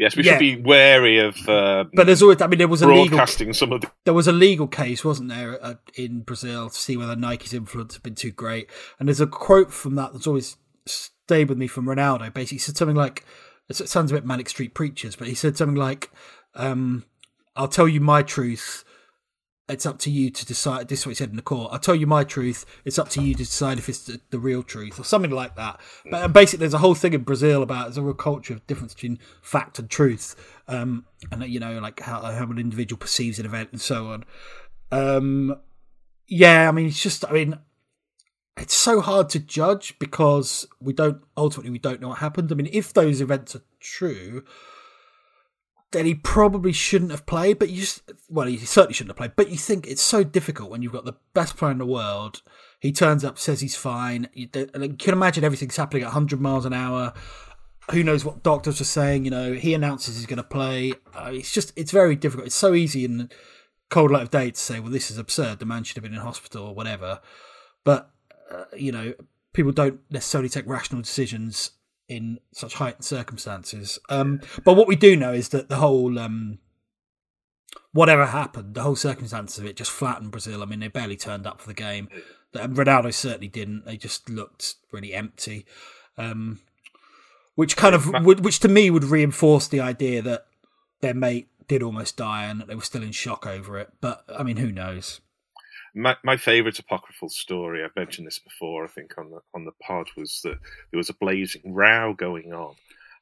[0.00, 0.34] Yes, we Yeah.
[0.34, 3.52] should be wary of uh, but there's always, I mean, there was a legal broadcasting
[3.52, 3.90] some of the.
[4.04, 7.94] there was a legal case, wasn't there, uh, in Brazil to see whether Nike's influence
[7.94, 8.70] had been too great.
[9.00, 10.56] And there's a quote from that that's always
[10.86, 12.32] stayed with me from Ronaldo.
[12.32, 13.24] Basically, he said something like,
[13.68, 16.12] it sounds a bit Manic Street Preachers, but he said something like,
[16.54, 17.04] um,
[17.56, 18.84] I'll tell you my truth.
[19.68, 20.88] It's up to you to decide.
[20.88, 21.72] This is what he said in the court.
[21.72, 22.64] I'll tell you my truth.
[22.84, 25.56] It's up to you to decide if it's the, the real truth or something like
[25.56, 25.78] that.
[26.10, 28.94] But basically, there's a whole thing in Brazil about there's a real culture of difference
[28.94, 30.34] between fact and truth,
[30.68, 34.24] um, and you know, like how, how an individual perceives an event and so on.
[34.90, 35.56] Um,
[36.26, 37.58] yeah, I mean, it's just, I mean,
[38.56, 42.50] it's so hard to judge because we don't ultimately we don't know what happened.
[42.50, 44.44] I mean, if those events are true,
[45.92, 47.58] then he probably shouldn't have played.
[47.58, 49.36] But you just, well, he certainly shouldn't have played.
[49.36, 52.42] But you think it's so difficult when you've got the best player in the world.
[52.80, 54.28] He turns up, says he's fine.
[54.32, 57.12] You, you can imagine everything's happening at 100 miles an hour.
[57.90, 59.24] who knows what doctors are saying?
[59.24, 60.92] You know, he announces he's going to play.
[61.14, 62.46] Uh, it's just it's very difficult.
[62.46, 63.28] It's so easy in the
[63.88, 65.58] cold light of day to say, well, this is absurd.
[65.58, 67.20] The man should have been in hospital or whatever.
[67.84, 68.10] But
[68.50, 69.14] uh, you know,
[69.52, 71.72] people don't necessarily take rational decisions
[72.08, 73.98] in such heightened circumstances.
[74.08, 76.58] Um, but what we do know is that the whole um,
[77.92, 80.62] whatever happened, the whole circumstances of it just flattened Brazil.
[80.62, 82.08] I mean, they barely turned up for the game.
[82.54, 83.84] Ronaldo certainly didn't.
[83.84, 85.66] They just looked really empty,
[86.16, 86.60] um,
[87.54, 90.46] which kind of which to me would reinforce the idea that
[91.00, 93.92] their mate did almost die and that they were still in shock over it.
[94.00, 95.20] But I mean, who knows?
[95.94, 98.84] My my favourite apocryphal story I've mentioned this before.
[98.84, 100.58] I think on the on the pod was that
[100.90, 102.74] there was a blazing row going on,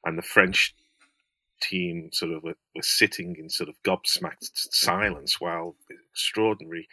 [0.04, 0.74] and the French
[1.60, 5.74] team sort of were, were sitting in sort of gobsmacked silence while
[6.12, 6.88] extraordinary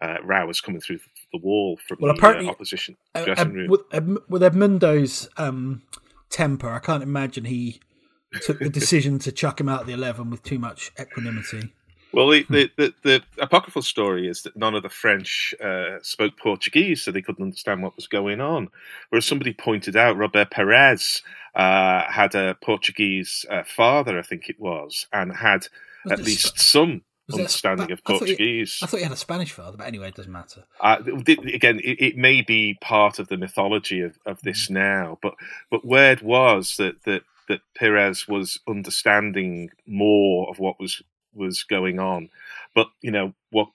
[0.00, 1.00] uh, row was coming through
[1.32, 3.70] the wall from well, the apparently, uh, opposition uh, dressing room.
[3.70, 3.80] With,
[4.28, 5.82] with Edmundo's um,
[6.30, 7.80] temper, I can't imagine he
[8.42, 11.72] took the decision to chuck him out of the eleven with too much equanimity.
[12.14, 16.36] Well, the, the, the, the, apocryphal story is that none of the French uh, spoke
[16.38, 18.68] Portuguese, so they couldn't understand what was going on.
[19.10, 21.22] Whereas somebody pointed out, Robert Pires
[21.54, 25.66] uh, had a Portuguese uh, father, I think it was, and had
[26.04, 28.78] was at least some understanding of Portuguese.
[28.82, 30.64] I thought, he, I thought, he, had a Spanish father, but anyway, it doesn't matter.
[30.80, 34.74] Uh, again, it, it, may be part of the mythology of, of this mm.
[34.74, 35.34] now, but
[35.70, 41.02] but word was that that that Pires was understanding more of what was
[41.34, 42.30] was going on.
[42.74, 43.68] But you know what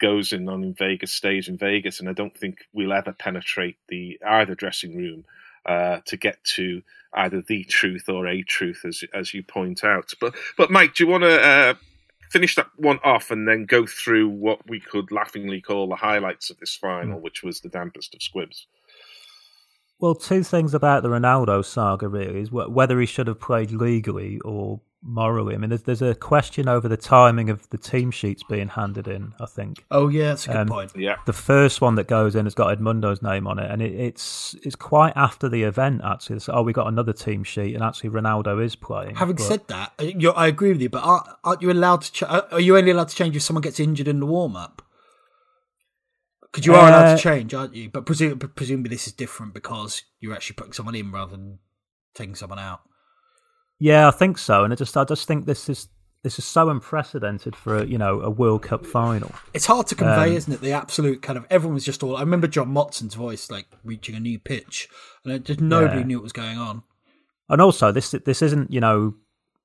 [0.00, 3.76] goes in on in Vegas stays in Vegas, and I don't think we'll ever penetrate
[3.88, 5.24] the either dressing room
[5.64, 6.82] uh, to get to
[7.14, 10.12] either the truth or a truth, as as you point out.
[10.20, 11.40] But but Mike, do you want to?
[11.40, 11.74] Uh,
[12.30, 16.50] finish that one off and then go through what we could laughingly call the highlights
[16.50, 17.22] of this final, mm.
[17.22, 18.66] which was the dampest of squibs.
[19.98, 24.38] Well, two things about the Ronaldo saga really is whether he should have played legally
[24.40, 25.54] or morally.
[25.54, 29.08] I mean, there's, there's a question over the timing of the team sheets being handed
[29.08, 29.34] in.
[29.40, 29.84] I think.
[29.90, 30.92] Oh yeah, that's a good um, point.
[30.96, 33.92] Yeah, the first one that goes in has got Edmundo's name on it, and it,
[33.92, 36.40] it's it's quite after the event actually.
[36.40, 39.16] So, oh, we got another team sheet, and actually Ronaldo is playing.
[39.16, 42.12] Having but, said that, I agree with you, but aren't, aren't you allowed to?
[42.12, 44.82] Ch- are you only allowed to change if someone gets injured in the warm up?
[46.42, 47.90] Because you are allowed to uh, change, aren't you?
[47.90, 51.58] But presumably, presumably this is different because you're actually putting someone in rather than
[52.14, 52.80] taking someone out.
[53.78, 55.88] Yeah, I think so, and I just I just think this is
[56.22, 59.32] this is so unprecedented for a, you know a World Cup final.
[59.54, 60.60] It's hard to convey, um, isn't it?
[60.60, 62.16] The absolute kind of everyone was just all.
[62.16, 64.88] I remember John Motson's voice like reaching a new pitch,
[65.24, 66.06] and just nobody yeah.
[66.06, 66.82] knew what was going on.
[67.48, 69.14] And also, this this isn't you know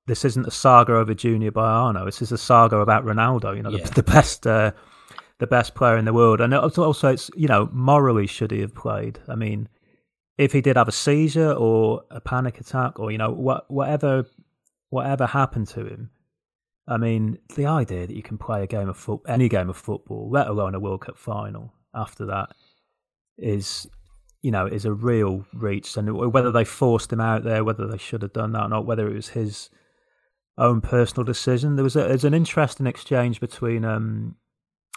[0.08, 2.06] this isn't a saga over Junior Baiano.
[2.06, 3.56] This is a saga about Ronaldo.
[3.56, 3.86] You know, yeah.
[3.86, 4.72] the, the, best uh,
[5.40, 8.76] the best player in the world, and also it's you know morally should he have
[8.76, 9.20] played?
[9.28, 9.68] I mean,
[10.42, 14.26] if he did have a seizure or a panic attack or you know what whatever
[14.90, 16.10] whatever happened to him
[16.88, 19.78] i mean the idea that you can play a game of foot any game of
[19.78, 22.50] football let alone a world cup final after that
[23.38, 23.88] is
[24.42, 25.96] you know is a real reach.
[25.98, 28.86] And whether they forced him out there whether they should have done that or not
[28.86, 29.70] whether it was his
[30.58, 34.36] own personal decision there was a, there's an interesting exchange between um,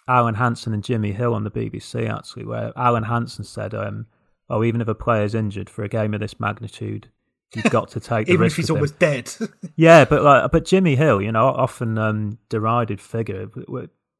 [0.08, 4.06] Alan Hansen and Jimmy Hill on the BBC actually where Alan Hansen said um,
[4.50, 7.08] oh, even if a player's injured for a game of this magnitude,
[7.54, 9.30] you've got to take even if he's almost dead.
[9.76, 13.48] yeah, but like, but Jimmy Hill, you know, often um, derided figure,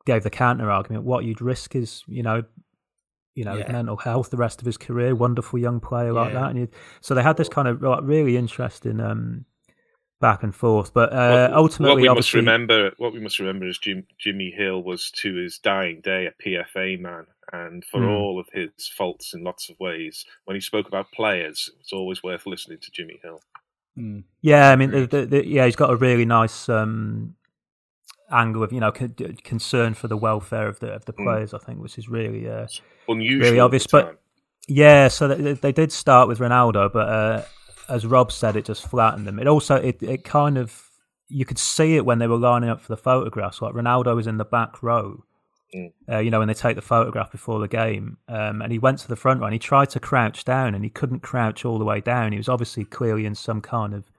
[0.07, 1.05] gave the counter argument.
[1.05, 2.45] What you'd risk is, you know,
[3.35, 3.71] you know, yeah.
[3.71, 5.15] mental health the rest of his career.
[5.15, 6.69] Wonderful young player like that, and you,
[7.01, 9.45] so they had this kind of like, really interesting um,
[10.21, 10.93] back and forth.
[10.93, 14.51] But uh, what, ultimately, what we must remember, what we must remember is Jim, Jimmy
[14.51, 18.09] Hill was to his dying day a PFA man, and for mm.
[18.09, 22.23] all of his faults in lots of ways, when he spoke about players, it's always
[22.23, 23.41] worth listening to Jimmy Hill.
[23.99, 24.25] Mm.
[24.41, 27.37] Yeah, I mean, the, the, the, yeah, he's got a really nice um,
[28.31, 29.15] angle of you know con-
[29.45, 31.25] concern for the welfare of the of the hmm.
[31.25, 31.51] players.
[31.53, 31.61] Mm.
[31.61, 32.67] I think, which is really uh,
[33.09, 33.87] unusual, really obvious.
[33.87, 34.19] But
[34.67, 37.09] yeah, so they, they, did start with Ronaldo, but.
[37.09, 37.45] Uh,
[37.89, 39.39] as Rob said, it just flattened them.
[39.39, 40.91] It also it it kind of
[41.29, 43.63] you could see it when they were lining up for the photographs.
[43.63, 45.25] Like Ronaldo was in the back row,
[45.75, 45.93] mm.
[46.11, 48.99] uh, you know, when they take the photograph before the game, um, and he went
[49.01, 51.79] to the front row and he tried to crouch down and he couldn't crouch all
[51.79, 52.33] the way down.
[52.33, 54.11] He was obviously clearly in some kind of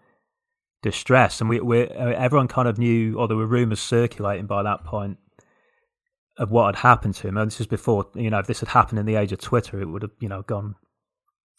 [0.82, 4.64] distress, and we, we uh, everyone kind of knew, or there were rumours circulating by
[4.64, 5.18] that point
[6.38, 7.38] of what had happened to him.
[7.38, 9.80] And this is before, you know, if this had happened in the age of Twitter,
[9.80, 10.76] it would have, you know, gone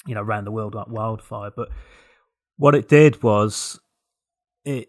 [0.07, 1.51] you know, around the world like wildfire.
[1.55, 1.69] But
[2.57, 3.79] what it did was
[4.65, 4.89] it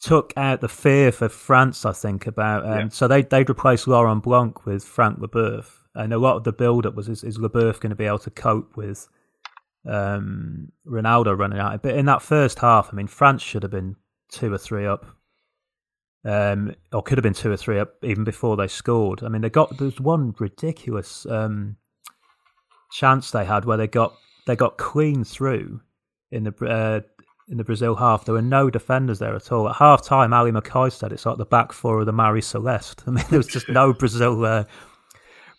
[0.00, 2.64] took out the fear for France, I think, about.
[2.64, 2.88] Um, yeah.
[2.88, 5.66] So they, they'd replaced Laurent Blanc with Frank Leboeuf.
[5.94, 8.20] And a lot of the build up was is, is Leboeuf going to be able
[8.20, 9.08] to cope with
[9.86, 11.82] um, Ronaldo running out.
[11.82, 13.96] But in that first half, I mean, France should have been
[14.30, 15.06] two or three up,
[16.24, 19.22] um, or could have been two or three up even before they scored.
[19.22, 21.76] I mean, they got there's one ridiculous um,
[22.92, 24.14] chance they had where they got
[24.46, 25.80] they got clean through
[26.30, 27.00] in the uh,
[27.48, 28.24] in the Brazil half.
[28.24, 29.68] There were no defenders there at all.
[29.68, 33.02] At half time, Ally McCoist said it's like the back four of the Marie Celeste.
[33.06, 34.64] I mean, there was just no Brazil uh,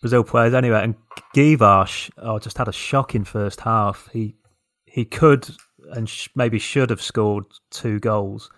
[0.00, 0.82] Brazil players anyway.
[0.82, 0.94] And
[1.34, 4.08] Guivarc'h oh, just had a shocking first half.
[4.12, 4.36] He
[4.84, 5.48] he could
[5.92, 8.50] and sh- maybe should have scored two goals,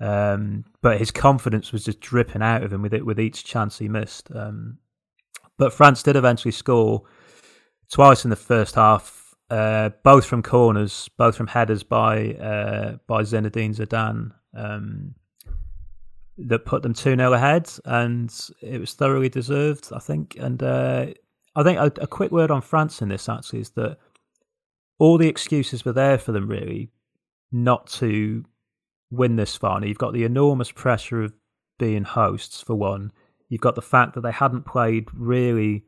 [0.00, 3.78] um, but his confidence was just dripping out of him with it with each chance
[3.78, 4.30] he missed.
[4.34, 4.78] Um,
[5.58, 7.02] but France did eventually score
[7.90, 13.22] twice in the first half, uh, both from corners, both from headers by uh, by
[13.22, 14.32] Zinedine Zidane.
[14.54, 15.14] Um,
[16.46, 20.36] that put them 2 0 ahead, and it was thoroughly deserved, I think.
[20.40, 21.06] And uh,
[21.54, 23.98] I think a, a, quick word on France in this actually is that
[24.98, 26.90] all the excuses were there for them, really,
[27.52, 28.44] not to
[29.10, 29.86] win this final.
[29.86, 31.34] You've got the enormous pressure of
[31.78, 33.12] being hosts, for one.
[33.48, 35.84] You've got the fact that they hadn't played really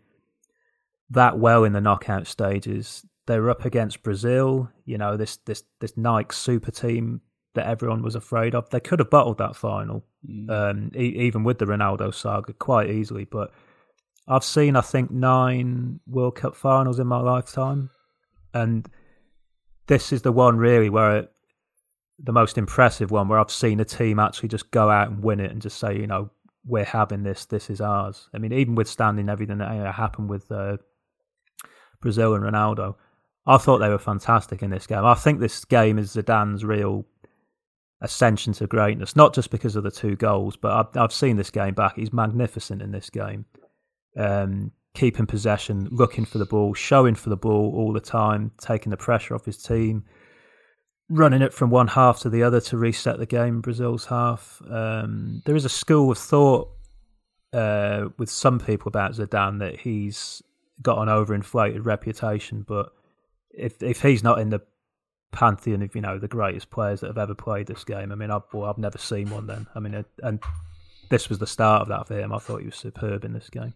[1.13, 3.05] that well in the knockout stages.
[3.27, 7.21] They were up against Brazil, you know, this this this Nike super team
[7.55, 8.69] that everyone was afraid of.
[8.71, 10.51] They could have bottled that final, mm.
[10.51, 13.25] um, e- even with the Ronaldo saga, quite easily.
[13.25, 13.53] But
[14.27, 17.91] I've seen, I think, nine World Cup finals in my lifetime,
[18.55, 18.89] and
[19.87, 21.33] this is the one really where it,
[22.19, 25.41] the most impressive one where I've seen a team actually just go out and win
[25.41, 26.31] it and just say, you know,
[26.65, 27.45] we're having this.
[27.47, 28.29] This is ours.
[28.35, 30.79] I mean, even withstanding everything that happened with uh,
[32.03, 32.97] Brazil and Ronaldo,
[33.47, 35.05] I thought they were fantastic in this game.
[35.05, 37.07] I think this game is Zidane's real
[38.03, 41.51] ascension to greatness, not just because of the two goals, but I've, I've seen this
[41.51, 41.97] game back.
[41.97, 43.47] He's magnificent in this game.
[44.17, 48.91] Um, keeping possession, looking for the ball, showing for the ball all the time, taking
[48.91, 50.05] the pressure off his team,
[51.09, 54.61] running it from one half to the other to reset the game Brazil's half.
[54.69, 56.69] Um, there is a school of thought
[57.53, 60.43] uh, with some people about Zidane that he's
[60.83, 62.93] got an overinflated reputation, but
[63.51, 64.63] if if he's not in the
[65.33, 68.13] pantheon of you know the greatest players that have ever played this game.
[68.13, 69.47] I mean, I've, well, I've never seen one.
[69.47, 70.41] Then I mean, and
[71.09, 72.33] this was the start of that for him.
[72.33, 73.75] I thought he was superb in this game.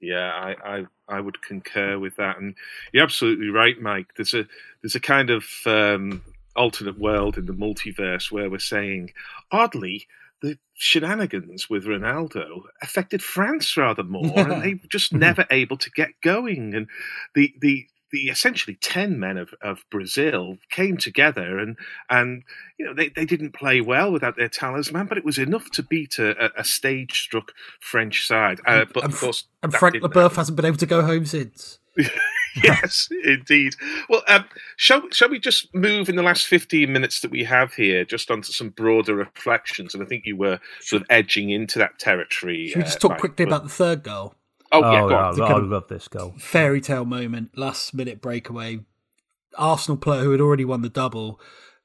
[0.00, 2.54] Yeah, I, I, I would concur with that, and
[2.92, 4.08] you're absolutely right, Mike.
[4.16, 4.46] There's a
[4.82, 6.22] there's a kind of um,
[6.56, 9.12] alternate world in the multiverse where we're saying,
[9.50, 10.06] oddly,
[10.42, 15.90] the shenanigans with Ronaldo affected France rather more, and they were just never able to
[15.90, 16.74] get going.
[16.74, 16.88] And
[17.34, 21.76] the the the essentially 10 men of, of Brazil came together and
[22.08, 22.42] and
[22.78, 25.82] you know they, they didn't play well without their talisman but it was enough to
[25.82, 28.60] beat a, a stage struck French side.
[28.66, 31.78] Uh, but and, of course and Frank Leboeuf hasn't been able to go home since
[32.64, 33.74] yes indeed
[34.08, 34.44] well um,
[34.76, 38.30] shall, shall we just move in the last 15 minutes that we have here just
[38.30, 42.68] onto some broader reflections and I think you were sort of edging into that territory
[42.68, 44.34] should we just uh, talk quickly about the third goal
[44.72, 46.34] Oh, oh yeah, yeah I, I love this goal.
[46.38, 48.80] Fairy tale moment, last minute breakaway.
[49.58, 51.40] Arsenal player who had already won the double.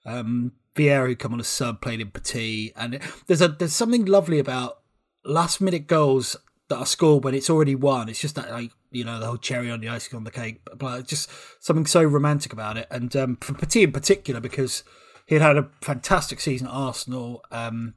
[0.06, 4.06] Um, Vieira who come on a sub played in Petit, and there's a there's something
[4.06, 4.82] lovely about
[5.24, 6.36] last minute goals
[6.68, 8.10] that are scored when it's already won.
[8.10, 10.62] It's just that like you know the whole cherry on the icing on the cake,
[10.76, 12.88] but just something so romantic about it.
[12.90, 14.84] And um, for Petit in particular, because
[15.26, 17.96] he had had a fantastic season at Arsenal, um,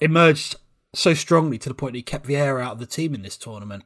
[0.00, 0.56] emerged
[0.94, 3.36] so strongly to the point that he kept Vieira out of the team in this
[3.36, 3.84] tournament.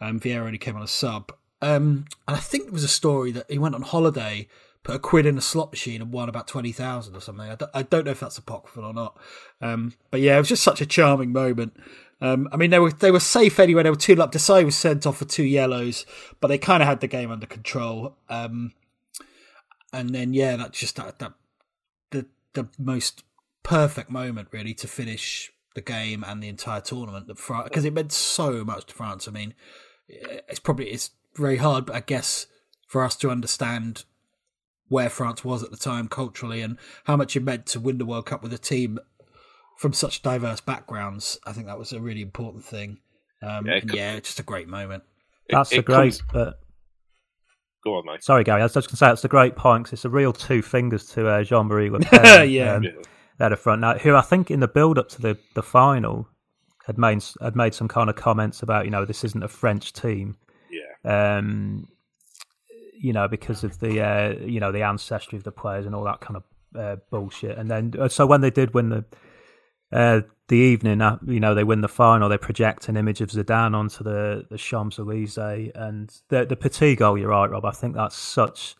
[0.00, 1.32] Um, Vieira only came on a sub.
[1.62, 4.48] Um, and I think there was a story that he went on holiday,
[4.82, 7.48] put a quid in a slot machine, and won about 20,000 or something.
[7.48, 9.18] I don't, don't know if that's apocryphal or not.
[9.60, 11.74] Um, but yeah, it was just such a charming moment.
[12.20, 13.82] Um, I mean, they were they were safe anyway.
[13.82, 14.32] They were two up.
[14.32, 16.04] Desailly was sent off for two yellows,
[16.40, 18.16] but they kind of had the game under control.
[18.28, 18.72] Um,
[19.92, 21.32] and then yeah, that's just that, that
[22.10, 23.24] the the most
[23.62, 28.64] perfect moment really to finish the game and the entire tournament because it meant so
[28.64, 29.28] much to France.
[29.28, 29.54] I mean,
[30.08, 32.46] it's probably it's very hard, but I guess
[32.86, 34.04] for us to understand
[34.88, 38.04] where France was at the time culturally and how much it meant to win the
[38.04, 38.98] World Cup with a team
[39.80, 42.98] from such diverse backgrounds, I think that was a really important thing.
[43.42, 45.02] Um, yeah, it yeah, just a great moment.
[45.48, 46.20] That's it, a great.
[46.28, 46.48] Comes...
[46.48, 46.52] Uh,
[47.82, 48.22] Go on, mate.
[48.22, 48.60] Sorry, Gary.
[48.60, 50.60] I was just going to say it's a great point because it's a real two
[50.60, 52.50] fingers to uh, Jean Marie Le Pen.
[52.50, 52.74] yeah.
[52.74, 52.90] Um, yeah
[53.40, 56.28] at the front now, who I think in the build up to the, the final
[56.86, 59.92] had made had made some kind of comments about you know this isn't a French
[59.92, 60.36] team.
[60.70, 61.36] Yeah.
[61.38, 61.88] Um,
[62.94, 66.04] you know because of the uh, you know the ancestry of the players and all
[66.04, 66.44] that kind of
[66.78, 67.56] uh, bullshit.
[67.56, 69.04] And then uh, so when they did win the
[69.92, 73.30] uh, the evening, uh, you know they win the final, they project an image of
[73.30, 77.16] Zidane onto the the Champs Elysees and the the Petit goal.
[77.16, 77.64] You're right, Rob.
[77.64, 78.76] I think that's such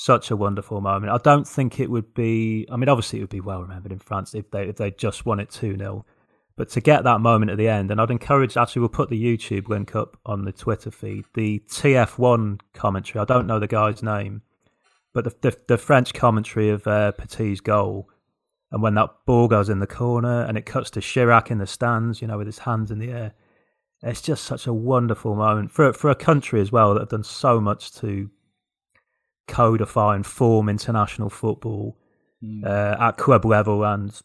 [0.00, 1.12] such a wonderful moment.
[1.12, 2.64] I don't think it would be.
[2.70, 5.26] I mean, obviously, it would be well remembered in France if they if they just
[5.26, 6.06] won it two 0
[6.54, 8.56] But to get that moment at the end, and I'd encourage.
[8.56, 11.24] Actually, we'll put the YouTube link up on the Twitter feed.
[11.34, 13.20] The TF1 commentary.
[13.20, 14.42] I don't know the guy's name,
[15.12, 18.08] but the the, the French commentary of uh, Petit's goal,
[18.70, 21.66] and when that ball goes in the corner and it cuts to Chirac in the
[21.66, 23.32] stands, you know, with his hands in the air.
[24.02, 27.24] It's just such a wonderful moment for for a country as well that have done
[27.24, 28.30] so much to
[29.48, 31.98] codify and form international football
[32.44, 32.64] mm.
[32.64, 34.20] uh, at club level and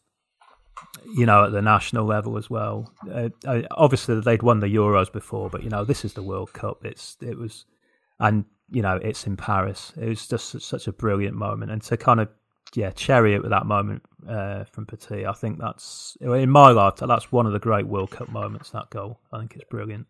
[1.16, 2.94] you know at the national level as well.
[3.12, 3.30] Uh,
[3.72, 6.86] obviously, they'd won the Euros before, but you know this is the World Cup.
[6.86, 7.66] It's it was,
[8.20, 9.94] and you know it's in Paris.
[10.00, 12.30] It was just such a brilliant moment, and to kind of
[12.76, 12.92] yeah
[13.34, 17.46] it with that moment uh, from Petit, I think that's in my life that's one
[17.46, 18.72] of the great World Cup moments.
[18.72, 20.08] That goal, I think it's brilliant.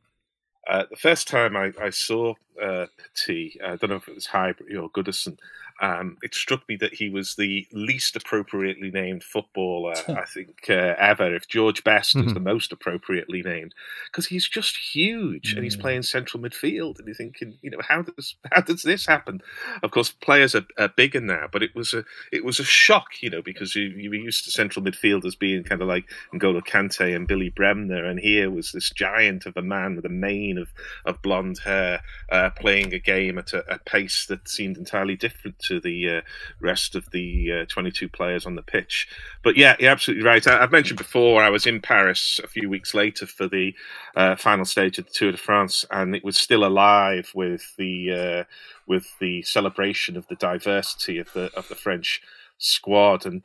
[0.68, 4.28] Uh, the first time I, I saw uh, Petit, I don't know if it was
[4.28, 5.38] Highbury or Goodison,
[5.82, 10.96] um, it struck me that he was the least appropriately named footballer, I think, uh,
[10.98, 11.34] ever.
[11.34, 12.28] If George Best mm-hmm.
[12.28, 13.74] is the most appropriately named,
[14.12, 15.58] because he's just huge mm-hmm.
[15.58, 15.82] and he's mm.
[15.82, 19.42] playing central midfield, and you're thinking, you know, how does how does this happen?
[19.82, 23.22] Of course, players are, are bigger now, but it was a it was a shock,
[23.22, 26.62] you know, because you, you were used to central midfielders being kind of like N'Golo
[26.62, 30.58] Kante and Billy Bremner, and here was this giant of a man with a mane
[30.58, 30.70] of
[31.06, 32.02] of blonde hair
[32.32, 36.22] uh, playing a game at a, a pace that seemed entirely different to the uh,
[36.60, 39.08] rest of the uh, 22 players on the pitch.
[39.44, 40.46] But yeah, you're absolutely right.
[40.48, 43.74] I, have mentioned before I was in Paris a few weeks later for the
[44.16, 48.12] uh, final stage of the Tour de France, and it was still alive with the
[48.12, 48.44] uh,
[48.88, 52.22] with the celebration of the diversity of the of the French
[52.58, 53.44] squad and.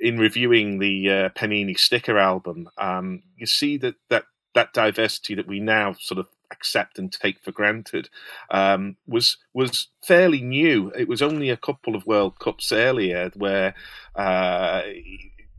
[0.00, 4.24] In reviewing the uh, Panini sticker album, um, you see that, that
[4.54, 8.08] that diversity that we now sort of accept and take for granted
[8.50, 10.90] um, was was fairly new.
[10.96, 13.74] It was only a couple of World Cups earlier where
[14.14, 14.82] uh,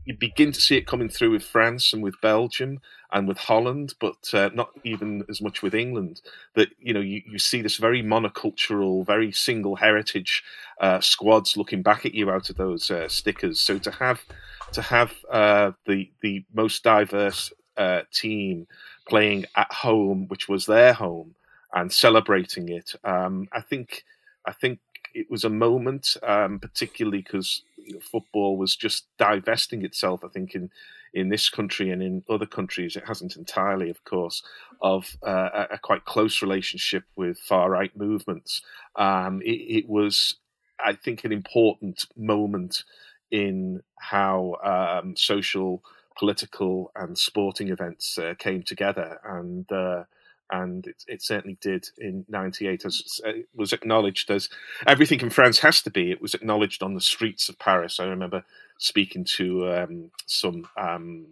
[0.06, 2.80] you begin to see it coming through with France and with Belgium
[3.12, 6.20] and with Holland, but uh, not even as much with England.
[6.54, 10.44] That you know you, you see this very monocultural, very single heritage
[10.80, 13.60] uh, squads looking back at you out of those uh, stickers.
[13.60, 14.24] So to have
[14.72, 18.66] to have uh, the the most diverse uh, team
[19.08, 21.34] playing at home, which was their home,
[21.72, 22.94] and celebrating it.
[23.04, 24.04] Um, I think
[24.46, 24.80] I think
[25.14, 27.62] it was a moment, um, particularly because
[28.00, 30.24] football was just divesting itself.
[30.24, 30.70] I think in
[31.16, 34.42] in this country and in other countries, it hasn't entirely, of course,
[34.82, 38.60] of uh, a, quite close relationship with far right movements.
[38.96, 40.36] Um, it, it, was,
[40.78, 42.84] I think, an important moment
[43.30, 44.56] in how
[45.02, 45.82] um, social
[46.18, 50.04] political and sporting events uh, came together, and uh,
[50.50, 52.84] and it, it, certainly did in '98.
[52.84, 54.48] As it was acknowledged as
[54.86, 56.10] everything in France has to be.
[56.10, 58.00] It was acknowledged on the streets of Paris.
[58.00, 58.44] I remember
[58.78, 60.68] speaking to um, some.
[60.76, 61.26] Um,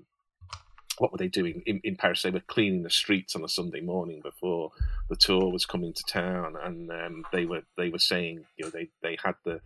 [0.99, 2.23] what were they doing in, in Paris?
[2.23, 4.71] They were cleaning the streets on a Sunday morning before
[5.09, 8.71] the tour was coming to town, and um, they were they were saying, you know,
[8.71, 9.61] they they had the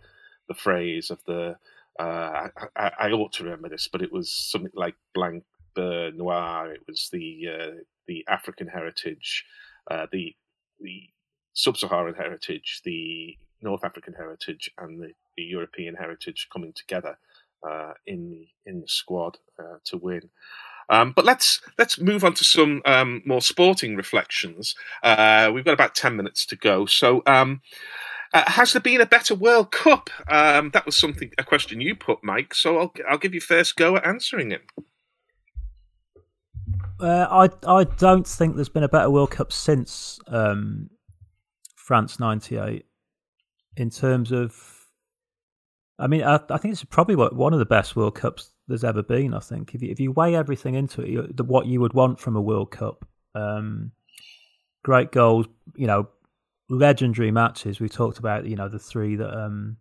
[0.49, 1.57] the phrase of the
[1.99, 5.45] uh, I, I, ought to remember this, but it was something like Blanc
[5.75, 6.73] de Noir.
[6.73, 7.71] It was the uh,
[8.07, 9.45] the African heritage,
[9.91, 10.35] uh, the
[10.81, 11.03] the
[11.55, 17.19] sub-Saharan heritage, the North African heritage, and the, the European heritage coming together
[17.69, 20.31] uh, in the in the squad uh, to win.
[20.91, 24.75] Um, but let's let's move on to some um, more sporting reflections.
[25.03, 27.23] Uh, we've got about ten minutes to go, so.
[27.27, 27.63] Um,
[28.33, 30.11] uh, has there been a better World Cup?
[30.29, 32.55] Um, that was something a question you put, Mike.
[32.55, 34.63] So I'll I'll give you first go at answering it.
[37.01, 40.91] Uh, I I don't think there's been a better World Cup since um,
[41.77, 42.85] France '98
[43.77, 44.75] in terms of.
[46.01, 49.03] I mean, I, I think it's probably one of the best World Cups there's ever
[49.03, 49.35] been.
[49.35, 52.21] I think if you, if you weigh everything into it, you, what you would want
[52.21, 53.91] from a World Cup, um,
[54.85, 56.09] great goals, you know,
[56.69, 57.81] legendary matches.
[57.81, 59.77] We talked about you know the three that um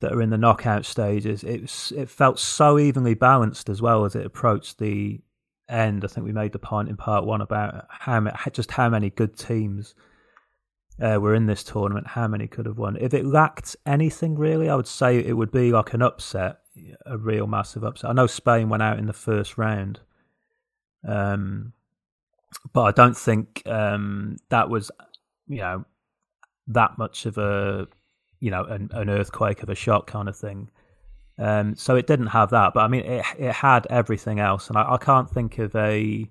[0.00, 1.44] that are in the knockout stages.
[1.44, 5.20] It was, it felt so evenly balanced as well as it approached the
[5.68, 6.04] end.
[6.04, 8.20] I think we made the point in part one about how
[8.52, 9.94] just how many good teams
[11.00, 12.96] uh, were in this tournament, how many could have won.
[13.00, 16.58] If it lacked anything really, I would say it would be like an upset,
[17.06, 18.10] a real massive upset.
[18.10, 20.00] I know Spain went out in the first round.
[21.06, 21.72] Um,
[22.72, 24.90] but I don't think um, that was
[25.48, 25.84] you know
[26.68, 27.86] that much of a
[28.40, 30.70] you know an, an earthquake of a shock kind of thing.
[31.36, 34.78] Um, so it didn't have that, but I mean, it it had everything else, and
[34.78, 36.30] I, I can't think of a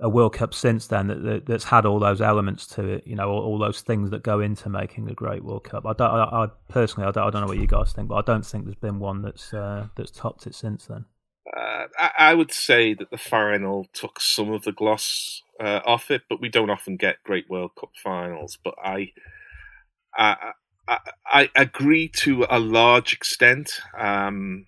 [0.00, 3.06] a World Cup since then that, that, that's had all those elements to it.
[3.06, 5.86] You know, all, all, those things that go into making a great World Cup.
[5.86, 6.10] I don't.
[6.10, 8.46] I, I personally, I don't, I don't, know what you guys think, but I don't
[8.46, 11.04] think there's been one that's uh, that's topped it since then.
[11.56, 16.10] Uh, I, I, would say that the final took some of the gloss uh, off
[16.10, 18.58] it, but we don't often get great World Cup finals.
[18.62, 19.12] But I,
[20.16, 20.52] I,
[20.86, 23.80] I, I agree to a large extent.
[23.96, 24.66] Um,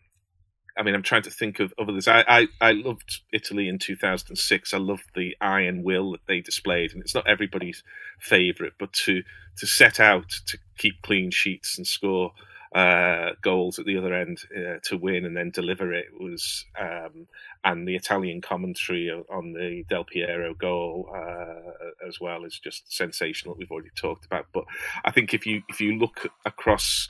[0.76, 2.08] I mean, I'm trying to think of, others.
[2.08, 4.72] I, I, I loved Italy in 2006.
[4.72, 7.82] I loved the iron will that they displayed, and it's not everybody's
[8.18, 9.22] favourite, but to
[9.58, 12.32] to set out to keep clean sheets and score
[12.74, 17.26] uh, goals at the other end uh, to win and then deliver it was, um,
[17.64, 23.56] and the Italian commentary on the Del Piero goal uh, as well is just sensational.
[23.58, 24.64] We've already talked about, but
[25.04, 27.08] I think if you if you look across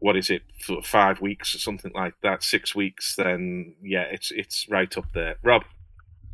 [0.00, 4.30] what is it, for five weeks or something like that, six weeks, then yeah, it's
[4.30, 5.36] it's right up there.
[5.44, 5.62] Rob,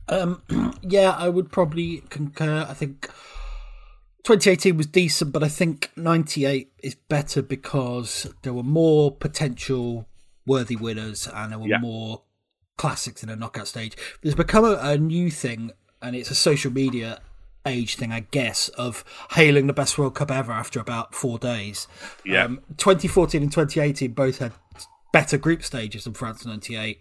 [0.08, 0.42] um,
[0.82, 2.64] yeah, I would probably concur.
[2.68, 3.10] I think
[4.26, 10.08] 2018 was decent, but I think 98 is better because there were more potential
[10.44, 11.78] worthy winners and there were yeah.
[11.78, 12.22] more
[12.76, 13.96] classics in a knockout stage.
[14.22, 15.70] There's become a, a new thing,
[16.02, 17.20] and it's a social media
[17.64, 21.86] age thing, I guess, of hailing the best World Cup ever after about four days.
[22.24, 22.46] Yeah.
[22.46, 24.54] Um, 2014 and 2018 both had
[25.12, 27.00] better group stages than France 98.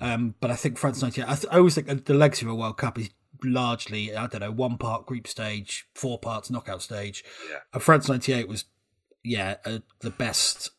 [0.00, 2.54] Um, but I think France 98, I, th- I always think the legacy of a
[2.54, 3.10] World Cup is
[3.44, 7.24] largely, I don't know, one part group stage, four parts knockout stage.
[7.50, 7.58] Yeah.
[7.74, 8.64] And France 98 was,
[9.22, 10.70] yeah, uh, the best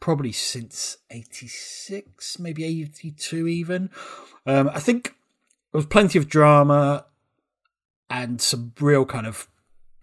[0.00, 3.90] probably since 86, maybe 82 even.
[4.44, 5.14] Um, I think
[5.72, 7.06] there was plenty of drama
[8.10, 9.48] and some real kind of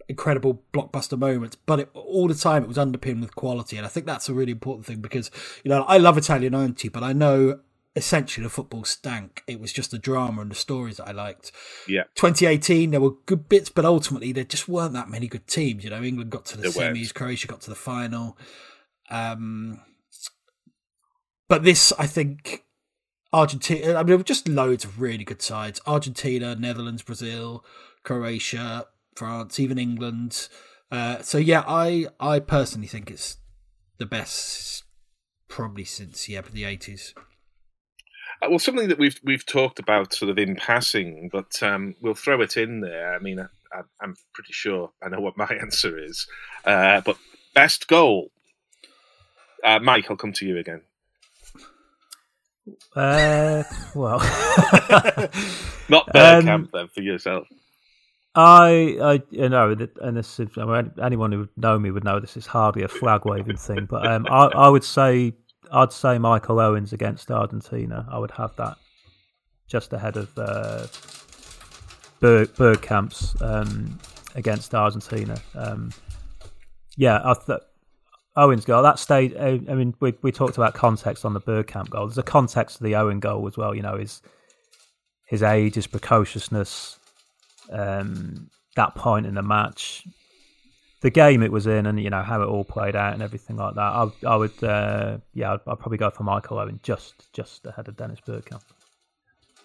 [0.08, 3.88] incredible blockbuster moments, but it, all the time it was underpinned with quality, and I
[3.88, 5.30] think that's a really important thing because
[5.64, 7.60] you know I love Italia '90, but I know
[7.94, 9.42] essentially the football stank.
[9.46, 11.52] It was just the drama and the stories that I liked.
[11.86, 12.04] Yeah.
[12.14, 15.84] 2018, there were good bits, but ultimately there just weren't that many good teams.
[15.84, 17.14] You know, England got to the there semis.
[17.14, 18.36] Croatia got to the final.
[19.10, 19.80] Um,
[21.48, 22.64] but this, I think,
[23.32, 23.94] Argentina.
[23.94, 27.64] I mean, there were just loads of really good sides: Argentina, Netherlands, Brazil.
[28.02, 30.48] Croatia, France, even England.
[30.90, 33.38] Uh, so yeah, I I personally think it's
[33.98, 34.84] the best
[35.48, 37.14] probably since yeah the eighties.
[38.42, 42.14] Uh, well, something that we've we've talked about sort of in passing, but um, we'll
[42.14, 43.14] throw it in there.
[43.14, 46.26] I mean, I, am pretty sure I know what my answer is,
[46.64, 47.16] uh, but
[47.54, 48.30] best goal.
[49.64, 50.82] Uh, Mike, I'll come to you again.
[52.96, 53.62] Uh,
[53.94, 54.18] well,
[55.88, 57.46] not Bergkamp um, then for yourself.
[58.34, 62.04] I, I, you know, and this is, I mean, anyone who would know me would
[62.04, 65.34] know this is hardly a flag waving thing, but um, I, I would say,
[65.72, 68.06] I'd say Michael Owen's against Argentina.
[68.10, 68.76] I would have that
[69.66, 70.86] just ahead of uh,
[72.20, 73.98] Berg, Bergkamp's um,
[74.34, 75.40] against Argentina.
[75.54, 75.90] Um,
[76.96, 77.62] yeah, I thought
[78.36, 79.36] Owen's goal that stayed.
[79.36, 82.06] I mean, we we talked about context on the Bergkamp goal.
[82.06, 83.74] There's a context to the Owen goal as well.
[83.74, 84.22] You know, his
[85.26, 86.98] his age, his precociousness
[87.70, 90.06] um, that point in the match,
[91.02, 93.56] the game it was in, and you know how it all played out and everything
[93.56, 93.80] like that.
[93.80, 97.88] I, I would, uh, yeah, I'd, I'd, probably go for Michael Owen just just ahead
[97.88, 98.62] of Dennis Bergkamp.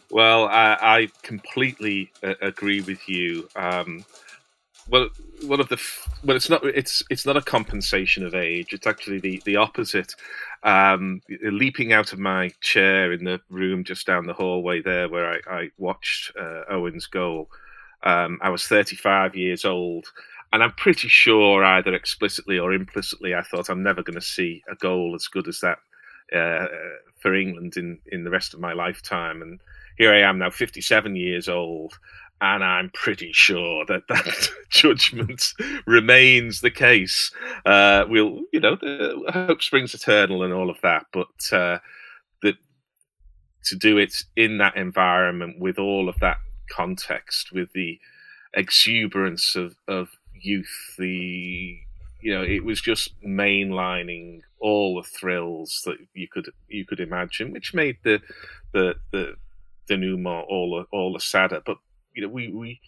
[0.09, 3.47] Well, I, I completely uh, agree with you.
[3.55, 4.03] Um,
[4.89, 5.09] well,
[5.45, 5.79] one of the
[6.23, 8.73] well, it's not it's it's not a compensation of age.
[8.73, 10.15] It's actually the the opposite.
[10.63, 15.33] Um, leaping out of my chair in the room just down the hallway there, where
[15.33, 17.47] I, I watched uh, Owen's goal
[18.03, 20.07] um, I was 35 years old,
[20.53, 24.63] and I'm pretty sure, either explicitly or implicitly, I thought I'm never going to see
[24.69, 25.79] a goal as good as that
[26.35, 26.67] uh,
[27.19, 29.41] for England in, in the rest of my lifetime.
[29.41, 29.59] And
[29.97, 31.93] here I am now, 57 years old,
[32.39, 35.53] and I'm pretty sure that that judgment
[35.85, 37.31] remains the case.
[37.65, 38.77] Uh, we'll, you know,
[39.29, 41.79] hope springs eternal and all of that, but uh,
[43.67, 46.37] to do it in that environment with all of that
[46.69, 47.99] context with the
[48.53, 50.09] exuberance of, of
[50.41, 51.79] youth, the
[52.19, 57.51] you know, it was just mainlining all the thrills that you could you could imagine,
[57.51, 58.21] which made the
[58.73, 59.35] the the
[59.87, 61.61] denouement all all the sadder.
[61.65, 61.77] But
[62.15, 62.79] you know, we we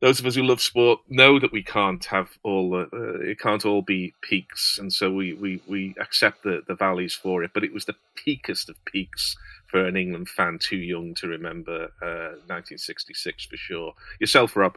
[0.00, 3.38] those of us who love sport know that we can't have all the uh, it
[3.40, 7.52] can't all be peaks, and so we we we accept the the valleys for it.
[7.54, 9.36] But it was the peakest of peaks
[9.68, 13.94] for an England fan too young to remember uh, 1966 for sure.
[14.20, 14.76] Yourself, Rob.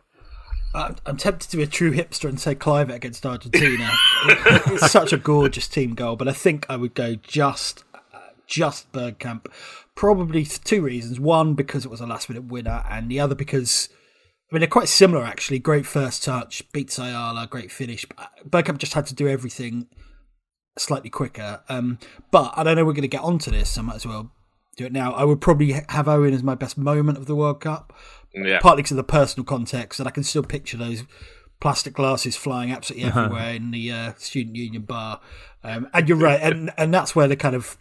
[0.73, 3.89] I'm tempted to be a true hipster and say Kluivert against Argentina.
[4.67, 7.83] it's such a gorgeous team goal, but I think I would go just,
[8.45, 9.47] just Bergkamp.
[9.95, 11.19] probably for two reasons.
[11.19, 13.89] One, because it was a last minute winner, and the other because
[14.51, 15.59] I mean they're quite similar actually.
[15.59, 18.05] Great first touch, beats Ayala, great finish.
[18.47, 19.87] Bergkamp just had to do everything
[20.77, 21.61] slightly quicker.
[21.67, 21.99] Um,
[22.31, 23.71] but I don't know we're going to get onto this.
[23.71, 24.31] So I might as well
[24.77, 25.13] do it now.
[25.13, 27.93] I would probably have Owen as my best moment of the World Cup.
[28.33, 28.59] Yeah.
[28.59, 31.03] Partly because of the personal context, and I can still picture those
[31.59, 35.19] plastic glasses flying absolutely everywhere in the uh, student union bar.
[35.63, 37.77] Um, and you're right, and and that's where the kind of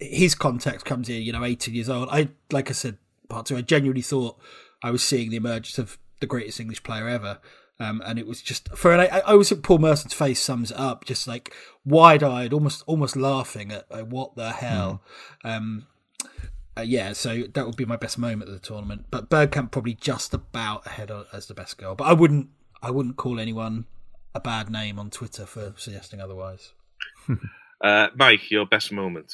[0.00, 1.22] his context comes in.
[1.22, 2.08] You know, 18 years old.
[2.10, 2.98] I like I said,
[3.28, 3.56] part two.
[3.56, 4.38] I genuinely thought
[4.82, 7.38] I was seeing the emergence of the greatest English player ever.
[7.78, 10.70] Um, and it was just for an, I, I was at Paul Merson's face sums
[10.70, 11.54] it up, just like
[11.84, 15.02] wide eyed, almost almost laughing at, at what the hell.
[15.44, 15.56] Mm.
[15.56, 15.86] Um,
[16.76, 19.06] uh, yeah, so that would be my best moment of the tournament.
[19.10, 21.94] But Bergkamp probably just about ahead of, as the best girl.
[21.94, 22.48] But I wouldn't
[22.82, 23.86] I wouldn't call anyone
[24.34, 26.72] a bad name on Twitter for suggesting otherwise.
[27.80, 29.32] uh, Mike, your best moment.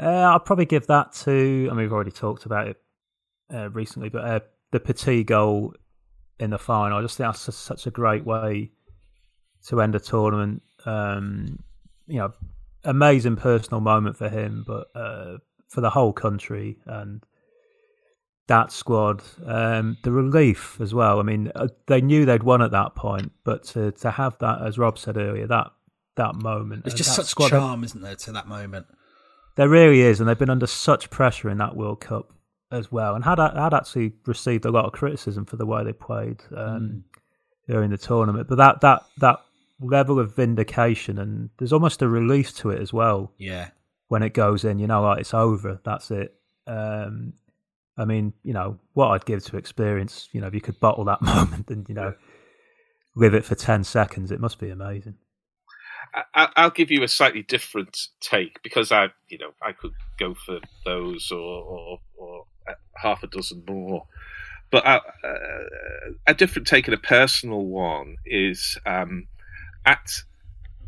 [0.00, 1.68] Uh, I'll probably give that to.
[1.70, 2.76] I mean, we've already talked about it
[3.52, 4.40] uh, recently, but uh,
[4.70, 5.74] the Petit goal
[6.38, 6.98] in the final.
[6.98, 8.70] I just think that's such a great way
[9.66, 10.62] to end a tournament.
[10.84, 11.58] Um,
[12.06, 12.32] you know,
[12.84, 15.38] amazing personal moment for him, but uh,
[15.68, 17.24] for the whole country and
[18.46, 21.18] that squad, um, the relief as well.
[21.18, 24.62] I mean, uh, they knew they'd won at that point, but to to have that,
[24.62, 25.70] as Rob said earlier, that
[26.16, 28.86] that moment, there's just such squad, charm, isn't there, to that moment?
[29.56, 32.32] There really is, and they've been under such pressure in that World Cup
[32.70, 35.92] as well, and had had actually received a lot of criticism for the way they
[35.92, 37.02] played um, mm.
[37.68, 38.48] during the tournament.
[38.48, 39.40] But that that that
[39.84, 43.32] level of vindication and there's almost a relief to it as well.
[43.38, 43.68] Yeah,
[44.08, 45.80] when it goes in, you know, like it's over.
[45.84, 46.34] That's it.
[46.66, 47.34] Um,
[47.96, 51.04] I mean, you know, what I'd give to experience, you know, if you could bottle
[51.04, 52.14] that moment and you know,
[53.14, 55.16] live it for ten seconds, it must be amazing.
[56.34, 60.34] I, will give you a slightly different take because I, you know, I could go
[60.34, 62.44] for those or, or, or
[62.96, 64.06] half a dozen more.
[64.70, 65.00] But uh,
[66.26, 69.26] a different take and a personal one is um,
[69.84, 70.22] at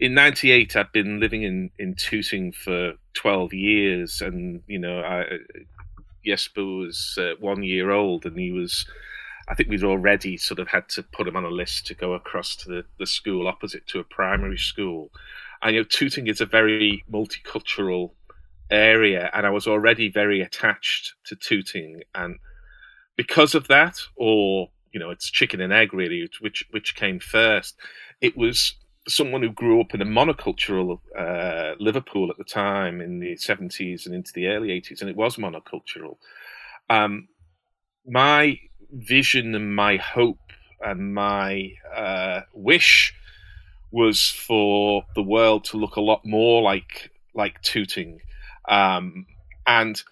[0.00, 0.76] in '98.
[0.76, 5.38] I'd been living in in Tooting for 12 years, and you know, I,
[6.24, 8.86] Jesper was uh, one year old, and he was.
[9.48, 12.14] I think we'd already sort of had to put him on a list to go
[12.14, 15.12] across to the, the school opposite to a primary school.
[15.64, 18.10] You know, Tooting is a very multicultural
[18.70, 22.38] area, and I was already very attached to Tooting, and
[23.16, 27.76] because of that, or you know, it's chicken and egg really, which which came first.
[28.20, 28.74] It was
[29.08, 34.06] someone who grew up in a monocultural uh, Liverpool at the time in the seventies
[34.06, 36.16] and into the early eighties, and it was monocultural.
[36.88, 37.28] Um,
[38.06, 38.58] my
[38.92, 40.38] vision and my hope
[40.80, 43.14] and my uh, wish
[43.90, 48.20] was for the world to look a lot more like like Tooting
[48.68, 49.26] um,
[49.66, 50.02] and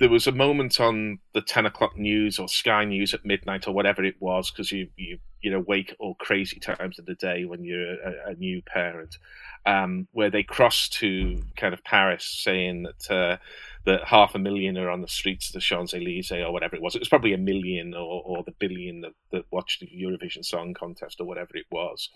[0.00, 3.72] there was a moment on the 10 o'clock news or Sky News at midnight or
[3.72, 7.44] whatever it was, because you, you, you know, wake all crazy times of the day
[7.44, 9.18] when you're a, a new parent,
[9.66, 13.36] um, where they cross to kind of Paris saying that uh,
[13.84, 16.80] that half a million are on the streets of the Champs Elysees or whatever it
[16.80, 16.94] was.
[16.94, 20.72] It was probably a million or, or the billion that, that watched the Eurovision Song
[20.72, 22.08] Contest or whatever it was.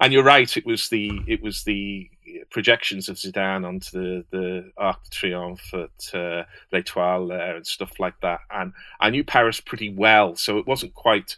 [0.00, 2.10] And you're right, it was the it was the
[2.50, 8.00] projections of Zidane onto the the Arc de Triomphe at uh, L'Etoile there and stuff
[8.00, 8.40] like that.
[8.50, 11.36] And I knew Paris pretty well, so it wasn't quite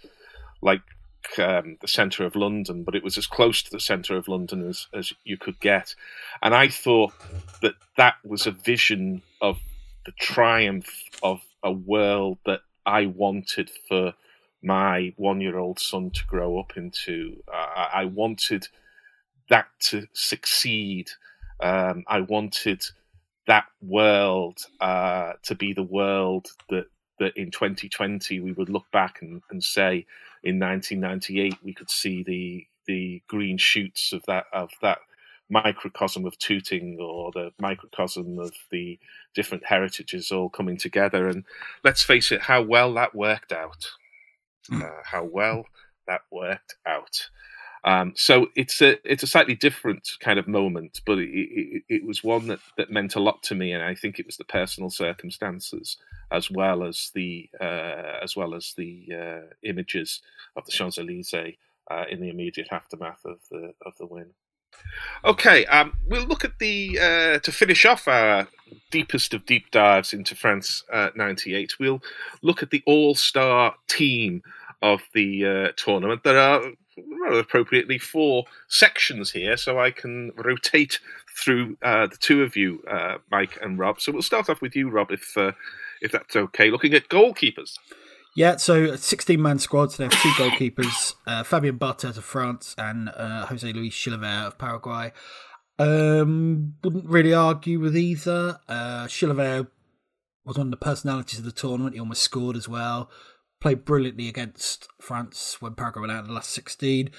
[0.63, 0.83] like
[1.39, 4.69] um, the centre of London, but it was as close to the centre of London
[4.69, 5.95] as, as you could get.
[6.43, 7.13] And I thought
[7.63, 9.59] that that was a vision of
[10.07, 14.15] the triumph of a world that I wanted for
[14.63, 17.43] my one year old son to grow up into.
[17.53, 18.69] Uh, I wanted
[19.49, 21.11] that to succeed.
[21.61, 22.83] Um, I wanted
[23.47, 26.87] that world uh, to be the world that
[27.19, 30.07] that in 2020 we would look back and, and say
[30.43, 34.99] in 1998 we could see the the green shoots of that of that
[35.51, 38.99] microcosm of Tooting or the microcosm of the
[39.35, 41.29] different heritages all coming together.
[41.29, 41.45] And
[41.85, 43.91] let's face it, how well that worked out.
[44.71, 44.85] Mm.
[44.85, 45.65] Uh, how well
[46.07, 47.29] that worked out.
[47.85, 52.07] Um, so it's a it's a slightly different kind of moment, but it, it, it,
[52.07, 54.45] was one that, that meant a lot to me, and I think it was the
[54.45, 55.97] personal circumstances
[56.31, 60.21] as well as the uh, as well as the uh, images
[60.57, 61.57] of the Champs Elysees
[61.91, 64.27] uh, in the immediate aftermath of the of the win.
[65.25, 68.47] Okay, um, we'll look at the uh, to finish off our
[68.91, 70.85] deepest of deep dives into France
[71.17, 71.73] '98.
[71.73, 72.03] Uh, we'll
[72.43, 74.43] look at the all-star team
[74.83, 76.23] of the uh, tournament.
[76.23, 76.63] There are
[77.23, 81.01] rather appropriately four sections here, so I can rotate
[81.37, 84.01] through uh, the two of you, uh, Mike and Rob.
[84.01, 85.53] So we'll start off with you, Rob, if uh,
[86.01, 86.71] if that's okay.
[86.71, 87.79] Looking at goalkeepers.
[88.37, 89.93] Yeah, so 16 man squad.
[89.93, 94.47] So they have two goalkeepers uh, Fabien Barthez of France and uh, Jose Luis Chilavert
[94.47, 95.13] of Paraguay.
[95.79, 98.61] Um, wouldn't really argue with either.
[98.69, 99.69] Uh, Chilavert
[100.45, 101.95] was one of the personalities of the tournament.
[101.95, 103.11] He almost scored as well.
[103.61, 107.11] Played brilliantly against France when Paraguay went out in the last 16.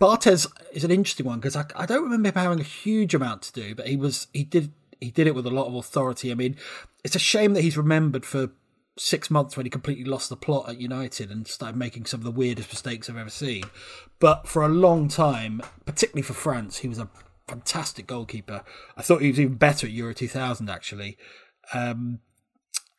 [0.00, 3.42] Barthez is an interesting one because I, I don't remember him having a huge amount
[3.42, 6.30] to do, but he was he did he did it with a lot of authority.
[6.30, 6.56] I mean,
[7.04, 8.50] it's a shame that he's remembered for
[8.96, 12.24] six months when he completely lost the plot at United and started making some of
[12.24, 13.64] the weirdest mistakes I've ever seen.
[14.18, 17.08] But for a long time, particularly for France, he was a
[17.48, 18.62] fantastic goalkeeper.
[18.96, 21.16] I thought he was even better at Euro 2000, actually.
[21.72, 22.20] Um,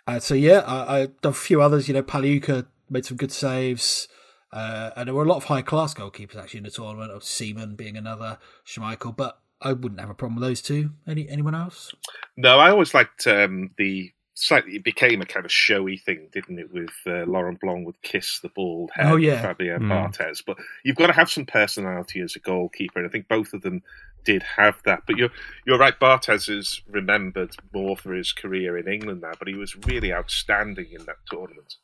[0.08, 1.88] uh, so, yeah, I, I done a few others.
[1.88, 4.08] You know, Pagliuca made some good saves.
[4.54, 7.24] Uh, and there were a lot of high class goalkeepers actually in the tournament, of
[7.24, 9.16] Seaman being another, Schmeichel.
[9.16, 10.92] But I wouldn't have a problem with those two.
[11.08, 11.94] Any anyone else?
[12.36, 16.60] No, I always liked um, the slightly it became a kind of showy thing, didn't
[16.60, 16.74] it?
[16.74, 19.42] With uh, Laurent Blanc would kiss the bald head, oh, yeah.
[19.42, 19.90] Fabien mm.
[19.90, 20.44] Barthez.
[20.46, 23.62] But you've got to have some personality as a goalkeeper, and I think both of
[23.62, 23.84] them
[24.24, 25.04] did have that.
[25.08, 25.32] But you're
[25.66, 26.00] you're right.
[26.00, 30.88] Barthez is remembered more for his career in England now, but he was really outstanding
[30.92, 31.76] in that tournament.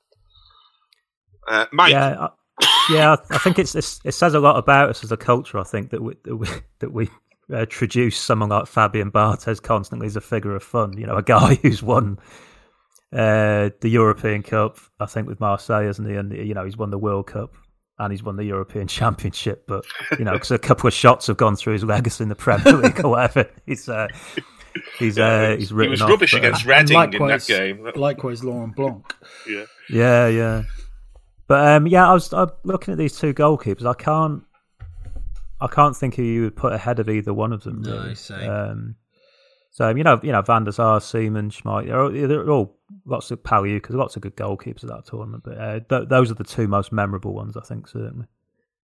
[1.48, 1.92] Uh, Mike.
[1.92, 2.30] Yeah, I,
[2.90, 5.60] yeah, I think it's, it's, it says a lot about us as a culture.
[5.60, 6.48] I think that we that we,
[6.80, 7.10] that we
[7.54, 10.98] uh, traduce someone like Fabien Barthez constantly as a figure of fun.
[10.98, 12.20] You know, a guy who's won
[13.14, 16.16] uh, the European Cup, I think, with Marseille, isn't he?
[16.16, 17.56] And you know, he's won the World Cup
[18.00, 19.66] and he's won the European Championship.
[19.68, 19.86] But
[20.18, 22.74] you know, because a couple of shots have gone through his legacy in the Premier
[22.82, 24.08] League or whatever, he's uh,
[25.00, 25.90] he's uh, he's written.
[25.90, 27.92] He was off, rubbish but, against Reading likewise, in that game.
[27.96, 29.16] Likewise, Laurent Blanc.
[29.50, 30.64] yeah, yeah, yeah.
[31.48, 33.86] But um, yeah, I was I'm looking at these two goalkeepers.
[33.86, 34.44] I can't
[35.62, 37.82] I can't think who you would put ahead of either one of them.
[37.82, 38.16] No, really.
[38.16, 38.50] same.
[38.50, 38.96] Um,
[39.78, 42.76] so you know, you know, Van der Sar, Seaman, Schmeichel, they're, all, they're all
[43.06, 45.44] lots of because lots of good goalkeepers at that tournament.
[45.46, 48.26] But uh, th- those are the two most memorable ones, I think, certainly.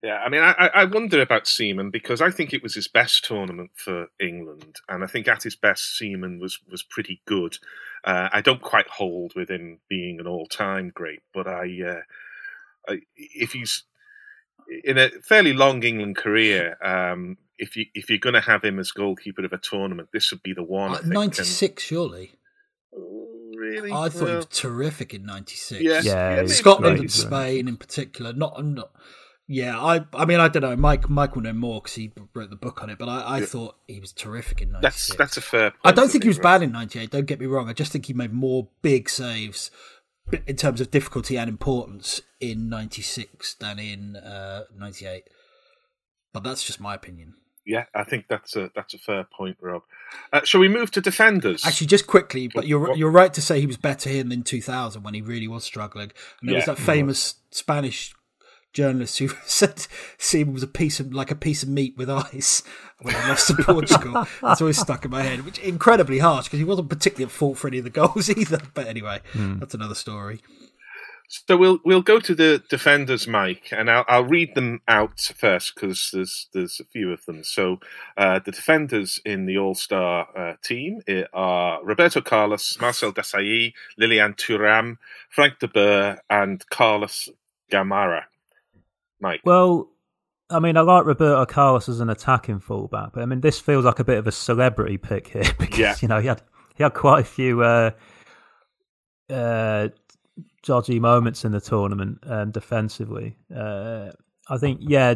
[0.02, 3.24] Yeah, I mean, I, I wonder about Seaman because I think it was his best
[3.24, 7.56] tournament for England, and I think at his best, Seaman was was pretty good.
[8.04, 12.92] Uh, I don't quite hold with him being an all time great, but I, uh,
[12.92, 13.84] I, if he's
[14.84, 18.78] in a fairly long England career, um, if you if you're going to have him
[18.78, 20.94] as goalkeeper of a tournament, this would be the one.
[20.94, 22.32] Uh, Ninety six, surely.
[22.92, 23.92] Really?
[23.92, 25.80] I thought well, he was terrific in '96.
[25.80, 28.32] Yeah, yeah, yeah Scotland and Spain in particular.
[28.32, 28.90] Not, not.
[29.46, 30.04] Yeah, I.
[30.12, 30.74] I mean, I don't know.
[30.74, 32.98] Mike, Mike will know more because he wrote the book on it.
[32.98, 33.46] But I, I yeah.
[33.46, 34.82] thought he was terrific in '96.
[34.82, 35.70] That's that's a fair.
[35.70, 36.60] Point, I don't think he was right?
[36.60, 37.10] bad in '98.
[37.10, 37.68] Don't get me wrong.
[37.68, 39.70] I just think he made more big saves
[40.46, 45.24] in terms of difficulty and importance in 96 than in uh, 98
[46.32, 47.34] but that's just my opinion
[47.64, 49.82] yeah i think that's a that's a fair point rob
[50.32, 53.60] uh, shall we move to defenders actually just quickly but you're you're right to say
[53.60, 56.10] he was better here in 2000 when he really was struggling
[56.40, 58.14] and there yeah, was that famous spanish
[58.72, 59.86] journalist who said
[60.18, 62.62] Seaman was a piece of like a piece of meat with eyes
[63.00, 64.26] when he lost to Portugal.
[64.40, 67.58] That's always stuck in my head, which incredibly harsh because he wasn't particularly at fault
[67.58, 68.60] for any of the goals either.
[68.74, 69.60] But anyway, mm.
[69.60, 70.40] that's another story.
[71.32, 75.74] So we'll we'll go to the defenders, Mike, and I'll, I'll read them out first
[75.74, 77.42] because there's there's a few of them.
[77.42, 77.80] So
[78.18, 81.00] uh, the defenders in the All Star uh, team
[81.32, 84.98] are Roberto Carlos, Marcel Desailly, Lilian Thuram,
[85.30, 87.30] Frank de Boer, and Carlos
[87.70, 88.24] Gamarra.
[89.18, 89.40] Mike?
[89.42, 89.88] Well,
[90.50, 93.86] I mean, I like Roberto Carlos as an attacking fullback, but I mean, this feels
[93.86, 95.94] like a bit of a celebrity pick here because yeah.
[96.02, 96.42] you know he had
[96.74, 97.92] he had quite a few uh,
[99.30, 99.88] uh,
[100.62, 103.36] dodgy moments in the tournament um, defensively.
[103.54, 104.10] Uh,
[104.48, 105.14] I think, yeah,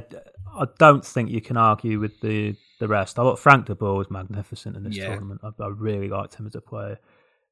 [0.57, 3.19] I don't think you can argue with the the rest.
[3.19, 5.09] I thought Frank de Boer was magnificent in this yeah.
[5.09, 5.41] tournament.
[5.43, 6.99] I, I, really liked him as a player.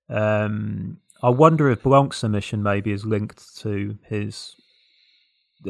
[0.08, 4.54] Um, I wonder if Blanc's submission maybe is linked to his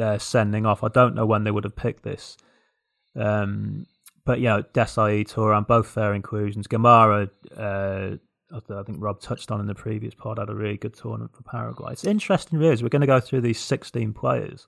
[0.01, 0.83] uh, sending off.
[0.83, 2.37] I don't know when they would have picked this.
[3.15, 3.87] Um,
[4.25, 6.67] but you know, Desailly, Thuram, both fair inclusions.
[6.67, 8.17] Gamarra uh,
[8.53, 11.43] I think Rob touched on in the previous pod, had a really good tournament for
[11.43, 11.93] Paraguay.
[11.93, 12.83] It's interesting, really.
[12.83, 14.67] We're going to go through these 16 players.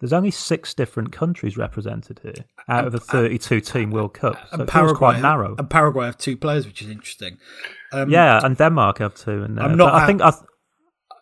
[0.00, 4.38] There's only six different countries represented here out of a 32 team World Cup.
[4.50, 5.54] So Paraguay, quite narrow.
[5.58, 7.36] And Paraguay have two players, which is interesting.
[7.92, 9.42] Um, yeah, and Denmark have two.
[9.42, 9.92] And I'm not.
[9.92, 10.22] I think.
[10.22, 10.42] I th-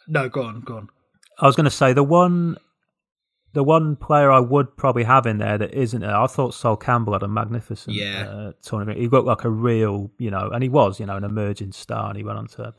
[0.06, 0.88] no, go on, go on.
[1.40, 2.56] I was going to say the one
[3.54, 7.14] the one player I would probably have in there that isn't I thought Sol Campbell
[7.14, 8.28] had a magnificent yeah.
[8.28, 8.98] uh, tournament.
[8.98, 12.08] He looked like a real, you know, and he was, you know, an emerging star,
[12.08, 12.74] and he went on to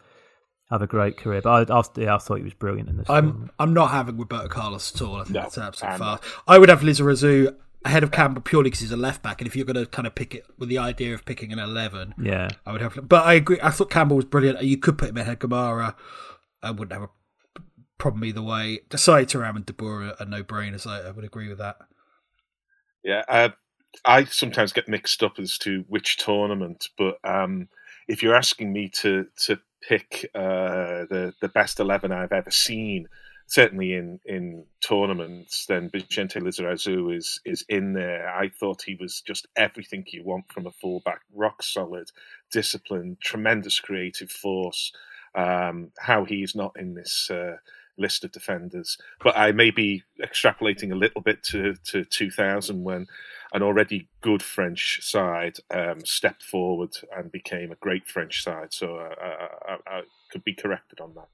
[0.69, 1.41] have a great career.
[1.41, 3.09] But I, I, yeah, I thought he was brilliant in this.
[3.09, 3.51] I'm tournament.
[3.59, 5.15] I'm not having Roberto Carlos at all.
[5.15, 6.19] I think No, that's an absolute far.
[6.47, 9.55] I would have Lizarazu ahead of Campbell purely because he's a left back, and if
[9.55, 12.49] you're going to kind of pick it with the idea of picking an eleven, Yeah,
[12.65, 12.99] I would have.
[13.07, 13.59] But I agree.
[13.63, 14.61] I thought Campbell was brilliant.
[14.63, 15.95] You could put him ahead of Gamarra.
[16.61, 17.09] I wouldn't have a
[17.99, 18.79] problem either way.
[18.89, 20.87] Desailly, Thuram and De Boer are no brainers.
[20.87, 21.77] I, I would agree with that.
[23.03, 23.49] Yeah, uh,
[24.05, 27.69] I sometimes get mixed up as to which tournament, but um,
[28.07, 33.07] if you're asking me to to pick uh, the the best eleven I've ever seen,
[33.47, 38.29] certainly in in tournaments, then Bixente Lizarazu is is in there.
[38.29, 42.11] I thought he was just everything you want from a fullback: rock solid,
[42.51, 44.91] disciplined, tremendous creative force.
[45.35, 47.29] Um, how he's not in this.
[47.29, 47.57] Uh,
[47.99, 53.07] list of defenders, but I may be extrapolating a little bit to, to 2000 when
[53.53, 58.73] an already good French side um, stepped forward and became a great French side.
[58.73, 60.01] So uh, I, I, I
[60.31, 61.27] could be corrected on that.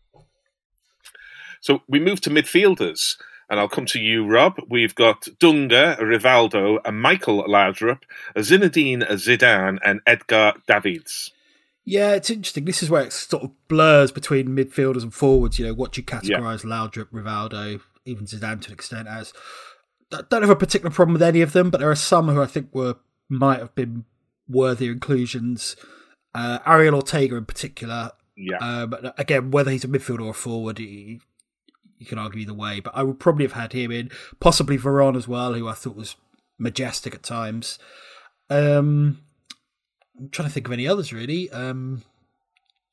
[1.62, 3.18] So we move to midfielders,
[3.50, 4.60] and I'll come to you, Rob.
[4.70, 8.04] We've got Dunga, Rivaldo, and Michael Laudrup,
[8.38, 11.32] Zinedine Zidane, and Edgar Davids.
[11.86, 12.66] Yeah, it's interesting.
[12.66, 15.60] This is where it sort of blurs between midfielders and forwards.
[15.60, 16.70] You know, what you categorise yeah.
[16.70, 19.32] Laudrup, Rivaldo, even Zidane to an extent as.
[20.12, 22.42] I don't have a particular problem with any of them, but there are some who
[22.42, 22.96] I think were
[23.30, 24.06] might have been
[24.48, 25.76] worthy inclusions.
[26.34, 28.12] Uh, Ariel Ortega in particular.
[28.38, 28.86] Yeah.
[28.86, 31.22] But again, whether he's a midfielder or a forward, he,
[31.98, 32.80] you can argue either way.
[32.80, 35.96] But I would probably have had him in, possibly Veron as well, who I thought
[35.96, 36.16] was
[36.58, 37.80] majestic at times.
[38.50, 39.24] Um,
[40.20, 41.50] I'm trying to think of any others really.
[41.52, 42.04] Um,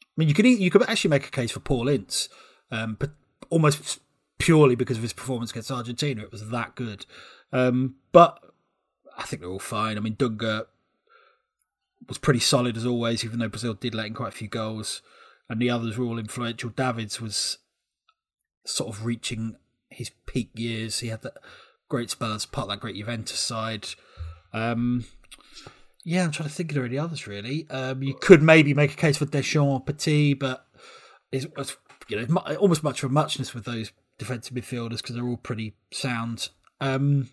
[0.00, 2.28] I mean, you could you could actually make a case for Paul Ince,
[2.70, 3.10] um, but
[3.50, 4.00] almost
[4.38, 6.22] purely because of his performance against Argentina.
[6.22, 7.06] It was that good.
[7.52, 8.42] Um, but
[9.16, 9.96] I think they're all fine.
[9.96, 10.66] I mean, Dunga
[12.08, 15.02] was pretty solid as always, even though Brazil did let in quite a few goals,
[15.48, 16.70] and the others were all influential.
[16.70, 17.58] Davids was
[18.64, 19.56] sort of reaching
[19.88, 21.00] his peak years.
[21.00, 21.38] He had that
[21.88, 23.88] great spell as part of that great Juventus side.
[24.52, 25.04] Um,
[26.04, 27.66] yeah, I'm trying to think of any others really.
[27.70, 30.66] Um, you could maybe make a case for Deschamps, Petit, but
[31.30, 31.76] it's, it's
[32.08, 35.74] you know almost much of a muchness with those defensive midfielders because they're all pretty
[35.92, 36.48] sound.
[36.80, 37.30] Um,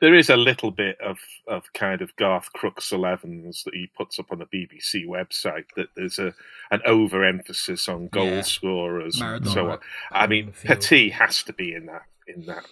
[0.00, 1.18] there is a little bit of,
[1.48, 5.88] of kind of Garth Crooks 11s that he puts up on the BBC website that
[5.96, 6.34] there's a
[6.70, 8.40] an overemphasis on goal Yeah.
[8.42, 9.78] scorers and so on.
[10.12, 10.52] I mean.
[10.64, 12.64] Petit has to be in that in that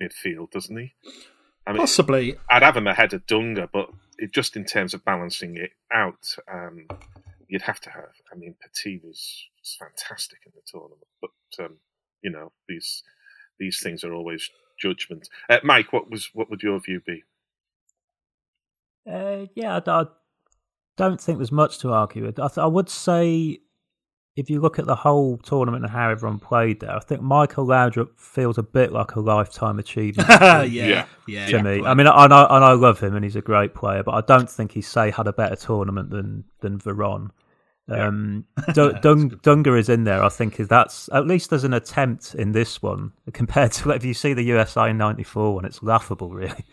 [0.00, 0.92] midfield, doesn't he?
[1.66, 5.04] I mean, possibly, I'd have him ahead of Dunga, but it, just in terms of
[5.04, 6.86] balancing it out, um,
[7.48, 8.12] you'd have to have.
[8.32, 11.76] I mean, Petit was, was fantastic in the tournament, but um,
[12.22, 13.02] you know these
[13.58, 14.48] these things are always
[14.80, 15.28] judgment.
[15.48, 17.22] Uh, Mike, what was what would your view be?
[19.10, 20.04] Uh, yeah, I, I
[20.96, 22.38] don't think there's much to argue with.
[22.38, 23.60] I, th- I would say,
[24.36, 27.66] if you look at the whole tournament and how everyone played there, I think Michael
[27.66, 31.48] Laudrup feels a bit like a lifetime achievement yeah, to yeah, Yeah.
[31.48, 31.62] yeah.
[31.62, 31.82] me.
[31.84, 34.20] I mean, I know, and I love him, and he's a great player, but I
[34.20, 37.30] don't think he say had a better tournament than than Veron.
[37.88, 38.44] Um,
[38.74, 40.22] Dun- Dun- Dunga is in there.
[40.22, 44.04] I think is that's at least there's an attempt in this one compared to if
[44.04, 46.64] you see the USA '94 one, it's laughable, really.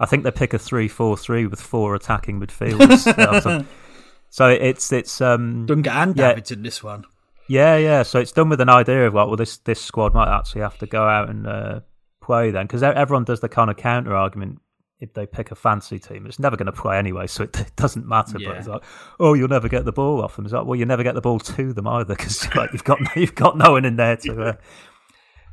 [0.00, 3.66] I think they pick a three-four-three with four attacking midfielders.
[4.30, 6.28] So, so it's it's um Dunga and Yeah.
[6.28, 7.04] Davids in this one.
[7.48, 8.02] yeah yeah.
[8.02, 10.78] So it's done with an idea of like, well, this this squad might actually have
[10.78, 11.80] to go out and uh,
[12.20, 14.60] play then because everyone does the kind of counter argument.
[15.00, 17.76] If they pick a fancy team, it's never going to play anyway, so it, it
[17.76, 18.36] doesn't matter.
[18.40, 18.48] Yeah.
[18.48, 18.82] But it's like,
[19.20, 20.44] oh, you'll never get the ball off them.
[20.44, 22.98] It's like, well, you never get the ball to them either because like, you've got
[23.16, 24.52] you've got no one in there to uh,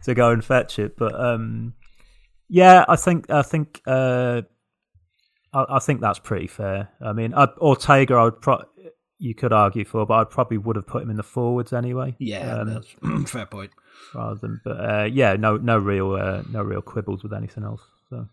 [0.06, 0.98] to go and fetch it.
[0.98, 1.74] But um,
[2.50, 4.42] yeah, I think I think uh,
[5.56, 6.90] I, I think that's pretty fair.
[7.02, 8.66] I mean, I, Ortega, I would pro-
[9.18, 12.16] you could argue for, but I probably would have put him in the forwards anyway.
[12.20, 13.72] Yeah, um, that's fair point.
[14.14, 14.62] rather than.
[14.64, 17.82] But uh, yeah, no, no real, uh, no real quibbles with anything else.
[18.10, 18.28] So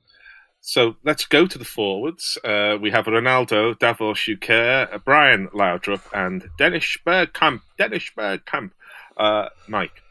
[0.61, 2.37] So let's go to the forwards.
[2.45, 7.61] Uh, we have Ronaldo, Davor Suker, uh, Brian Laudrup, and Dennis Bergkamp.
[7.79, 8.73] Dennis Bergkamp.
[9.17, 10.03] Uh, Mike.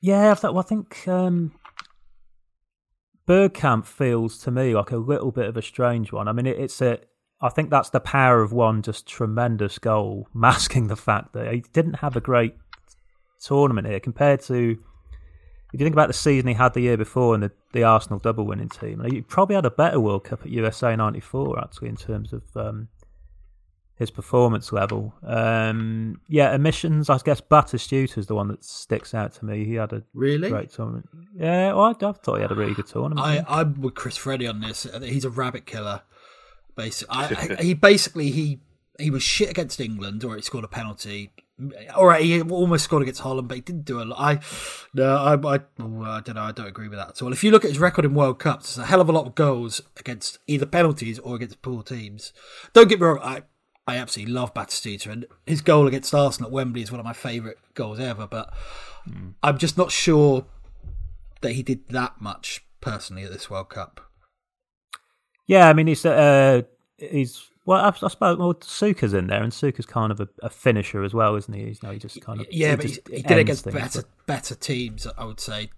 [0.00, 1.52] yeah, I, thought, well, I think um,
[3.26, 6.28] Bergkamp feels to me like a little bit of a strange one.
[6.28, 6.98] I mean, it, it's a.
[7.40, 11.64] I think that's the power of one just tremendous goal, masking the fact that he
[11.72, 12.56] didn't have a great
[13.40, 14.78] tournament here compared to.
[15.72, 18.18] If you think about the season he had the year before and the, the Arsenal
[18.18, 21.96] double winning team, he probably had a better World Cup at USA '94 actually in
[21.96, 22.88] terms of um,
[23.96, 25.14] his performance level.
[25.24, 27.08] Um, yeah, emissions.
[27.10, 29.64] I guess Batistuta is the one that sticks out to me.
[29.64, 30.48] He had a Really?
[30.48, 31.08] great tournament.
[31.36, 33.20] Yeah, well, I, I thought he had a really good tournament.
[33.20, 34.86] I, I'm with Chris Freddi on this.
[35.02, 36.02] He's a rabbit killer.
[36.74, 38.60] Basically, I, I, he basically he
[38.98, 41.30] he was shit against England, or he scored a penalty.
[41.94, 44.18] All right, he almost scored against Holland, but he didn't do a lot.
[44.18, 44.40] I
[44.94, 45.58] no, I, I, I
[46.20, 46.40] don't know.
[46.42, 47.30] I don't agree with that at all.
[47.32, 49.26] If you look at his record in World Cups, there's a hell of a lot
[49.26, 52.32] of goals against either penalties or against poor teams.
[52.72, 53.18] Don't get me wrong.
[53.22, 53.42] I
[53.86, 57.12] I absolutely love Batistuta, and his goal against Arsenal at Wembley is one of my
[57.12, 58.26] favourite goals ever.
[58.26, 58.52] But
[59.08, 59.34] mm.
[59.42, 60.46] I'm just not sure
[61.40, 64.00] that he did that much personally at this World Cup.
[65.46, 66.62] Yeah, I mean he's uh,
[66.96, 70.50] he's well, I, I suppose well, Suker's in there, and Suker's kind of a, a
[70.50, 71.66] finisher as well, isn't he?
[71.66, 73.74] He's, you know, he just kind of yeah, he but he, did it against things,
[73.74, 74.26] better but...
[74.26, 75.70] better teams, I would say.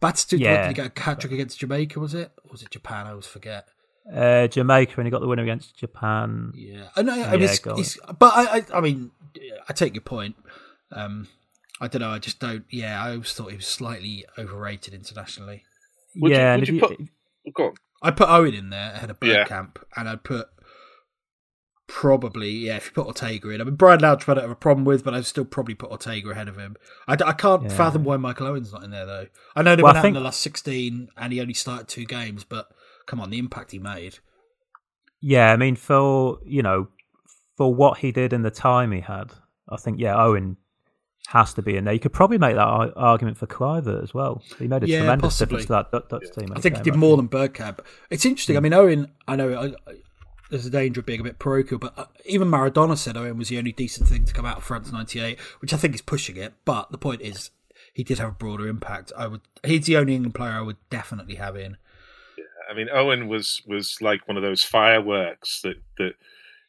[0.00, 1.98] Batistuta yeah, did he get a hat trick against Jamaica?
[1.98, 2.30] Was it?
[2.44, 3.06] Or was it Japan?
[3.06, 3.68] I always forget.
[4.12, 6.52] Uh, Jamaica, and he got the winner against Japan.
[6.54, 7.12] Yeah, I know.
[7.12, 9.10] I mean, yeah, it's, it's, but I, I, I mean,
[9.68, 10.36] I take your point.
[10.92, 11.26] Um,
[11.80, 12.10] I don't know.
[12.10, 12.64] I just don't.
[12.70, 15.64] Yeah, I always thought he was slightly overrated internationally.
[16.16, 17.00] Would yeah, you, would you, you put?
[17.00, 17.74] You, go on.
[18.02, 19.82] I put Owen in there ahead of Bergkamp, yeah.
[19.96, 20.48] and I'd put
[21.88, 22.76] probably yeah.
[22.76, 25.02] If you put Ortega in, I mean Brian Louch I don't have a problem with,
[25.02, 26.76] but I'd still probably put Ortega ahead of him.
[27.08, 27.68] I, I can't yeah.
[27.70, 29.26] fathom why Michael Owen's not in there though.
[29.54, 30.16] I know they well, went out think...
[30.16, 32.68] in the last sixteen, and he only started two games, but
[33.06, 34.18] come on, the impact he made.
[35.20, 36.88] Yeah, I mean for you know
[37.56, 39.32] for what he did in the time he had,
[39.68, 40.56] I think yeah Owen
[41.28, 41.94] has to be in there.
[41.94, 44.42] You could probably make that argument for Kluivert as well.
[44.58, 45.62] He made a yeah, tremendous possibly.
[45.62, 46.52] difference to that Dutch team.
[46.54, 47.80] I think he did more than Bergkamp.
[48.10, 48.54] It's interesting.
[48.54, 48.58] Mm.
[48.58, 49.12] I mean, Owen.
[49.26, 49.94] I know I, I,
[50.50, 53.48] there's a danger of being a bit parochial, but uh, even Maradona said Owen was
[53.48, 56.36] the only decent thing to come out of France '98, which I think is pushing
[56.36, 56.54] it.
[56.64, 57.50] But the point is,
[57.92, 59.12] he did have a broader impact.
[59.16, 59.40] I would.
[59.64, 61.76] He's the only England player I would definitely have in.
[62.68, 66.14] I mean, Owen was was like one of those fireworks that that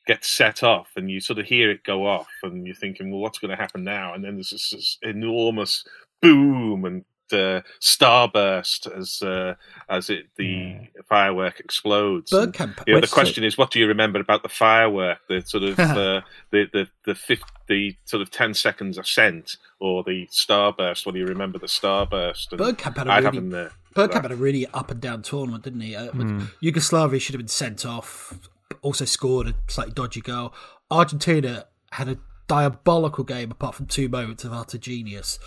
[0.07, 3.19] gets set off and you sort of hear it go off and you're thinking, well,
[3.19, 4.13] what's going to happen now?
[4.13, 5.83] And then there's this, this enormous
[6.21, 7.03] boom and
[7.33, 9.55] uh, starburst as uh,
[9.89, 10.87] as it the mm.
[11.07, 12.31] firework explodes.
[12.33, 12.55] And,
[12.85, 15.19] you know, the question is, what do you remember about the firework?
[15.27, 16.21] The sort of uh,
[16.51, 21.05] the the the, fifth, the sort of ten seconds ascent or the starburst.
[21.05, 22.51] What do you remember the starburst?
[22.51, 25.93] And Bergkamp had a really, Bergkamp had a really up and down tournament, didn't he?
[25.93, 26.51] Mm.
[26.59, 28.33] Yugoslavia should have been sent off
[28.81, 30.53] also scored a slightly dodgy goal.
[30.89, 32.17] Argentina had a
[32.47, 35.37] diabolical game apart from two moments of utter genius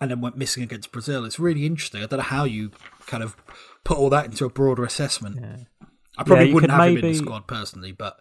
[0.00, 1.24] and then went missing against Brazil.
[1.24, 2.02] It's really interesting.
[2.02, 2.70] I don't know how you
[3.06, 3.36] kind of
[3.84, 5.38] put all that into a broader assessment.
[5.40, 5.88] Yeah.
[6.18, 7.00] I probably yeah, wouldn't have maybe...
[7.00, 8.16] him in the squad personally, but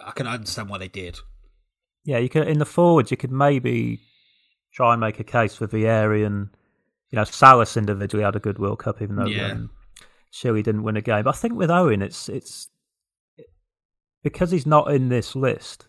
[0.00, 1.18] I can understand why they did.
[2.04, 4.00] Yeah, you could in the forwards you could maybe
[4.74, 6.48] try and make a case for Vieri and
[7.10, 9.52] you know Salas individually had a good World Cup even though yeah.
[9.52, 9.70] um,
[10.32, 11.22] Chile didn't win a game.
[11.24, 12.68] But I think with Owen it's it's
[14.24, 15.86] because he's not in this list.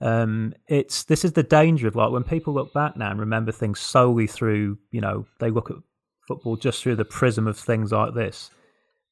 [0.00, 3.52] Um, it's this is the danger of like when people look back now and remember
[3.52, 5.76] things solely through you know they look at
[6.26, 8.50] football just through the prism of things like this.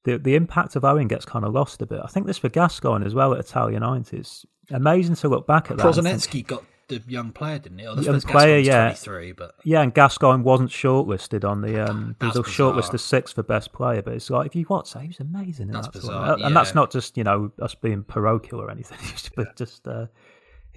[0.05, 2.01] The the impact of Owen gets kind of lost a bit.
[2.03, 4.47] I think this for Gascoigne as well at Italia nineties.
[4.71, 5.87] Amazing to look back at that.
[5.87, 7.87] Prosinecki got the young player, didn't he?
[7.87, 8.95] Oh, young player, yeah.
[9.37, 11.89] but yeah, and Gascoigne wasn't shortlisted on the.
[11.89, 14.95] Um, was a shortlist of six for best player, but it's like if you watch,
[14.95, 15.69] he was amazing.
[15.69, 16.47] that's that bizarre, yeah.
[16.47, 18.99] and that's not just you know us being parochial or anything.
[19.37, 20.07] but just uh,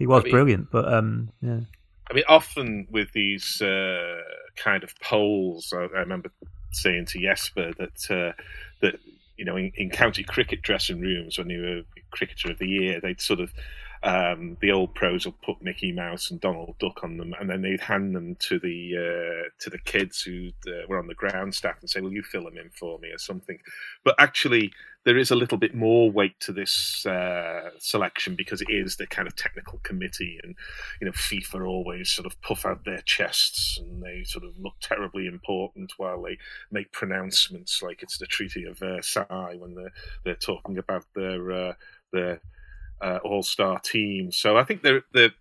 [0.02, 0.72] he was I mean, brilliant.
[0.72, 1.60] But um, yeah,
[2.10, 4.22] I mean, often with these uh,
[4.56, 6.30] kind of polls, I, I, remember
[6.72, 8.41] saying to Jesper that uh,
[8.82, 8.95] that
[9.38, 12.99] you know in, in county cricket dressing rooms when you were cricketer of the year,
[12.99, 13.53] they'd sort of
[14.03, 17.61] um, the old pros will put Mickey Mouse and Donald Duck on them, and then
[17.61, 21.53] they'd hand them to the uh, to the kids who uh, were on the ground
[21.53, 23.60] staff and say, "Will you fill them in for me?" or something.
[24.03, 24.72] But actually,
[25.06, 29.06] there is a little bit more weight to this uh, selection because it is the
[29.06, 30.56] kind of technical committee, and
[30.99, 34.73] you know, FIFA always sort of puff out their chests and they sort of look
[34.82, 36.40] terribly important while they
[36.72, 39.94] make pronouncements like it's the Treaty of Versailles when they're
[40.26, 41.73] they're talking about their uh,
[42.11, 42.41] their
[43.02, 44.32] uh, all star team.
[44.32, 45.32] So I think there, there,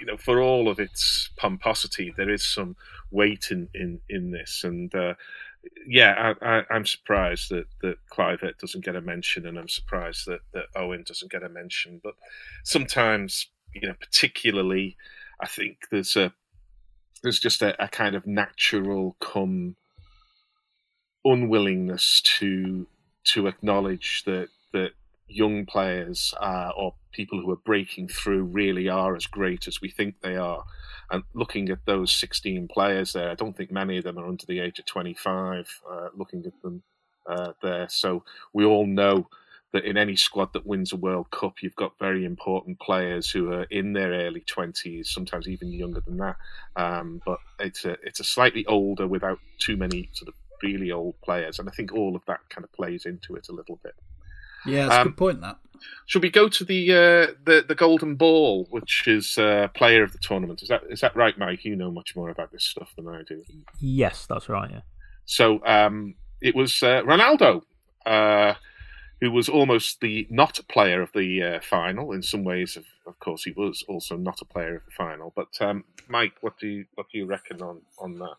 [0.00, 2.76] you know, for all of its pomposity, there is some
[3.10, 5.14] weight in in, in this, and uh,
[5.86, 10.40] yeah, I, am surprised that that Kluivert doesn't get a mention, and I'm surprised that
[10.52, 12.00] that Owen doesn't get a mention.
[12.02, 12.14] But
[12.64, 14.96] sometimes, you know, particularly,
[15.40, 16.32] I think there's a
[17.22, 19.76] there's just a, a kind of natural come
[21.24, 22.86] unwillingness to
[23.24, 24.92] to acknowledge that that
[25.26, 29.90] young players are, or people who are breaking through really are as great as we
[29.90, 30.64] think they are.
[31.10, 34.44] And looking at those 16 players there, I don't think many of them are under
[34.46, 35.80] the age of 25.
[35.90, 36.82] Uh, looking at them
[37.28, 39.28] uh, there, so we all know
[39.72, 43.52] that in any squad that wins a World Cup, you've got very important players who
[43.52, 46.36] are in their early 20s, sometimes even younger than that.
[46.76, 51.20] Um, but it's a it's a slightly older without too many sort of really old
[51.22, 53.94] players, and I think all of that kind of plays into it a little bit.
[54.66, 55.40] Yeah, that's um, a good point.
[55.40, 55.58] That
[56.06, 60.12] should we go to the uh, the the Golden Ball, which is uh, player of
[60.12, 60.62] the tournament?
[60.62, 61.64] Is that is that right, Mike?
[61.64, 63.44] You know much more about this stuff than I do.
[63.78, 64.70] Yes, that's right.
[64.70, 64.80] Yeah.
[65.26, 67.62] So um, it was uh, Ronaldo,
[68.06, 68.54] uh,
[69.20, 72.12] who was almost the not player of the uh, final.
[72.12, 75.34] In some ways, of, of course, he was also not a player of the final.
[75.36, 78.36] But um, Mike, what do you what do you reckon on on that?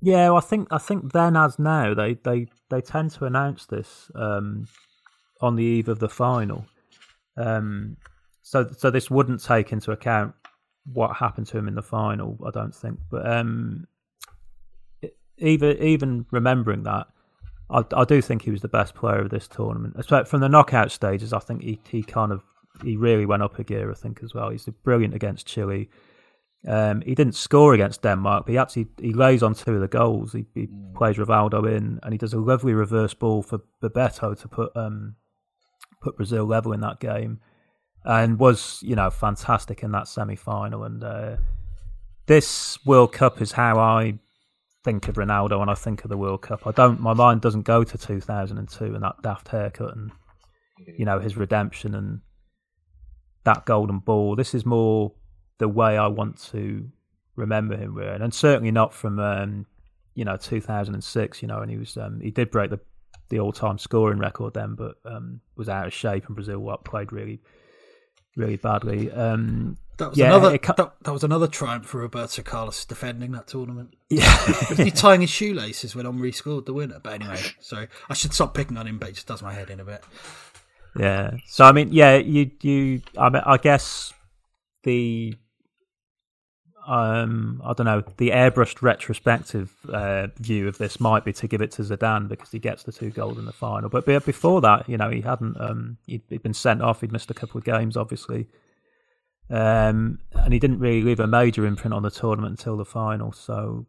[0.00, 3.66] Yeah, well, I think I think then as now they they they tend to announce
[3.66, 4.66] this um,
[5.42, 6.64] on the eve of the final.
[7.36, 7.96] Um,
[8.42, 10.34] so so this wouldn't take into account
[10.92, 12.98] what happened to him in the final, I don't think.
[13.10, 13.86] But um,
[15.38, 17.06] even even remembering that,
[17.70, 19.96] I, I do think he was the best player of this tournament.
[20.28, 22.42] From the knockout stages, I think he, he kind of
[22.82, 23.90] he really went up a gear.
[23.90, 24.50] I think as well.
[24.50, 25.90] He's brilliant against Chile.
[26.66, 29.88] Um, he didn't score against Denmark, but he actually he lays on two of the
[29.88, 30.32] goals.
[30.32, 30.94] He, he mm.
[30.94, 35.16] plays Rivaldo in, and he does a lovely reverse ball for Bebeto to put um,
[36.02, 37.40] put Brazil level in that game,
[38.04, 40.84] and was you know fantastic in that semi final.
[40.84, 41.36] And uh,
[42.26, 44.18] this World Cup is how I
[44.84, 46.66] think of Ronaldo when I think of the World Cup.
[46.66, 47.00] I don't.
[47.00, 50.10] My mind doesn't go to 2002 and that daft haircut and
[50.98, 52.20] you know his redemption and
[53.44, 54.36] that golden ball.
[54.36, 55.12] This is more
[55.58, 56.88] the way I want to
[57.36, 59.66] remember him with, and certainly not from um,
[60.14, 61.42] you know 2006.
[61.42, 62.80] You know, and he was um, he did break the
[63.32, 66.84] the all time scoring record then, but um, was out of shape and Brazil what
[66.84, 67.40] played really
[68.36, 69.10] really badly.
[69.10, 70.54] Um, that was yeah, another.
[70.54, 73.94] It, that, that, was another triumph for Roberto Carlos defending that tournament.
[74.10, 74.36] Yeah,
[74.76, 77.00] he tying his shoelaces when Henry scored the winner.
[77.02, 79.70] But anyway, sorry, I should stop picking on him, but it just does my head
[79.70, 80.04] in a bit.
[80.94, 81.32] Yeah.
[81.46, 83.00] So I mean, yeah, you you.
[83.16, 84.12] I mean, I guess
[84.82, 85.36] the
[86.86, 91.62] um, I don't know, the airbrushed retrospective uh, view of this might be to give
[91.62, 93.88] it to Zidane because he gets the two goals in the final.
[93.88, 97.00] But before that, you know, he hadn't, um, he had been sent off.
[97.00, 98.48] He'd missed a couple of games, obviously.
[99.48, 103.32] Um, and he didn't really leave a major imprint on the tournament until the final.
[103.32, 103.86] So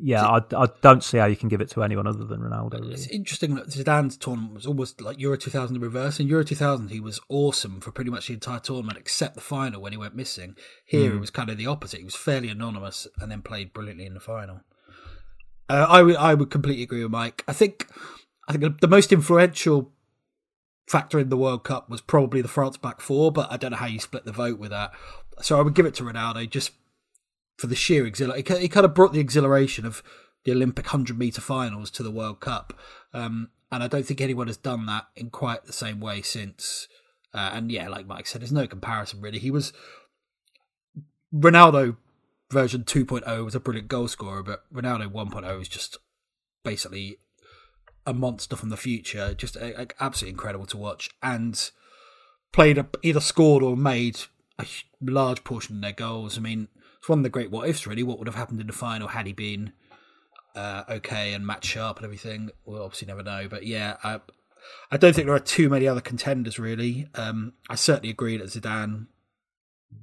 [0.00, 2.80] yeah, I, I don't see how you can give it to anyone other than Ronaldo.
[2.80, 2.94] Really.
[2.94, 6.20] It's interesting that Zidane's tournament was almost like Euro 2000 in reverse.
[6.20, 9.80] In Euro 2000, he was awesome for pretty much the entire tournament except the final
[9.80, 10.56] when he went missing.
[10.84, 11.16] Here, mm.
[11.16, 11.98] it was kind of the opposite.
[11.98, 14.60] He was fairly anonymous and then played brilliantly in the final.
[15.68, 17.42] Uh, I would I would completely agree with Mike.
[17.48, 17.88] I think
[18.48, 19.92] I think the most influential
[20.88, 23.76] factor in the World Cup was probably the France back four, but I don't know
[23.76, 24.92] how you split the vote with that.
[25.42, 26.72] So I would give it to Ronaldo just
[27.56, 28.60] for the sheer exhilaration.
[28.60, 30.02] He kind of brought the exhilaration of
[30.44, 32.78] the Olympic 100 metre finals to the World Cup.
[33.12, 36.88] Um, and I don't think anyone has done that in quite the same way since.
[37.34, 39.38] Uh, and yeah, like Mike said, there's no comparison really.
[39.38, 39.72] He was.
[41.34, 41.96] Ronaldo
[42.50, 45.98] version 2.0 was a brilliant goal scorer, but Ronaldo 1.0 is just
[46.64, 47.18] basically
[48.06, 49.34] a monster from the future.
[49.34, 51.10] Just a, a, absolutely incredible to watch.
[51.22, 51.70] And
[52.52, 54.20] played, a, either scored or made
[54.58, 54.66] a
[55.00, 56.38] large portion of their goals.
[56.38, 56.68] I mean,
[57.06, 58.02] it's one of the great what ifs, really.
[58.02, 59.72] What would have happened in the final had he been
[60.56, 62.50] uh, okay and match sharp and everything?
[62.64, 63.46] We'll obviously never know.
[63.48, 64.18] But yeah, I,
[64.90, 67.06] I don't think there are too many other contenders, really.
[67.14, 69.06] Um, I certainly agree that Zidane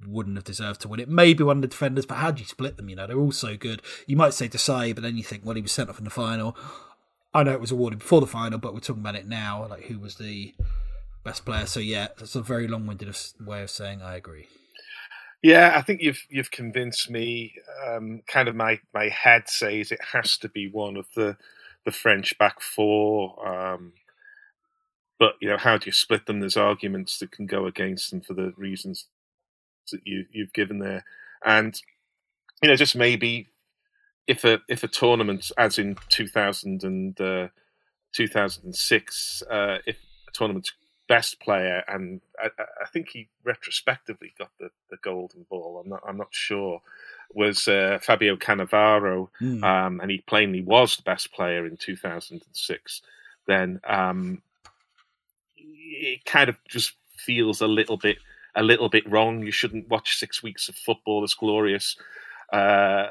[0.08, 1.10] wouldn't have deserved to win it.
[1.10, 2.88] Maybe one of the defenders, but how do you split them?
[2.88, 3.82] You know, they're all so good.
[4.08, 6.10] You might say Desailly, but then you think, well, he was sent off in the
[6.10, 6.56] final.
[7.34, 9.68] I know it was awarded before the final, but we're talking about it now.
[9.68, 10.56] Like, who was the
[11.26, 11.66] best player?
[11.66, 13.14] So yeah, that's a very long-winded
[13.46, 14.48] way of saying I agree.
[15.44, 17.56] Yeah, I think you've you've convinced me.
[17.88, 21.38] Um, kind of my my head says it has to be one of the
[21.86, 23.48] the French back four.
[23.48, 23.94] Um,
[25.20, 26.40] but you know, how do you split them?
[26.40, 29.08] There's arguments that can go against them for the reasons
[29.92, 31.06] that you you've given there,
[31.46, 31.80] and
[32.64, 33.48] you know, just maybe
[34.28, 37.48] if a if a tournament, as in 2000 and uh,
[38.14, 39.98] 2006, uh, if
[40.30, 40.72] a tournament
[41.14, 42.50] best player, and I,
[42.82, 45.80] I, think he retrospectively got the, the golden ball.
[45.80, 46.82] I'm not I'm not sure.
[47.36, 49.64] Was uh, Fabio Cannavaro, mm.
[49.64, 53.02] um, and he plainly was the best player in 2006.
[53.46, 54.42] Then um,
[55.56, 58.18] it kind of just feels a little bit
[58.56, 59.44] a little bit wrong.
[59.44, 61.22] You shouldn't watch six weeks of football.
[61.22, 61.96] This glorious
[62.52, 63.08] uh,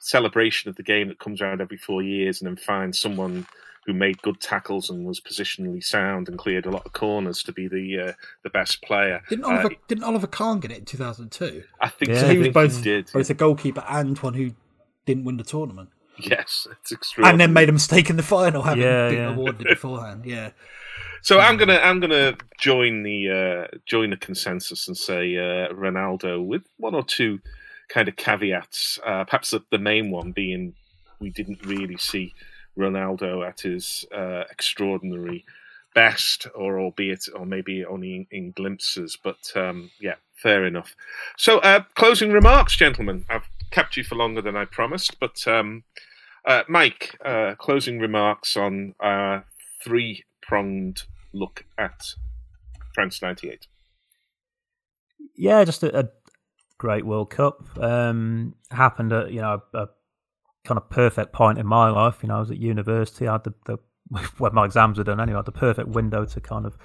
[0.00, 3.46] celebration of the game that comes around every four years, and then find someone
[3.86, 7.52] who made good tackles and was positionally sound and cleared a lot of corners to
[7.52, 8.12] be the uh,
[8.42, 9.22] the best player.
[9.28, 11.64] Didn't Oliver uh, didn't Oliver Kahn get it in two thousand two?
[11.80, 12.28] I think yeah, so.
[12.28, 14.52] He was both did, both a goalkeeper and one who
[15.06, 15.90] didn't win the tournament.
[16.18, 17.32] Yes, it's extraordinary.
[17.32, 19.34] And then made a mistake in the final, having yeah, been yeah.
[19.34, 20.24] awarded beforehand.
[20.24, 20.50] Yeah.
[21.22, 23.30] So I'm gonna I'm gonna join the
[23.72, 27.40] uh, join the consensus and say uh, Ronaldo with one or two
[27.88, 28.98] kind of caveats.
[29.02, 30.74] Uh, perhaps the, the main one being
[31.20, 32.34] we didn't really see
[32.78, 35.44] Ronaldo at his uh, extraordinary
[35.94, 39.16] best, or albeit, or maybe only in, in glimpses.
[39.22, 40.94] But um, yeah, fair enough.
[41.36, 43.24] So, uh, closing remarks, gentlemen.
[43.28, 45.84] I've kept you for longer than I promised, but um,
[46.44, 49.46] uh, Mike, uh, closing remarks on our
[49.82, 52.14] three pronged look at
[52.94, 53.66] France '98.
[55.36, 56.08] Yeah, just a, a,
[56.76, 57.62] great World Cup.
[57.78, 59.88] Um, happened at you know a, a,
[60.64, 62.18] kind of perfect point in my life.
[62.22, 63.28] You know, I was at university.
[63.28, 63.78] I had the, the
[64.38, 66.76] when my exams were done anyway, I had the perfect window to kind of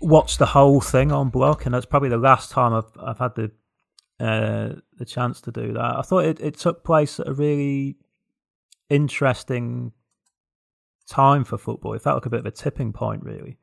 [0.00, 3.34] watch the whole thing on block, and that's probably the last time I've I've had
[3.34, 3.50] the
[4.18, 5.96] uh, the chance to do that.
[5.98, 7.96] I thought it, it took place at a really
[8.88, 9.92] interesting
[11.08, 11.92] time for football.
[11.92, 13.58] It felt like a bit of a tipping point, really.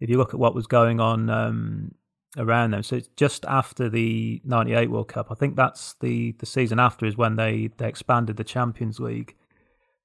[0.00, 1.92] If you look at what was going on um,
[2.36, 5.28] around them, so it's just after the '98 World Cup.
[5.30, 9.34] I think that's the the season after is when they they expanded the Champions League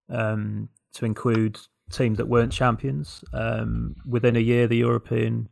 [0.10, 1.60] um, to include
[1.92, 3.24] teams that weren't champions.
[3.34, 5.50] Um, within a year, the European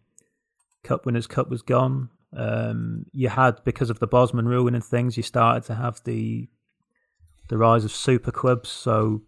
[0.84, 2.10] Cup Winners' Cup was gone.
[2.36, 6.48] Um, you had because of the Bosman ruling and things, you started to have the
[7.50, 8.70] the rise of super clubs.
[8.70, 9.22] So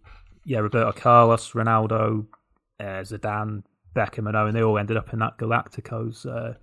[0.45, 2.25] yeah, Roberto Carlos, Ronaldo,
[2.79, 3.63] uh, Zidane,
[3.95, 6.53] Beckham, and Owen, they all ended up in that Galacticos uh,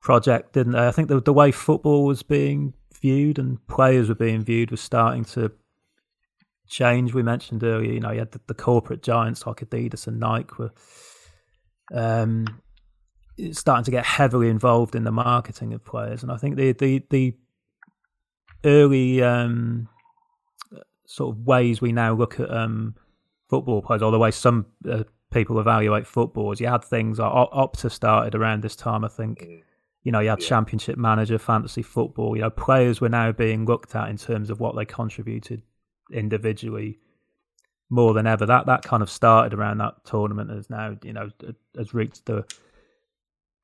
[0.00, 0.86] project, didn't they?
[0.86, 4.80] I think the the way football was being viewed and players were being viewed was
[4.80, 5.52] starting to
[6.68, 7.14] change.
[7.14, 10.54] We mentioned earlier, you know, you had the, the corporate giants like Adidas and Nike
[10.58, 10.72] were
[11.92, 12.60] um,
[13.52, 17.04] starting to get heavily involved in the marketing of players, and I think the the
[17.10, 17.36] the
[18.64, 19.88] early um,
[21.06, 22.94] sort of ways we now look at um,
[23.48, 26.60] football players, or the way some uh, people evaluate footballers.
[26.60, 29.44] You had things like Opta started around this time, I think.
[30.08, 30.48] You know, you had yeah.
[30.48, 32.34] Championship Manager, Fantasy Football.
[32.34, 35.60] You know, players were now being looked at in terms of what they contributed
[36.10, 36.98] individually
[37.90, 38.46] more than ever.
[38.46, 40.48] That that kind of started around that tournament.
[40.48, 41.28] Has now, you know,
[41.76, 42.46] has reached the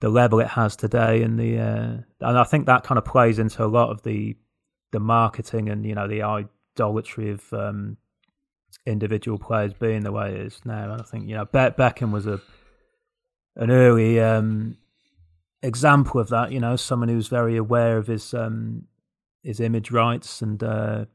[0.02, 3.38] the level it has today, and the uh, and I think that kind of plays
[3.38, 4.36] into a lot of the
[4.92, 6.24] the marketing and you know the
[6.76, 7.96] idolatry of um,
[8.84, 10.92] individual players being the way it is now.
[10.92, 12.38] And I think you know Be- Beckham was a
[13.56, 14.76] an early um,
[15.64, 16.52] example of that.
[16.52, 18.84] You know, someone who's very aware of his um,
[19.42, 21.06] his image rights and uh,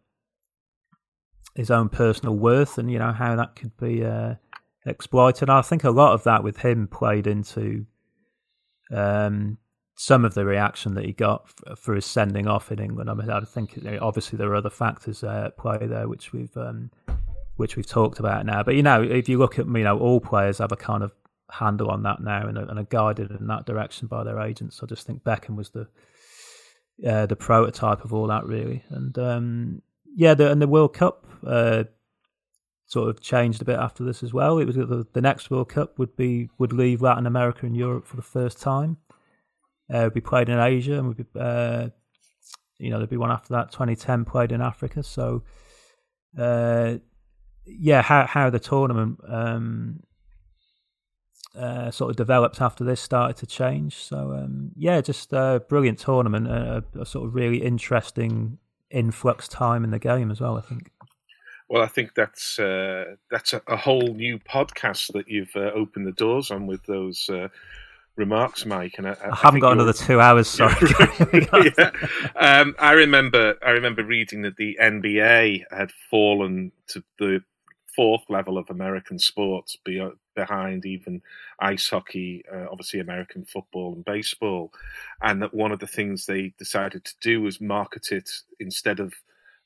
[1.55, 4.35] his own personal worth, and you know how that could be uh,
[4.85, 5.49] exploited.
[5.49, 7.85] I think a lot of that with him played into
[8.91, 9.57] um,
[9.95, 13.09] some of the reaction that he got for his sending off in England.
[13.09, 16.55] I mean, I think obviously there are other factors uh, at play there, which we've
[16.55, 16.91] um,
[17.57, 18.63] which we've talked about now.
[18.63, 21.11] But you know, if you look at you know, all players have a kind of
[21.51, 24.81] handle on that now and are, and are guided in that direction by their agents.
[24.81, 25.87] I just think Beckham was the
[27.05, 28.83] uh, the prototype of all that, really.
[28.89, 29.81] And um,
[30.15, 31.85] yeah, the, and the World Cup uh,
[32.87, 34.57] sort of changed a bit after this as well.
[34.57, 38.05] It was the, the next World Cup would be would leave Latin America and Europe
[38.05, 38.97] for the first time.
[39.91, 41.89] Uh, would be played in Asia, and would be uh,
[42.77, 43.71] you know there'd be one after that.
[43.71, 45.03] 2010 played in Africa.
[45.03, 45.43] So
[46.37, 46.95] uh,
[47.65, 50.01] yeah, how how the tournament um,
[51.57, 53.95] uh, sort of developed after this started to change.
[53.95, 58.57] So um, yeah, just a brilliant tournament, a, a, sort of really interesting
[58.91, 60.57] influx time in the game as well.
[60.57, 60.91] I think.
[61.69, 66.07] Well, I think that's uh, that's a, a, whole new podcast that you've uh, opened
[66.07, 67.49] the doors on with those uh,
[68.15, 68.95] remarks, Mike.
[68.97, 70.47] And I, I, I haven't got another two hours.
[70.47, 70.75] Sorry.
[71.77, 71.91] yeah.
[72.35, 77.41] um, I remember I remember reading that the NBA had fallen to the
[77.95, 79.77] fourth level of American sports,
[80.39, 81.21] behind even
[81.59, 84.71] ice hockey, uh, obviously American football and baseball,
[85.21, 88.29] and that one of the things they decided to do was market it
[88.59, 89.13] instead of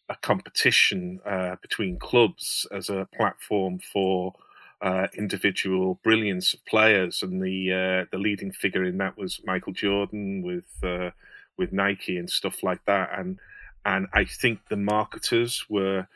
[0.09, 4.33] a competition uh, between clubs as a platform for
[4.81, 9.73] uh, individual brilliance of players, and the uh, the leading figure in that was Michael
[9.73, 11.11] Jordan with uh,
[11.57, 13.39] with Nike and stuff like that, and
[13.85, 16.07] and I think the marketers were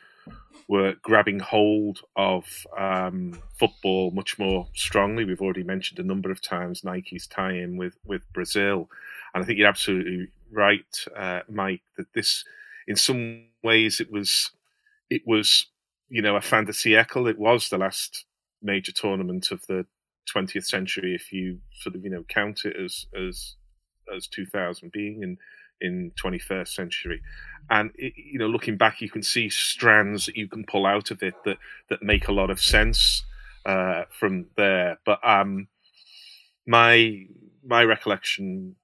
[0.68, 5.24] were grabbing hold of um, football much more strongly.
[5.24, 8.90] We've already mentioned a number of times Nike's tie-in with with Brazil,
[9.34, 12.44] and I think you're absolutely right, uh, Mike, that this
[12.86, 14.50] in some ways it was
[15.10, 15.66] it was
[16.08, 17.28] you know a de siècle.
[17.30, 18.26] It was the last
[18.62, 19.86] major tournament of the
[20.34, 23.56] 20th century, if you sort of you know count it as as
[24.14, 25.36] as 2000 being in
[25.80, 27.20] in 21st century.
[27.70, 31.10] And it, you know, looking back, you can see strands that you can pull out
[31.10, 33.24] of it that that make a lot of sense
[33.66, 34.98] uh, from there.
[35.04, 35.68] But um,
[36.66, 37.26] my
[37.64, 38.76] my recollection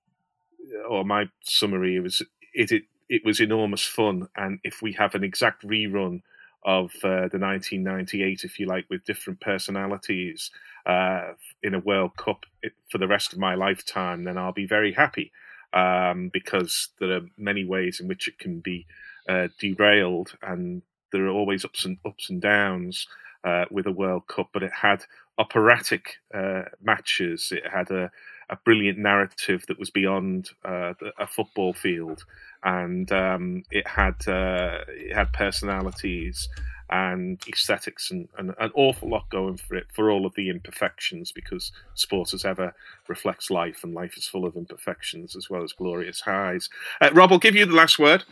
[0.89, 2.23] or my summary was
[2.53, 4.29] it, it it was enormous fun.
[4.37, 6.21] And if we have an exact rerun
[6.65, 10.51] of uh, the 1998, if you like, with different personalities,
[10.87, 12.45] uh, in a World Cup
[12.91, 15.33] for the rest of my lifetime, then I'll be very happy
[15.75, 18.87] um, because there are many ways in which it can be
[19.29, 20.83] uh, derailed, and
[21.13, 23.07] there are always ups and ups and downs
[23.43, 24.51] uh, with a World Cup.
[24.53, 25.05] But it had
[25.37, 27.53] operatic uh, matches.
[27.53, 28.11] It had a,
[28.49, 32.25] a, brilliant narrative that was beyond uh, a football field,
[32.63, 36.49] and um, it had uh, it had personalities
[36.91, 41.33] and aesthetics and, and, an awful lot going for it for all of the imperfections
[41.33, 42.75] because sport as ever
[43.09, 46.69] reflects life and life is full of imperfections as well as glorious highs.
[47.01, 48.25] Uh, Rob, I'll give you the last word.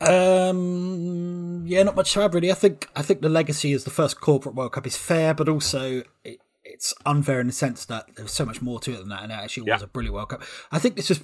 [0.00, 2.50] Um, yeah, not much to add really.
[2.50, 5.48] I think I think the legacy as the first corporate World Cup is fair, but
[5.48, 9.10] also it, it's unfair in the sense that there's so much more to it than
[9.10, 9.74] that, and it actually yeah.
[9.74, 10.42] was a brilliant World Cup.
[10.72, 11.20] I think this is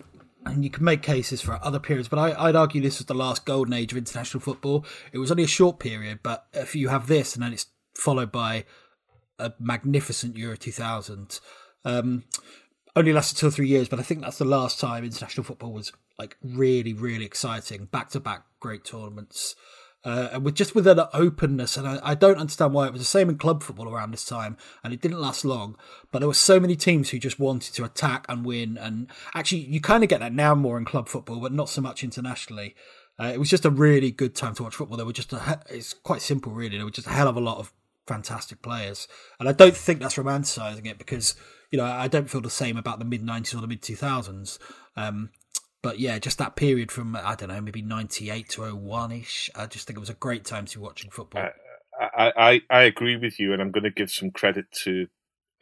[0.46, 3.14] and you can make cases for other periods, but I, would argue this was the
[3.14, 4.84] last golden age of international football.
[5.12, 8.32] It was only a short period, but if you have this and then it's followed
[8.32, 8.64] by
[9.38, 11.40] a magnificent Euro 2000,
[11.84, 12.24] um,
[12.94, 15.72] only lasted two or three years, but I think that's the last time international football
[15.72, 17.86] was like really, really exciting.
[17.86, 19.54] Back to back great tournaments
[20.06, 21.76] uh, and with just with an openness.
[21.76, 24.24] And I, I, don't understand why it was the same in club football around this
[24.24, 25.76] time, and it didn't last long.
[26.12, 28.78] But there were so many teams who just wanted to attack and win.
[28.78, 31.80] And actually, you kind of get that now more in club football, but not so
[31.80, 32.76] much internationally.
[33.18, 34.96] Uh, it was just a really good time to watch football.
[34.96, 36.76] There were just a, it's quite simple, really.
[36.76, 37.72] There were just a hell of a lot of
[38.06, 39.08] fantastic players,
[39.40, 41.34] and I don't think that's romanticizing it because
[41.72, 44.58] you know I don't feel the same about the mid '90s or the mid 2000s.
[44.96, 45.30] Um,
[45.86, 49.48] but yeah, just that period from I don't know, maybe ninety eight to 01 ish.
[49.54, 51.48] I just think it was a great time to be watching football.
[51.96, 55.06] I, I, I agree with you, and I'm going to give some credit to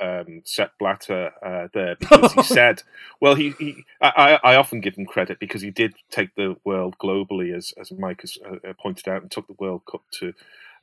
[0.01, 2.82] um, Sepp Blatter uh, there because he said,
[3.20, 6.96] well, he, he I, I often give him credit because he did take the world
[6.98, 10.32] globally, as as Mike has uh, uh pointed out, and took the World Cup to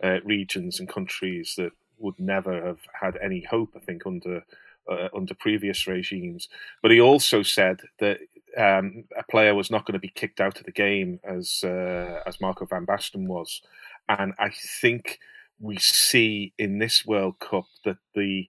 [0.03, 4.43] uh, regions and countries that would never have had any hope, I think, under
[4.89, 6.47] uh, under previous regimes.
[6.81, 8.19] But he also said that
[8.57, 12.22] um, a player was not going to be kicked out of the game as uh,
[12.26, 13.61] as Marco van Basten was,
[14.10, 15.19] and I think
[15.60, 18.48] we see in this World Cup that the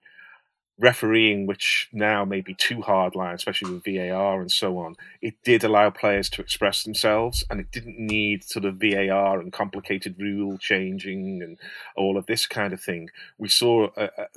[0.79, 5.35] refereeing, which now may be too hard line, especially with VAR and so on, it
[5.43, 10.15] did allow players to express themselves, and it didn't need sort of VAR and complicated
[10.19, 11.59] rule changing and
[11.95, 13.09] all of this kind of thing.
[13.37, 14.27] We saw a, a,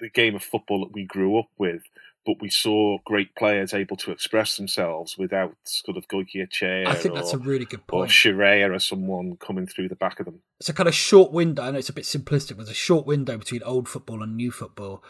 [0.00, 1.82] the game of football that we grew up with
[2.26, 6.86] but we saw great players able to express themselves without sort of Goicoechea.
[6.86, 8.10] I think that's or, a really good point.
[8.10, 10.40] Or Scirea or someone coming through the back of them.
[10.58, 11.62] It's a kind of short window.
[11.62, 12.56] I know it's a bit simplistic.
[12.56, 15.04] There's a short window between old football and new football.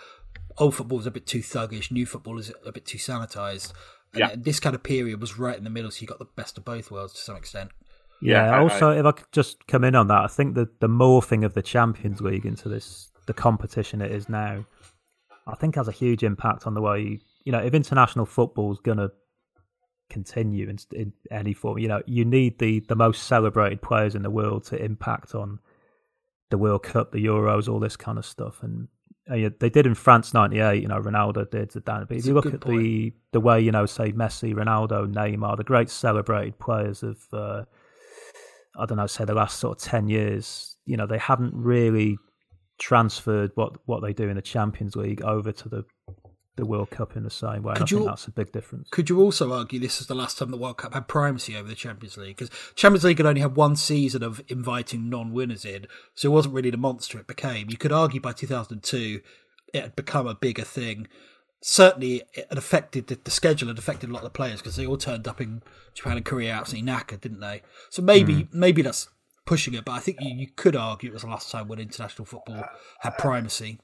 [0.58, 1.90] Old football is a bit too thuggish.
[1.90, 3.72] New football is a bit too sanitized.
[4.12, 4.34] And yeah.
[4.36, 6.64] this kind of period was right in the middle, so you got the best of
[6.64, 7.70] both worlds to some extent.
[8.20, 8.46] Yeah.
[8.46, 10.88] yeah also, I, if I could just come in on that, I think that the
[10.88, 14.64] morphing of the Champions League into this the competition it is now
[15.46, 18.80] I think has a huge impact on the way you know if international football is
[18.80, 19.10] going to
[20.08, 21.78] continue in, in, any form.
[21.78, 25.58] You know, you need the the most celebrated players in the world to impact on
[26.50, 28.62] the World Cup, the Euros, all this kind of stuff.
[28.62, 28.88] And
[29.28, 30.80] uh, they did in France '98.
[30.80, 32.08] You know, Ronaldo did Zidane.
[32.08, 32.78] But if you look at point.
[32.78, 37.64] the the way you know, say Messi, Ronaldo, Neymar, the great celebrated players of uh,
[38.78, 42.18] I don't know, say the last sort of ten years, you know, they haven't really
[42.78, 45.84] transferred what what they do in the Champions League over to the
[46.56, 47.74] the World Cup in the same way.
[47.74, 48.88] Could I you, think that's a big difference.
[48.90, 51.68] Could you also argue this is the last time the World Cup had primacy over
[51.68, 52.36] the Champions League?
[52.36, 56.54] Because Champions League had only had one season of inviting non-winners in, so it wasn't
[56.54, 57.68] really the monster it became.
[57.68, 59.20] You could argue by 2002
[59.74, 61.08] it had become a bigger thing.
[61.62, 63.68] Certainly, it had affected the, the schedule.
[63.68, 65.62] Had affected a lot of the players because they all turned up in
[65.94, 67.62] Japan and Korea absolutely knackered, didn't they?
[67.90, 68.54] So maybe mm.
[68.54, 69.08] maybe that's
[69.46, 71.78] pushing it, but I think you, you could argue it was the last time when
[71.78, 72.64] international football
[73.00, 73.78] had primacy.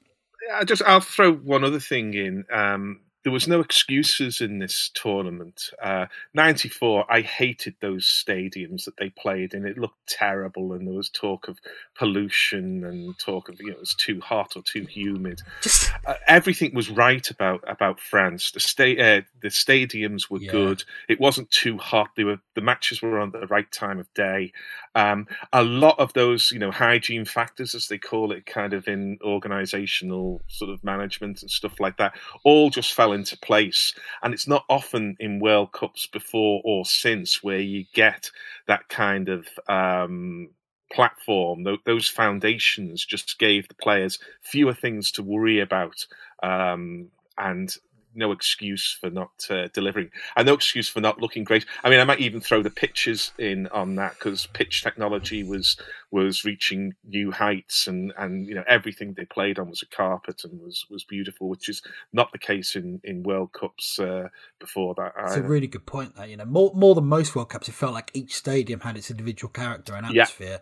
[0.53, 2.45] I just I'll throw one other thing in.
[2.51, 5.69] Um, there was no excuses in this tournament.
[5.81, 9.65] Uh, 94, I hated those stadiums that they played in.
[9.65, 11.59] It looked terrible, and there was talk of
[11.95, 15.41] pollution and talk of you know it was too hot or too humid.
[15.61, 15.91] Just...
[16.05, 18.51] Uh, everything was right about about France.
[18.51, 20.51] The sta- uh, the stadiums were yeah.
[20.51, 20.83] good.
[21.07, 22.09] It wasn't too hot.
[22.17, 24.51] They were the matches were on the right time of day.
[24.95, 28.87] Um, a lot of those you know hygiene factors, as they call it, kind of
[28.87, 32.13] in organisational sort of management and stuff like that,
[32.43, 33.93] all just fell into place.
[34.21, 38.29] And it's not often in World Cups before or since where you get
[38.67, 40.49] that kind of um,
[40.91, 41.65] platform.
[41.85, 46.05] Those foundations just gave the players fewer things to worry about.
[46.41, 47.75] Um, and
[48.15, 51.65] no excuse for not uh, delivering, and no excuse for not looking great.
[51.83, 55.77] I mean, I might even throw the pitches in on that because pitch technology was
[56.11, 60.43] was reaching new heights, and and you know everything they played on was a carpet
[60.43, 61.81] and was was beautiful, which is
[62.11, 64.29] not the case in in World Cups uh,
[64.59, 65.13] before that.
[65.25, 66.15] It's a really good point.
[66.15, 68.97] That you know, more more than most World Cups, it felt like each stadium had
[68.97, 70.61] its individual character and atmosphere.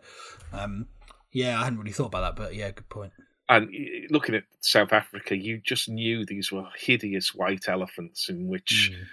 [0.53, 0.63] Yeah.
[0.63, 0.87] Um,
[1.31, 3.13] yeah, I hadn't really thought about that, but yeah, good point.
[3.49, 3.69] And
[4.09, 8.91] looking at South Africa, you just knew these were hideous white elephants in which.
[8.93, 9.05] Mm.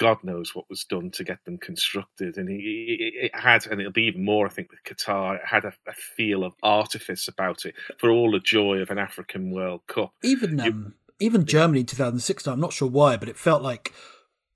[0.00, 4.04] God knows what was done to get them constructed, and it, had, and it'll be
[4.04, 4.46] even more.
[4.46, 8.30] I think with Qatar, it had a, a, feel of artifice about it for all
[8.30, 10.12] the joy of an African World Cup.
[10.22, 13.92] Even um, even Germany in 2006, I'm not sure why, but it felt like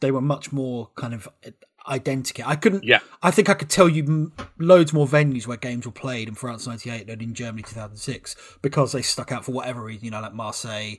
[0.00, 1.28] they were much more kind of
[1.86, 2.44] identical.
[2.46, 2.84] I couldn't.
[2.84, 3.00] Yeah.
[3.22, 6.66] I think I could tell you loads more venues where games were played in France
[6.66, 10.04] '98 than in Germany 2006 because they stuck out for whatever reason.
[10.04, 10.94] You know, like Marseille,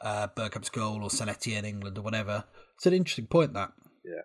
[0.00, 2.44] uh, Bergkamp's goal, or Saint-Étienne England, or whatever.
[2.76, 3.72] It's an interesting point that.
[4.04, 4.22] Yeah.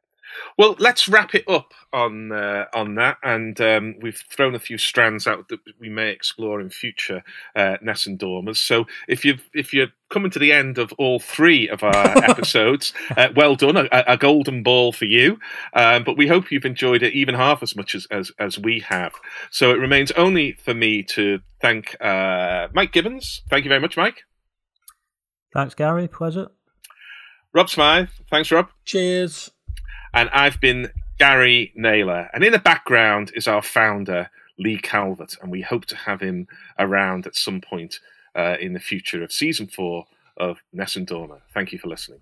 [0.57, 4.77] Well, let's wrap it up on uh, on that, and um, we've thrown a few
[4.77, 7.23] strands out that we may explore in future
[7.55, 8.57] uh, Nessun Dormas.
[8.57, 12.93] So, if you if you're coming to the end of all three of our episodes,
[13.17, 15.39] uh, well done, a, a, golden ball for you.
[15.73, 18.79] Um, but we hope you've enjoyed it even half as much as as, as we
[18.81, 19.13] have.
[19.49, 23.41] So it remains only for me to thank uh, Mike Gibbons.
[23.49, 24.23] Thank you very much, Mike.
[25.53, 26.07] Thanks, Gary.
[26.07, 26.47] Pleasure.
[27.53, 28.21] Rob Smyth.
[28.29, 28.69] Thanks, Rob.
[28.85, 29.51] Cheers.
[30.13, 32.29] And I've been Gary Naylor.
[32.33, 35.37] And in the background is our founder, Lee Calvert.
[35.41, 36.47] And we hope to have him
[36.79, 37.99] around at some point
[38.35, 40.05] uh, in the future of season four
[40.37, 41.41] of Nessun Dorma.
[41.53, 42.21] Thank you for listening.